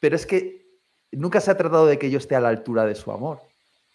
Pero 0.00 0.16
es 0.16 0.26
que 0.26 0.80
nunca 1.12 1.40
se 1.40 1.50
ha 1.50 1.56
tratado 1.56 1.86
de 1.86 1.98
que 1.98 2.10
yo 2.10 2.18
esté 2.18 2.34
a 2.34 2.40
la 2.40 2.48
altura 2.48 2.84
de 2.86 2.94
su 2.94 3.12
amor. 3.12 3.47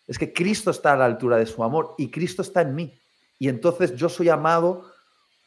Es 0.08 0.20
que 0.20 0.34
Cristo 0.34 0.72
está 0.72 0.94
a 0.94 0.98
la 0.98 1.06
altura 1.06 1.38
de 1.38 1.46
su 1.46 1.64
amor 1.64 1.96
y 1.98 2.10
Cristo 2.10 2.42
está 2.42 2.62
en 2.62 2.76
mí. 2.76 2.94
Y 3.40 3.50
entonces 3.50 3.96
yo 3.96 4.10
soy 4.10 4.30
amado 4.30 4.92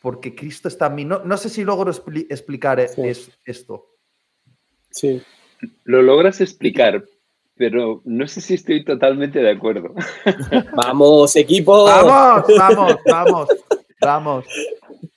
porque 0.02 0.34
Cristo 0.34 0.68
está 0.68 0.86
en 0.86 0.94
mí. 0.94 1.04
No, 1.04 1.36
sé 1.36 1.48
si 1.48 1.64
logro 1.64 1.90
explicar 1.90 2.80
esto. 2.80 3.86
Sí. 4.90 5.22
Lo 5.84 6.02
logras 6.02 6.40
explicar, 6.40 7.04
pero 7.54 8.02
no 8.04 8.26
sé 8.28 8.40
si 8.40 8.54
estoy 8.54 8.84
totalmente 8.84 9.40
de 9.40 9.50
acuerdo. 9.50 9.94
Vamos, 10.74 11.36
equipo. 11.36 11.84
Vamos, 11.84 12.44
vamos, 12.56 12.96
vamos, 13.06 13.48
vamos. 14.00 14.46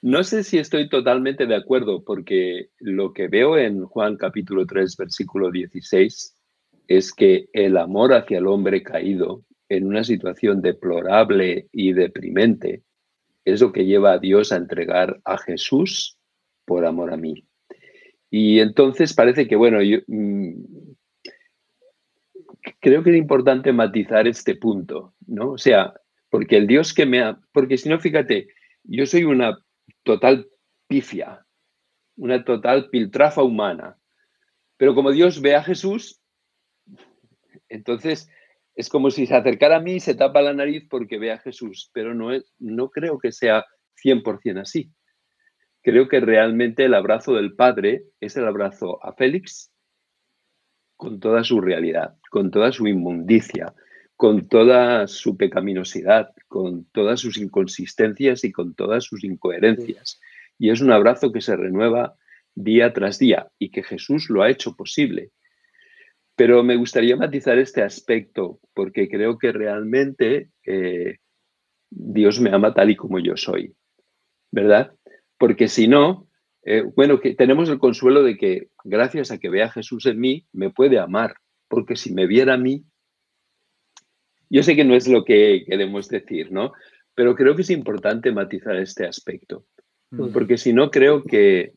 No 0.01 0.23
sé 0.23 0.43
si 0.43 0.57
estoy 0.57 0.87
totalmente 0.87 1.45
de 1.45 1.55
acuerdo, 1.55 2.03
porque 2.03 2.69
lo 2.79 3.13
que 3.13 3.27
veo 3.27 3.57
en 3.57 3.85
Juan 3.85 4.15
capítulo 4.15 4.65
3, 4.65 4.95
versículo 4.95 5.51
16, 5.51 6.38
es 6.89 7.13
que 7.13 7.49
el 7.53 7.77
amor 7.77 8.13
hacia 8.13 8.39
el 8.39 8.47
hombre 8.47 8.81
caído 8.81 9.45
en 9.69 9.85
una 9.85 10.03
situación 10.03 10.61
deplorable 10.61 11.67
y 11.71 11.93
deprimente 11.93 12.81
es 13.45 13.61
lo 13.61 13.71
que 13.71 13.85
lleva 13.85 14.13
a 14.13 14.17
Dios 14.17 14.51
a 14.51 14.55
entregar 14.55 15.21
a 15.23 15.37
Jesús 15.37 16.17
por 16.65 16.85
amor 16.85 17.13
a 17.13 17.17
mí. 17.17 17.45
Y 18.31 18.59
entonces 18.59 19.13
parece 19.13 19.47
que, 19.47 19.55
bueno, 19.55 19.83
yo 19.83 19.99
mm, 20.07 20.53
creo 22.79 23.03
que 23.03 23.11
es 23.11 23.17
importante 23.17 23.71
matizar 23.71 24.27
este 24.27 24.55
punto, 24.55 25.13
¿no? 25.27 25.51
O 25.51 25.57
sea, 25.59 25.93
porque 26.31 26.57
el 26.57 26.65
Dios 26.65 26.95
que 26.95 27.05
me 27.05 27.21
ha... 27.21 27.39
Porque 27.53 27.77
si 27.77 27.87
no, 27.87 27.99
fíjate, 27.99 28.47
yo 28.83 29.05
soy 29.05 29.25
una 29.25 29.59
total 30.01 30.47
pifia, 30.87 31.45
una 32.15 32.43
total 32.43 32.89
piltrafa 32.89 33.43
humana. 33.43 33.95
Pero 34.77 34.95
como 34.95 35.11
Dios 35.11 35.39
ve 35.39 35.55
a 35.55 35.63
Jesús, 35.63 36.18
entonces 37.69 38.29
es 38.75 38.89
como 38.89 39.11
si 39.11 39.25
se 39.25 39.35
acercara 39.35 39.77
a 39.77 39.81
mí 39.81 39.95
y 39.95 39.99
se 39.99 40.15
tapa 40.15 40.41
la 40.41 40.53
nariz 40.53 40.87
porque 40.89 41.17
ve 41.17 41.31
a 41.31 41.37
Jesús, 41.37 41.89
pero 41.93 42.13
no, 42.13 42.31
es, 42.31 42.53
no 42.59 42.89
creo 42.89 43.19
que 43.19 43.31
sea 43.31 43.65
100% 44.03 44.61
así. 44.61 44.91
Creo 45.81 46.07
que 46.07 46.19
realmente 46.19 46.85
el 46.85 46.93
abrazo 46.93 47.33
del 47.33 47.55
Padre 47.55 48.03
es 48.19 48.35
el 48.37 48.45
abrazo 48.45 49.03
a 49.03 49.13
Félix 49.13 49.71
con 50.97 51.19
toda 51.19 51.43
su 51.43 51.61
realidad, 51.61 52.17
con 52.29 52.51
toda 52.51 52.71
su 52.71 52.87
inmundicia, 52.87 53.73
con 54.15 54.49
toda 54.49 55.07
su 55.07 55.37
pecaminosidad, 55.37 56.31
con 56.49 56.83
todas 56.91 57.21
sus 57.21 57.37
inconsistencias 57.37 58.43
y 58.43 58.51
con 58.51 58.75
todas 58.75 59.05
sus 59.05 59.23
incoherencias. 59.23 60.19
Y 60.57 60.71
es 60.71 60.81
un 60.81 60.91
abrazo 60.91 61.31
que 61.31 61.39
se 61.39 61.55
renueva 61.55 62.15
día 62.53 62.91
tras 62.91 63.17
día 63.17 63.49
y 63.57 63.71
que 63.71 63.83
Jesús 63.83 64.29
lo 64.29 64.41
ha 64.41 64.49
hecho 64.49 64.75
posible. 64.75 65.31
Pero 66.39 66.63
me 66.63 66.77
gustaría 66.77 67.17
matizar 67.17 67.59
este 67.59 67.81
aspecto 67.81 68.61
porque 68.73 69.09
creo 69.09 69.37
que 69.37 69.51
realmente 69.51 70.51
eh, 70.65 71.17
Dios 71.89 72.39
me 72.39 72.49
ama 72.49 72.73
tal 72.73 72.91
y 72.91 72.95
como 72.95 73.19
yo 73.19 73.35
soy, 73.35 73.73
¿verdad? 74.49 74.93
Porque 75.37 75.67
si 75.67 75.89
no, 75.89 76.29
eh, 76.63 76.83
bueno, 76.95 77.19
que 77.19 77.35
tenemos 77.35 77.67
el 77.67 77.77
consuelo 77.77 78.23
de 78.23 78.37
que 78.37 78.69
gracias 78.85 79.31
a 79.31 79.37
que 79.37 79.49
vea 79.49 79.65
a 79.65 79.71
Jesús 79.71 80.05
en 80.05 80.17
mí, 80.17 80.47
me 80.53 80.69
puede 80.69 80.97
amar, 80.97 81.35
porque 81.67 81.97
si 81.97 82.13
me 82.13 82.25
viera 82.25 82.53
a 82.53 82.57
mí, 82.57 82.85
yo 84.49 84.63
sé 84.63 84.77
que 84.77 84.85
no 84.85 84.95
es 84.95 85.09
lo 85.09 85.25
que 85.25 85.65
queremos 85.67 86.07
decir, 86.07 86.53
¿no? 86.53 86.71
Pero 87.15 87.35
creo 87.35 87.53
que 87.53 87.63
es 87.63 87.69
importante 87.69 88.31
matizar 88.31 88.77
este 88.77 89.05
aspecto, 89.05 89.65
mm. 90.11 90.31
porque 90.31 90.57
si 90.57 90.71
no 90.71 90.89
creo 90.89 91.21
que, 91.21 91.73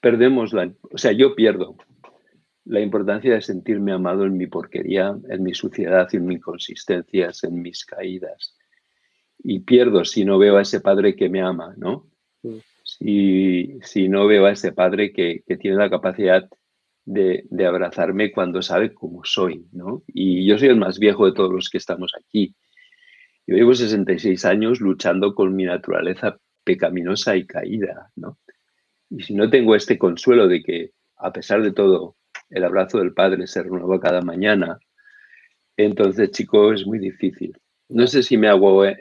perdemos 0.00 0.52
la, 0.52 0.72
o 0.92 0.98
sea, 0.98 1.12
yo 1.12 1.34
pierdo 1.34 1.76
la 2.64 2.80
importancia 2.80 3.34
de 3.34 3.40
sentirme 3.40 3.92
amado 3.92 4.24
en 4.24 4.36
mi 4.36 4.46
porquería, 4.46 5.16
en 5.28 5.42
mi 5.42 5.54
suciedad, 5.54 6.08
en 6.12 6.26
mis 6.26 6.38
inconsistencias, 6.38 7.44
en 7.44 7.60
mis 7.62 7.84
caídas. 7.84 8.56
Y 9.38 9.60
pierdo 9.60 10.04
si 10.04 10.24
no 10.24 10.38
veo 10.38 10.58
a 10.58 10.62
ese 10.62 10.80
padre 10.80 11.16
que 11.16 11.28
me 11.28 11.40
ama, 11.40 11.74
¿no? 11.76 12.10
Mm. 12.42 12.58
Si, 12.84 13.78
si 13.82 14.08
no 14.08 14.26
veo 14.26 14.46
a 14.46 14.52
ese 14.52 14.72
padre 14.72 15.12
que, 15.12 15.42
que 15.46 15.56
tiene 15.56 15.76
la 15.76 15.90
capacidad 15.90 16.48
de, 17.04 17.66
abrazarme 17.66 18.30
cuando 18.32 18.62
sabe 18.62 18.94
cómo 18.94 19.22
soy, 19.24 19.66
¿no? 19.72 20.02
Y 20.06 20.46
yo 20.46 20.58
soy 20.58 20.68
el 20.68 20.76
más 20.76 20.98
viejo 20.98 21.26
de 21.26 21.32
todos 21.32 21.52
los 21.52 21.68
que 21.68 21.78
estamos 21.78 22.12
aquí. 22.14 22.54
Yo 23.46 23.56
llevo 23.56 23.74
66 23.74 24.44
años 24.44 24.80
luchando 24.80 25.34
con 25.34 25.54
mi 25.54 25.64
naturaleza 25.64 26.38
pecaminosa 26.64 27.36
y 27.36 27.46
caída, 27.46 28.10
¿no? 28.16 28.38
Y 29.10 29.22
si 29.22 29.34
no 29.34 29.50
tengo 29.50 29.74
este 29.74 29.98
consuelo 29.98 30.48
de 30.48 30.62
que, 30.62 30.92
a 31.16 31.32
pesar 31.32 31.62
de 31.62 31.72
todo, 31.72 32.16
el 32.48 32.64
abrazo 32.64 32.98
del 32.98 33.12
Padre 33.12 33.46
se 33.46 33.62
renueva 33.62 34.00
cada 34.00 34.22
mañana, 34.22 34.78
entonces, 35.76 36.30
chicos, 36.30 36.80
es 36.80 36.86
muy 36.86 36.98
difícil. 36.98 37.56
No 37.88 38.06
sé 38.06 38.22
si 38.22 38.36
me 38.36 38.48
hago 38.48 38.84
eh, 38.84 38.96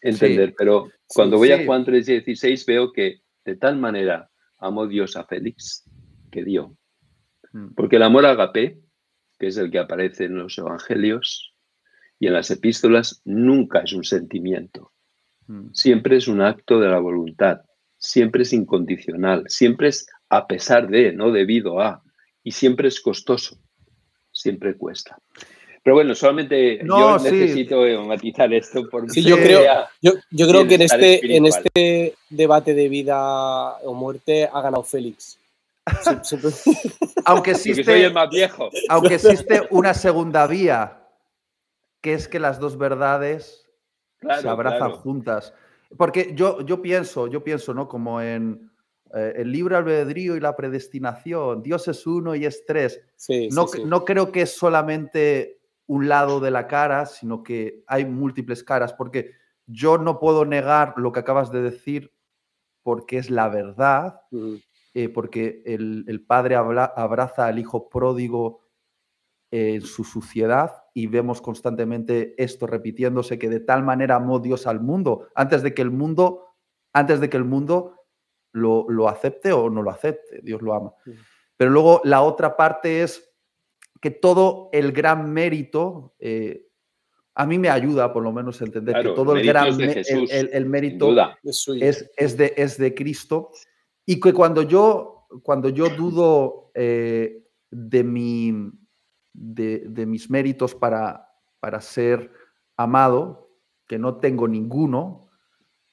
entender, 0.00 0.54
pero 0.56 0.90
cuando 1.06 1.36
voy 1.36 1.52
a 1.52 1.64
Juan 1.64 1.84
3:16 1.84 2.66
veo 2.66 2.92
que 2.92 3.20
de 3.44 3.56
tal 3.56 3.78
manera 3.78 4.30
amó 4.58 4.86
Dios 4.86 5.16
a 5.16 5.24
Félix 5.24 5.84
que 6.30 6.42
dio. 6.42 6.76
Mm. 7.52 7.74
Porque 7.74 7.96
el 7.96 8.02
amor 8.02 8.26
agape, 8.26 8.80
que 9.38 9.48
es 9.48 9.56
el 9.58 9.70
que 9.70 9.78
aparece 9.78 10.24
en 10.24 10.38
los 10.38 10.56
evangelios 10.58 11.54
y 12.18 12.26
en 12.26 12.32
las 12.32 12.50
epístolas, 12.50 13.20
nunca 13.24 13.80
es 13.80 13.92
un 13.92 14.04
sentimiento. 14.04 14.92
Mm. 15.46 15.72
Siempre 15.72 16.16
es 16.16 16.28
un 16.28 16.40
acto 16.40 16.80
de 16.80 16.88
la 16.88 16.98
voluntad, 16.98 17.60
siempre 18.04 18.42
es 18.42 18.52
incondicional, 18.52 19.44
siempre 19.48 19.88
es 19.88 20.06
a 20.28 20.46
pesar 20.46 20.88
de, 20.88 21.12
no 21.12 21.32
debido 21.32 21.80
a, 21.80 22.02
y 22.42 22.52
siempre 22.52 22.88
es 22.88 23.00
costoso, 23.00 23.56
siempre 24.30 24.76
cuesta. 24.76 25.16
Pero 25.82 25.96
bueno, 25.96 26.14
solamente 26.14 26.80
yo 26.84 27.18
necesito 27.18 27.82
matizar 28.04 28.52
esto 28.52 28.88
porque 28.90 29.10
sí, 29.10 29.22
yo 29.22 29.36
creo, 29.36 29.62
yo, 30.00 30.12
yo 30.30 30.48
creo 30.48 30.66
que 30.66 30.76
en 30.76 30.82
este, 30.82 31.36
en 31.36 31.46
este 31.46 32.14
debate 32.30 32.74
de 32.74 32.88
vida 32.88 33.76
o 33.78 33.92
muerte 33.92 34.48
ha 34.50 34.60
ganado 34.60 34.82
Félix. 34.82 35.38
aunque 37.26 37.50
existe, 37.50 38.10
más 38.10 38.30
viejo. 38.30 38.70
Aunque 38.88 39.16
existe 39.16 39.66
una 39.70 39.92
segunda 39.92 40.46
vía, 40.46 41.02
que 42.00 42.14
es 42.14 42.28
que 42.28 42.40
las 42.40 42.58
dos 42.58 42.78
verdades 42.78 43.66
se 44.40 44.48
abrazan 44.48 44.92
juntas. 44.92 45.52
Porque 45.96 46.32
yo, 46.34 46.60
yo 46.62 46.82
pienso, 46.82 47.26
yo 47.26 47.44
pienso, 47.44 47.74
¿no? 47.74 47.88
Como 47.88 48.20
en 48.20 48.70
eh, 49.14 49.32
el 49.36 49.52
libre 49.52 49.76
albedrío 49.76 50.36
y 50.36 50.40
la 50.40 50.56
predestinación. 50.56 51.62
Dios 51.62 51.86
es 51.88 52.06
uno 52.06 52.34
y 52.34 52.44
es 52.44 52.64
tres. 52.66 53.00
no, 53.50 53.66
no 53.84 54.04
creo 54.04 54.32
que 54.32 54.42
es 54.42 54.56
solamente 54.56 55.60
un 55.86 56.08
lado 56.08 56.40
de 56.40 56.50
la 56.50 56.66
cara, 56.66 57.06
sino 57.06 57.42
que 57.42 57.84
hay 57.86 58.04
múltiples 58.04 58.64
caras, 58.64 58.92
porque 58.92 59.32
yo 59.66 59.98
no 59.98 60.18
puedo 60.18 60.44
negar 60.44 60.94
lo 60.96 61.12
que 61.12 61.20
acabas 61.20 61.50
de 61.50 61.62
decir 61.62 62.12
porque 62.82 63.18
es 63.18 63.30
la 63.30 63.48
verdad, 63.48 64.20
eh, 64.92 65.08
porque 65.08 65.62
el, 65.64 66.24
padre 66.26 66.54
abraza 66.54 67.46
al 67.46 67.58
hijo 67.58 67.88
pródigo 67.88 68.60
en 69.54 69.82
su 69.82 70.02
suciedad 70.02 70.72
y 70.94 71.06
vemos 71.06 71.40
constantemente 71.40 72.34
esto 72.42 72.66
repitiéndose 72.66 73.38
que 73.38 73.48
de 73.48 73.60
tal 73.60 73.84
manera 73.84 74.16
amó 74.16 74.40
Dios 74.40 74.66
al 74.66 74.80
mundo 74.80 75.28
antes 75.36 75.62
de 75.62 75.74
que 75.74 75.82
el 75.82 75.92
mundo 75.92 76.56
antes 76.92 77.20
de 77.20 77.30
que 77.30 77.36
el 77.36 77.44
mundo 77.44 77.94
lo, 78.52 79.08
acepte 79.08 79.52
o 79.52 79.70
no 79.70 79.82
lo 79.82 79.90
acepte. 79.90 80.40
Dios 80.42 80.62
lo 80.62 80.74
ama. 80.74 80.94
Pero 81.56 81.70
luego 81.70 82.00
la 82.04 82.22
otra 82.22 82.56
parte 82.56 83.02
es 83.02 83.32
que 84.00 84.10
todo 84.10 84.70
el 84.72 84.92
gran 84.92 85.32
mérito 85.32 86.14
eh, 86.18 86.66
a 87.34 87.46
mí 87.46 87.58
me 87.58 87.68
ayuda 87.68 88.12
por 88.12 88.22
lo 88.22 88.32
menos 88.32 88.60
a 88.60 88.64
entender 88.64 89.02
que 89.02 89.10
todo 89.10 89.36
el 89.36 89.46
gran 89.46 89.68
el, 89.80 90.66
mérito 90.66 91.12
es, 91.42 92.10
es, 92.16 92.36
de, 92.36 92.54
es 92.56 92.78
de 92.78 92.94
Cristo. 92.94 93.50
Y 94.06 94.20
que 94.20 94.32
cuando 94.32 94.62
yo, 94.62 95.26
cuando 95.42 95.68
yo 95.68 95.88
dudo 95.90 96.70
eh, 96.74 97.42
de, 97.70 98.04
mi, 98.04 98.52
de, 99.34 100.06
mis 100.06 100.30
méritos 100.30 100.74
para, 100.74 101.28
para 101.60 101.80
ser 101.80 102.32
amado, 102.76 103.50
que 103.86 103.98
no 103.98 104.16
tengo 104.16 104.48
ninguno, 104.48 105.28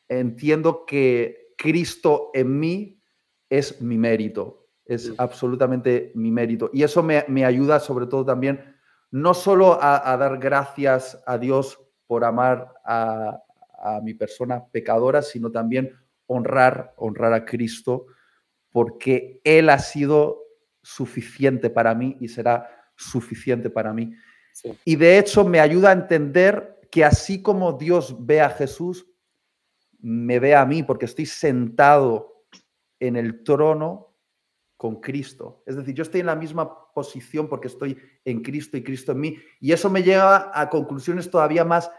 entiendo 0.07 0.85
que 0.85 1.53
Cristo 1.57 2.29
en 2.33 2.59
mí 2.59 3.01
es 3.49 3.81
mi 3.81 3.97
mérito. 3.97 4.69
es 4.85 5.13
absolutamente 5.17 6.11
mi 6.15 6.31
mérito. 6.31 6.69
Y 6.73 6.83
eso 6.83 7.03
me, 7.03 7.45
ayuda 7.45 7.79
sobre 7.79 8.07
todo 8.07 8.25
también, 8.25 8.75
no 9.09 9.33
solo 9.33 9.77
a, 9.81 10.17
dar 10.17 10.37
gracias 10.37 11.21
a 11.25 11.37
Dios 11.37 11.79
por 12.07 12.23
amar 12.23 12.73
a, 12.85 13.41
mi 14.03 14.13
persona 14.13 14.63
pecadora, 14.71 15.23
sino 15.23 15.51
también 15.51 15.91
honrar, 16.27 16.93
honrar 16.97 17.33
a 17.33 17.45
Cristo, 17.45 18.05
porque 18.69 19.41
Él 19.43 19.69
ha 19.69 19.79
sido 19.79 20.43
suficiente 20.83 21.71
para 21.71 21.95
mí 21.95 22.15
y 22.19 22.27
será 22.27 22.80
suficiente 23.01 23.69
para 23.69 23.93
mí. 23.93 24.13
Y 24.85 24.95
de 24.95 25.17
hecho 25.17 25.45
me 25.45 25.59
ayuda 25.59 25.89
a 25.89 25.93
entender 25.93 26.79
que 26.91 27.05
así 27.05 27.41
como 27.41 27.73
Dios 27.73 28.15
ve 28.25 28.41
a 28.41 28.49
Jesús, 28.49 29.07
me 29.99 30.39
ve 30.39 30.55
a 30.55 30.65
mí, 30.65 30.83
porque 30.83 31.05
estoy 31.05 31.25
sentado 31.25 32.45
en 32.99 33.15
el 33.15 33.43
trono 33.43 34.15
con 34.77 34.99
Cristo. 34.99 35.63
Es 35.65 35.75
decir, 35.75 35.93
yo 35.93 36.01
estoy 36.01 36.21
en 36.21 36.25
la 36.25 36.35
misma 36.35 36.91
posición 36.93 37.47
porque 37.47 37.67
estoy 37.67 37.97
en 38.25 38.41
Cristo 38.41 38.77
y 38.77 38.83
Cristo 38.83 39.11
en 39.11 39.19
mí. 39.19 39.37
Y 39.59 39.71
eso 39.71 39.89
me 39.89 40.03
lleva 40.03 40.51
a 40.53 40.69
conclusiones 40.69 41.29
todavía 41.29 41.63
más 41.63 41.91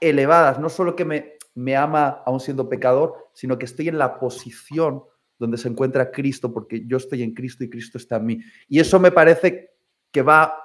elevadas. 0.00 0.58
No 0.58 0.68
solo 0.68 0.96
que 0.96 1.04
me, 1.04 1.34
me 1.54 1.76
ama 1.76 2.22
aún 2.24 2.40
siendo 2.40 2.68
pecador, 2.68 3.30
sino 3.34 3.58
que 3.58 3.66
estoy 3.66 3.88
en 3.88 3.98
la 3.98 4.18
posición 4.18 5.02
donde 5.38 5.58
se 5.58 5.68
encuentra 5.68 6.10
Cristo 6.10 6.52
porque 6.52 6.84
yo 6.86 6.96
estoy 6.96 7.22
en 7.22 7.34
Cristo 7.34 7.64
y 7.64 7.70
Cristo 7.70 7.98
está 7.98 8.16
en 8.16 8.26
mí. 8.26 8.40
Y 8.68 8.80
eso 8.80 8.98
me 8.98 9.12
parece 9.12 9.75
que 10.16 10.22
va 10.22 10.64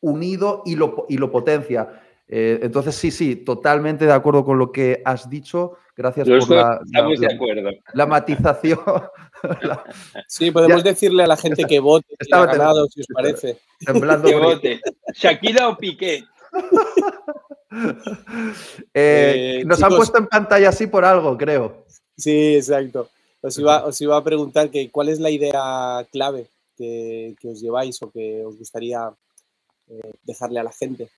unido 0.00 0.62
y 0.64 0.76
lo, 0.76 1.04
y 1.10 1.18
lo 1.18 1.30
potencia. 1.30 2.00
Eh, 2.26 2.60
entonces, 2.62 2.94
sí, 2.94 3.10
sí, 3.10 3.36
totalmente 3.36 4.06
de 4.06 4.14
acuerdo 4.14 4.46
con 4.46 4.58
lo 4.58 4.72
que 4.72 5.02
has 5.04 5.28
dicho. 5.28 5.76
Gracias 5.94 6.26
por 6.26 6.48
la, 6.48 6.80
la, 7.92 8.06
matización. 8.06 8.80
sí, 10.26 10.50
podemos 10.50 10.82
decirle 10.82 11.24
a 11.24 11.26
la 11.26 11.36
gente 11.36 11.64
que 11.64 11.80
vote, 11.80 12.16
si 12.18 12.30
ha 12.32 12.46
ganado, 12.46 12.86
si 12.86 13.02
os 13.02 13.06
parece. 13.12 13.58
que 14.24 14.36
vote. 14.36 14.80
¿Shakira 15.14 15.68
o 15.68 15.76
Piqué? 15.76 16.24
Eh, 18.92 19.60
eh, 19.60 19.64
nos 19.64 19.82
han 19.82 19.96
puesto 19.96 20.18
en 20.18 20.26
pantalla 20.26 20.68
así 20.68 20.86
por 20.86 21.06
algo, 21.06 21.38
creo. 21.38 21.86
Sí, 22.18 22.56
exacto. 22.56 23.08
Os 23.40 23.58
iba, 23.58 23.86
os 23.86 23.98
iba 24.02 24.14
a 24.14 24.22
preguntar 24.22 24.68
que, 24.68 24.90
cuál 24.90 25.08
es 25.08 25.18
la 25.18 25.30
idea 25.30 26.06
clave 26.12 26.48
que, 26.82 27.48
os 27.48 27.60
lleváis 27.60 28.02
o 28.02 28.10
que 28.10 28.44
os 28.44 28.58
gustaría 28.58 29.10
dejarle 30.24 30.58
a 30.60 30.64
la 30.64 30.72
gente. 30.72 31.08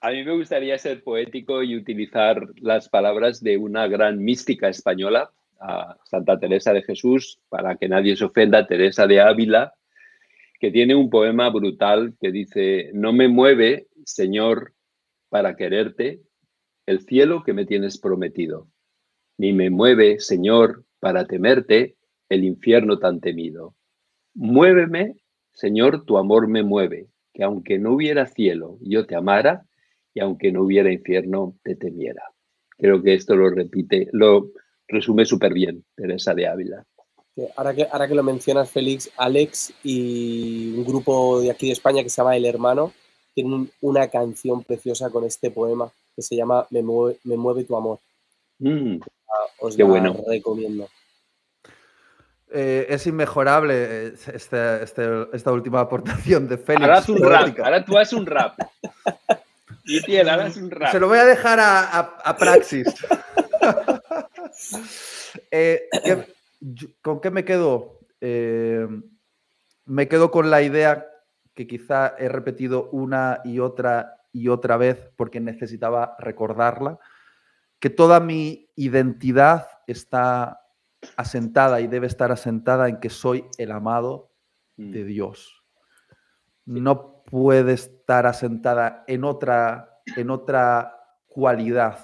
A 0.00 0.10
mí 0.10 0.22
me 0.22 0.36
gustaría 0.36 0.76
ser 0.78 1.02
poético 1.02 1.62
y 1.62 1.76
utilizar 1.76 2.46
las 2.60 2.88
palabras 2.88 3.42
de 3.42 3.56
una 3.56 3.86
gran 3.86 4.22
mística 4.22 4.68
española, 4.68 5.30
Santa 6.04 6.38
Teresa 6.38 6.72
de 6.72 6.82
Jesús, 6.82 7.38
para 7.48 7.76
que 7.76 7.88
nadie 7.88 8.16
se 8.16 8.24
ofenda, 8.24 8.66
Teresa 8.66 9.06
de 9.06 9.20
Ávila, 9.20 9.72
que 10.60 10.70
tiene 10.70 10.94
un 10.94 11.08
poema 11.08 11.48
brutal 11.48 12.14
que 12.20 12.30
dice, 12.30 12.90
no 12.92 13.12
me 13.12 13.28
mueve, 13.28 13.86
Señor, 14.04 14.74
para 15.30 15.56
quererte, 15.56 16.20
el 16.86 17.00
cielo 17.00 17.42
que 17.42 17.54
me 17.54 17.64
tienes 17.64 17.98
prometido, 17.98 18.68
ni 19.38 19.54
me 19.54 19.70
mueve, 19.70 20.20
Señor, 20.20 20.84
para 21.00 21.26
temerte, 21.26 21.96
el 22.28 22.44
infierno 22.44 22.98
tan 22.98 23.20
temido. 23.20 23.74
Muéveme, 24.34 25.16
Señor, 25.52 26.04
tu 26.04 26.18
amor 26.18 26.48
me 26.48 26.62
mueve, 26.62 27.08
que 27.32 27.44
aunque 27.44 27.78
no 27.78 27.92
hubiera 27.92 28.26
cielo, 28.26 28.78
yo 28.80 29.06
te 29.06 29.14
amara, 29.14 29.66
y 30.12 30.20
aunque 30.20 30.52
no 30.52 30.62
hubiera 30.62 30.92
infierno, 30.92 31.56
te 31.62 31.74
temiera. 31.76 32.22
Creo 32.78 33.02
que 33.02 33.14
esto 33.14 33.36
lo 33.36 33.50
repite, 33.50 34.08
lo 34.12 34.50
resume 34.88 35.24
súper 35.24 35.52
bien 35.52 35.84
Teresa 35.94 36.34
de 36.34 36.46
Ávila. 36.46 36.84
Ahora 37.56 37.74
que, 37.74 37.86
ahora 37.90 38.06
que 38.06 38.14
lo 38.14 38.22
mencionas, 38.22 38.70
Félix, 38.70 39.10
Alex 39.16 39.74
y 39.82 40.72
un 40.76 40.84
grupo 40.84 41.40
de 41.40 41.50
aquí 41.50 41.66
de 41.66 41.72
España 41.72 42.02
que 42.02 42.08
se 42.08 42.16
llama 42.20 42.36
El 42.36 42.44
Hermano 42.44 42.92
tienen 43.34 43.68
una 43.80 44.08
canción 44.08 44.62
preciosa 44.62 45.10
con 45.10 45.24
este 45.24 45.50
poema 45.50 45.90
que 46.14 46.22
se 46.22 46.36
llama 46.36 46.66
Me 46.70 46.82
mueve, 46.82 47.64
tu 47.64 47.76
amor. 47.76 47.98
Mm, 48.60 48.98
os 49.58 49.76
qué 49.76 49.82
bueno. 49.82 50.16
recomiendo. 50.28 50.88
Eh, 52.56 52.86
es 52.88 53.04
inmejorable 53.08 53.74
eh, 53.74 54.14
este, 54.32 54.84
este, 54.84 55.26
esta 55.32 55.50
última 55.50 55.80
aportación 55.80 56.46
de 56.46 56.56
Félix. 56.56 56.84
Ahora, 56.84 57.02
un 57.08 57.22
rap, 57.22 57.58
ahora 57.58 57.84
tú 57.84 57.98
haces 57.98 58.12
un 58.12 58.26
rap. 58.26 58.56
Se 59.84 61.00
lo 61.00 61.08
voy 61.08 61.18
a 61.18 61.24
dejar 61.24 61.58
a, 61.60 62.36
Praxis. 62.38 62.86
Eh, 65.50 65.88
¿Con 67.02 67.20
qué 67.20 67.30
me 67.30 67.44
quedo? 67.44 67.98
Eh, 68.20 68.86
me 69.84 70.06
quedo 70.06 70.30
con 70.30 70.48
la 70.48 70.62
idea 70.62 71.08
que 71.54 71.66
quizá 71.66 72.14
he 72.18 72.28
repetido 72.28 72.88
una 72.90 73.40
y 73.44 73.58
otra 73.58 74.20
y 74.32 74.48
otra 74.48 74.76
vez 74.76 75.10
porque 75.16 75.40
necesitaba 75.40 76.14
recordarla, 76.20 77.00
que 77.80 77.90
toda 77.90 78.20
mi 78.20 78.70
identidad 78.76 79.66
está 79.88 80.63
asentada 81.16 81.80
y 81.80 81.86
debe 81.86 82.06
estar 82.06 82.32
asentada 82.32 82.88
en 82.88 83.00
que 83.00 83.10
soy 83.10 83.44
el 83.58 83.72
amado 83.72 84.30
de 84.76 85.04
mm. 85.04 85.06
Dios. 85.06 85.62
No 86.66 87.22
puede 87.24 87.74
estar 87.74 88.26
asentada 88.26 89.04
en 89.06 89.24
otra, 89.24 90.00
en 90.16 90.30
otra 90.30 90.96
cualidad, 91.26 91.98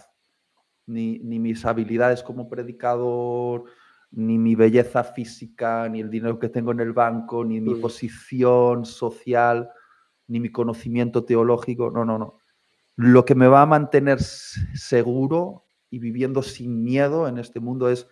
ni, 0.87 1.19
mis 1.21 1.65
habilidades 1.65 2.23
como 2.23 2.49
predicador, 2.49 3.65
ni 4.11 4.39
mi 4.39 4.55
belleza 4.55 5.05
física, 5.05 5.89
ni 5.89 6.01
el 6.01 6.11
dinero 6.11 6.39
que 6.39 6.49
tengo 6.49 6.73
en 6.73 6.81
el 6.81 6.93
banco, 6.93 7.45
ni 7.45 7.61
mi 7.61 7.77
posición 7.77 8.85
social, 8.85 9.71
ni 10.27 10.41
mi 10.41 10.51
conocimiento 10.51 11.25
teológico. 11.25 11.91
No, 11.91 12.05
no, 12.05 12.19
no. 12.19 12.39
Lo 12.97 13.25
que 13.25 13.35
me 13.35 13.47
va 13.47 13.63
a 13.63 13.67
mantener 13.67 14.21
seguro 14.21 15.65
y 15.91 16.01
viviendo 16.01 16.43
sin 16.43 16.83
miedo 16.83 17.29
en 17.29 17.39
este 17.39 17.61
mundo 17.61 17.89
es 17.89 18.09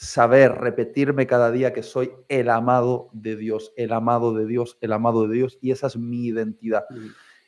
saber 0.00 0.52
repetirme 0.52 1.26
cada 1.26 1.50
día 1.50 1.74
que 1.74 1.82
soy 1.82 2.10
el 2.28 2.48
amado 2.48 3.10
de 3.12 3.36
Dios, 3.36 3.74
el 3.76 3.92
amado 3.92 4.32
de 4.32 4.46
Dios, 4.46 4.78
el 4.80 4.94
amado 4.94 5.28
de 5.28 5.34
Dios, 5.34 5.58
y 5.60 5.72
esa 5.72 5.88
es 5.88 5.98
mi 5.98 6.24
identidad. 6.24 6.86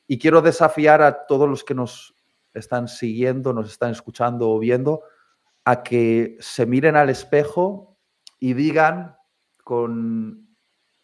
Y 0.07 0.19
quiero 0.19 0.43
desafiar 0.43 1.01
a 1.01 1.25
todos 1.25 1.49
los 1.49 1.65
que 1.65 1.75
nos 1.75 2.15
están 2.53 2.89
siguiendo, 2.89 3.55
nos 3.55 3.71
están 3.71 3.93
escuchando 3.93 4.51
o 4.51 4.59
viendo, 4.59 5.01
a 5.65 5.83
que 5.83 6.37
se 6.41 6.67
miren 6.67 6.95
al 6.95 7.09
espejo 7.09 7.97
y 8.39 8.53
digan 8.53 9.17
con... 9.65 10.55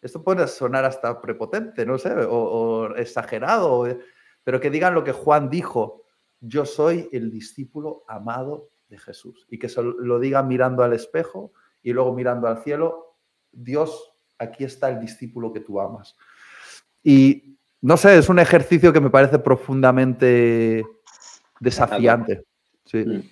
Esto 0.03 0.23
puede 0.23 0.47
sonar 0.47 0.85
hasta 0.85 1.19
prepotente, 1.19 1.83
no 1.83 1.97
sé, 1.97 2.13
o, 2.13 2.37
o 2.37 2.95
exagerado, 2.95 3.87
pero 4.43 4.59
que 4.59 4.69
digan 4.69 4.93
lo 4.93 5.03
que 5.03 5.13
Juan 5.13 5.49
dijo, 5.49 6.03
yo 6.41 6.67
soy 6.67 7.09
el 7.11 7.31
discípulo 7.31 8.03
amado 8.07 8.69
de 8.89 8.97
Jesús 8.97 9.45
y 9.49 9.59
que 9.59 9.69
se 9.69 9.81
lo 9.81 10.19
diga 10.19 10.43
mirando 10.43 10.83
al 10.83 10.93
espejo 10.93 11.53
y 11.81 11.93
luego 11.93 12.13
mirando 12.13 12.47
al 12.47 12.63
cielo, 12.63 13.15
Dios, 13.51 14.11
aquí 14.37 14.63
está 14.63 14.89
el 14.89 14.99
discípulo 14.99 15.53
que 15.53 15.61
tú 15.61 15.79
amas. 15.79 16.15
Y 17.03 17.57
no 17.81 17.97
sé, 17.97 18.17
es 18.17 18.29
un 18.29 18.39
ejercicio 18.39 18.91
que 18.91 18.99
me 18.99 19.09
parece 19.09 19.39
profundamente 19.39 20.85
desafiante. 21.59 22.43
Sí. 22.85 22.97
Mm. 22.97 23.29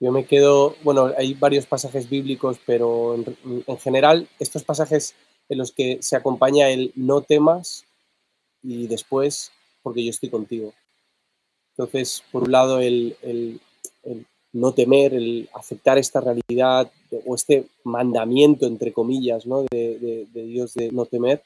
Yo 0.00 0.12
me 0.12 0.26
quedo, 0.26 0.74
bueno, 0.82 1.12
hay 1.16 1.34
varios 1.34 1.66
pasajes 1.66 2.10
bíblicos, 2.10 2.58
pero 2.66 3.14
en, 3.14 3.36
en, 3.66 3.78
general 3.78 4.28
estos 4.38 4.64
pasajes 4.64 5.14
en 5.48 5.58
los 5.58 5.72
que 5.72 5.98
se 6.02 6.16
acompaña 6.16 6.68
el 6.68 6.92
no 6.94 7.22
temas 7.22 7.86
y 8.62 8.86
después 8.86 9.52
porque 9.82 10.04
yo 10.04 10.10
estoy 10.10 10.30
contigo. 10.30 10.74
Entonces, 11.70 12.22
por 12.30 12.42
un 12.42 12.52
lado, 12.52 12.80
el 12.80 13.60
no 14.54 14.72
temer, 14.72 15.14
el 15.14 15.48
aceptar 15.52 15.98
esta 15.98 16.20
realidad 16.20 16.90
o 17.26 17.34
este 17.34 17.66
mandamiento, 17.82 18.66
entre 18.66 18.92
comillas, 18.92 19.46
¿no? 19.46 19.64
de, 19.70 20.26
Dios 20.32 20.74
de 20.74 20.92
no 20.92 21.06
temer, 21.06 21.42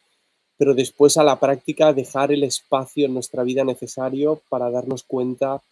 pero 0.59 0.75
después 0.75 1.17
a 1.17 1.25
la 1.25 1.41
práctica 1.41 1.93
dejar 1.93 2.33
el 2.33 2.45
espacio 2.45 3.07
en 3.07 3.15
nuestra 3.15 3.43
vida 3.45 3.65
necesario 3.65 4.43
para 4.51 4.71
darnos 4.71 5.05
cuenta, 5.05 5.63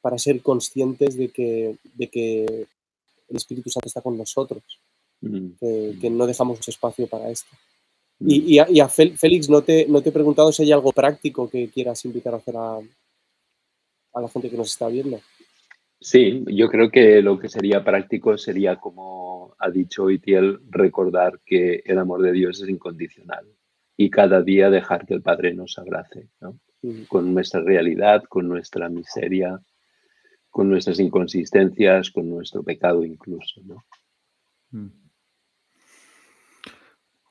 para 0.00 0.18
ser 0.18 0.40
conscientes 0.40 1.16
de 1.16 1.28
que, 1.28 1.76
de 1.94 2.08
que 2.08 2.44
el 3.28 3.36
Espíritu 3.36 3.68
Santo 3.68 3.88
está 3.88 4.00
con 4.00 4.16
nosotros, 4.16 4.62
mm. 5.20 5.48
que, 6.00 6.10
no 6.10 6.26
dejamos 6.26 6.66
espacio 6.66 7.06
para 7.08 7.28
esto. 7.28 7.50
Mm. 8.20 8.26
Y, 8.30 8.58
a, 8.80 8.88
Félix, 8.88 9.50
no 9.50 9.62
te, 9.62 9.86
no 9.86 10.00
te 10.00 10.08
he 10.08 10.12
preguntado 10.12 10.50
si 10.50 10.62
hay 10.62 10.72
algo 10.72 10.92
práctico 10.92 11.50
que 11.50 11.68
quieras 11.68 12.02
invitar 12.06 12.32
a 12.32 12.38
hacer 12.38 12.56
a, 12.56 12.78
a 12.78 14.20
la 14.20 14.28
gente 14.28 14.48
que 14.48 14.56
nos 14.56 14.68
está 14.68 14.88
viendo. 14.88 15.20
Sí, 16.00 16.44
yo 16.46 16.68
creo 16.68 16.90
que 16.90 17.22
lo 17.22 17.38
que 17.38 17.48
sería 17.48 17.82
práctico 17.82 18.36
sería, 18.36 18.76
como 18.76 19.54
ha 19.58 19.70
dicho 19.70 20.10
Itiel, 20.10 20.60
recordar 20.68 21.40
que 21.44 21.82
el 21.84 21.98
amor 21.98 22.22
de 22.22 22.32
Dios 22.32 22.62
es 22.62 22.68
incondicional 22.68 23.46
y 23.96 24.10
cada 24.10 24.42
día 24.42 24.68
dejar 24.68 25.06
que 25.06 25.14
el 25.14 25.22
Padre 25.22 25.54
nos 25.54 25.78
abrace, 25.78 26.28
¿no? 26.40 26.58
con 27.08 27.34
nuestra 27.34 27.60
realidad, 27.62 28.22
con 28.28 28.46
nuestra 28.46 28.88
miseria, 28.88 29.60
con 30.50 30.68
nuestras 30.68 31.00
inconsistencias, 31.00 32.10
con 32.10 32.28
nuestro 32.28 32.62
pecado 32.62 33.04
incluso. 33.04 33.60
¿no? 33.64 33.84
Mm. 34.70 35.05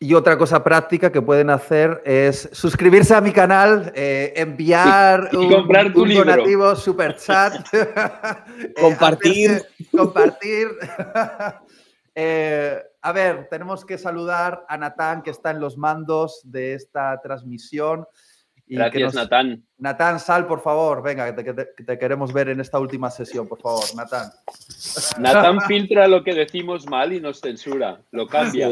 Y 0.05 0.13
otra 0.13 0.37
cosa 0.37 0.63
práctica 0.63 1.11
que 1.11 1.19
pueden 1.19 1.49
hacer 1.49 2.03
es 2.05 2.47
suscribirse 2.51 3.15
a 3.15 3.21
mi 3.21 3.31
canal, 3.31 3.91
eh, 3.95 4.33
enviar 4.35 5.29
y, 5.31 5.49
comprar 5.49 5.91
tu 5.91 6.05
libro. 6.05 6.25
donativo, 6.25 6.75
super 6.75 7.17
chat, 7.17 7.55
compartir. 8.79 9.63
compartir. 9.91 10.67
Eh, 12.17 12.81
a 13.01 13.11
ver, 13.11 13.49
tenemos 13.49 13.83
que 13.83 13.97
saludar 13.97 14.65
a 14.69 14.77
Natán, 14.77 15.21
que 15.21 15.31
está 15.31 15.51
en 15.51 15.59
los 15.59 15.77
mandos 15.77 16.39
de 16.45 16.73
esta 16.73 17.19
transmisión. 17.19 18.07
Y 18.67 18.75
Gracias, 18.77 19.13
Natán. 19.13 19.63
Natán, 19.77 20.19
sal, 20.19 20.47
por 20.47 20.59
favor. 20.61 21.03
Venga, 21.03 21.35
que 21.35 21.53
te, 21.53 21.99
queremos 21.99 22.33
ver 22.33 22.49
en 22.49 22.59
esta 22.59 22.79
última 22.79 23.11
sesión, 23.11 23.47
por 23.47 23.61
favor, 23.61 23.83
Natán. 23.95 24.31
Natán 25.19 25.61
filtra 25.61 26.07
lo 26.07 26.23
que 26.23 26.33
decimos 26.33 26.87
mal 26.87 27.13
y 27.13 27.19
nos 27.19 27.41
censura. 27.41 28.01
Lo 28.11 28.27
cambia. 28.27 28.69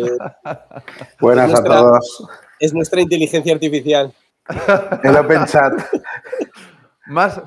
Buenas 1.20 1.54
a 1.54 1.64
todos. 1.64 2.28
Es 2.60 2.74
nuestra 2.74 3.02
inteligencia 3.02 3.54
artificial. 3.54 4.12
El 5.04 5.16
Open 5.16 5.46
Chat. 5.46 5.74
Más, 7.06 7.42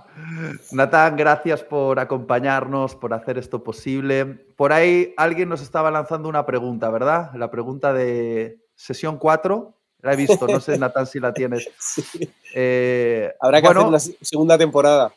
Natán, 0.71 1.17
gracias 1.17 1.63
por 1.63 1.99
acompañarnos, 1.99 2.95
por 2.95 3.15
hacer 3.15 3.39
esto 3.39 3.65
posible. 3.65 4.27
Por 4.27 4.73
ahí 4.73 5.15
alguien 5.17 5.49
nos 5.49 5.63
estaba 5.63 5.91
lanzando 5.91 6.29
una 6.29 6.45
pregunta, 6.45 6.91
¿verdad? 6.91 7.31
La 7.35 7.51
pregunta 7.51 7.93
de 7.93 8.61
sesión 8.75 9.17
4. 9.19 9.76
La 10.07 10.13
he 10.13 10.17
visto, 10.17 10.47
no 10.47 10.61
sé, 10.61 10.79
Natán, 10.79 11.05
si 11.05 11.19
la 11.19 11.33
tienes. 11.33 11.69
Eh, 12.59 13.35
Habrá 13.39 13.61
que 13.61 13.69
hacer 13.69 13.85
una 13.85 13.99
segunda 13.99 14.57
temporada. 14.57 15.13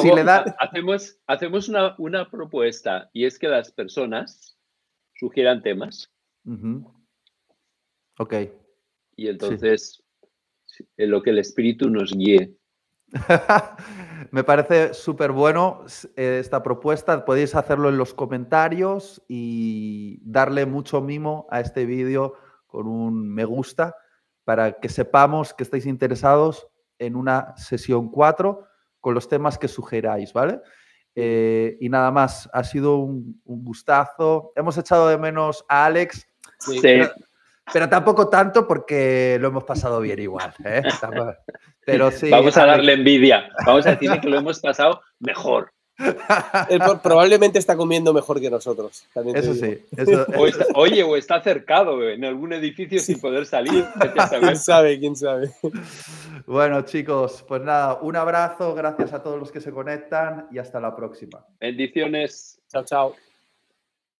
Si 0.00 0.10
le 0.10 0.24
da... 0.24 0.56
Hacemos, 0.58 1.18
hacemos 1.26 1.68
una, 1.68 2.30
propuesta 2.30 3.10
y 3.12 3.26
es 3.26 3.38
que 3.38 3.46
las 3.46 3.70
personas 3.70 4.56
sugieran 5.14 5.60
temas. 5.60 6.10
Ok. 8.18 8.34
Y 9.16 9.28
entonces, 9.28 10.02
en 10.96 11.10
lo 11.10 11.22
que 11.22 11.28
el 11.28 11.40
espíritu 11.40 11.90
nos 11.90 12.16
guíe. 12.16 12.56
Me 14.30 14.44
parece 14.44 14.94
súper 14.94 15.30
bueno 15.32 15.84
eh, 16.16 16.38
esta 16.40 16.62
propuesta. 16.62 17.22
Podéis 17.26 17.54
hacerlo 17.54 17.90
en 17.90 17.98
los 17.98 18.14
comentarios 18.14 19.22
y 19.28 20.20
darle 20.22 20.64
mucho 20.64 21.02
mimo 21.02 21.46
a 21.50 21.60
este 21.60 21.84
vídeo 21.84 22.32
con 22.66 22.86
un 22.86 23.28
me 23.28 23.44
gusta 23.44 23.94
para 24.48 24.72
que 24.72 24.88
sepamos 24.88 25.52
que 25.52 25.62
estáis 25.62 25.84
interesados 25.84 26.68
en 26.98 27.16
una 27.16 27.54
sesión 27.58 28.08
4 28.08 28.66
con 28.98 29.12
los 29.12 29.28
temas 29.28 29.58
que 29.58 29.68
sugeráis, 29.68 30.32
¿vale? 30.32 30.62
Eh, 31.14 31.76
y 31.82 31.90
nada 31.90 32.10
más, 32.10 32.48
ha 32.54 32.64
sido 32.64 32.96
un, 32.96 33.42
gustazo. 33.44 34.52
Hemos 34.56 34.78
echado 34.78 35.06
de 35.06 35.18
menos 35.18 35.66
a 35.68 35.84
Alex. 35.84 36.26
Sí. 36.60 36.80
Pero, 37.70 37.90
tampoco 37.90 38.30
tanto 38.30 38.66
porque 38.66 39.36
lo 39.38 39.48
hemos 39.48 39.64
pasado 39.64 40.00
bien 40.00 40.18
igual. 40.18 40.54
¿eh? 40.64 40.80
Pero 41.84 42.10
sí, 42.10 42.30
Vamos 42.30 42.56
a 42.56 42.64
darle 42.64 42.94
envidia. 42.94 43.50
Vamos 43.66 43.86
a 43.86 43.90
decirle 43.90 44.18
que 44.18 44.30
lo 44.30 44.38
hemos 44.38 44.60
pasado 44.60 45.02
mejor. 45.18 45.74
Probablemente 47.02 47.58
está 47.58 47.76
comiendo 47.76 48.12
mejor 48.12 48.40
que 48.40 48.50
nosotros. 48.50 49.04
Eso 49.34 49.54
sí. 49.54 49.78
oye, 50.74 51.02
o 51.02 51.16
está 51.16 51.40
cercado 51.42 52.08
en 52.08 52.24
algún 52.24 52.52
edificio 52.52 53.00
sin 53.00 53.20
poder 53.20 53.46
salir. 53.46 53.84
¿Quién 54.40 54.56
sabe? 54.56 54.98
¿Quién 54.98 55.16
sabe? 55.16 55.50
Bueno, 56.46 56.82
chicos, 56.82 57.44
pues 57.46 57.62
nada, 57.62 57.98
un 58.00 58.16
abrazo, 58.16 58.74
gracias 58.74 59.12
a 59.12 59.22
todos 59.22 59.38
los 59.38 59.50
que 59.50 59.60
se 59.60 59.72
conectan 59.72 60.48
y 60.50 60.58
hasta 60.58 60.80
la 60.80 60.94
próxima. 60.94 61.44
Bendiciones. 61.60 62.60
Chao, 62.68 62.84
chao. 62.84 63.27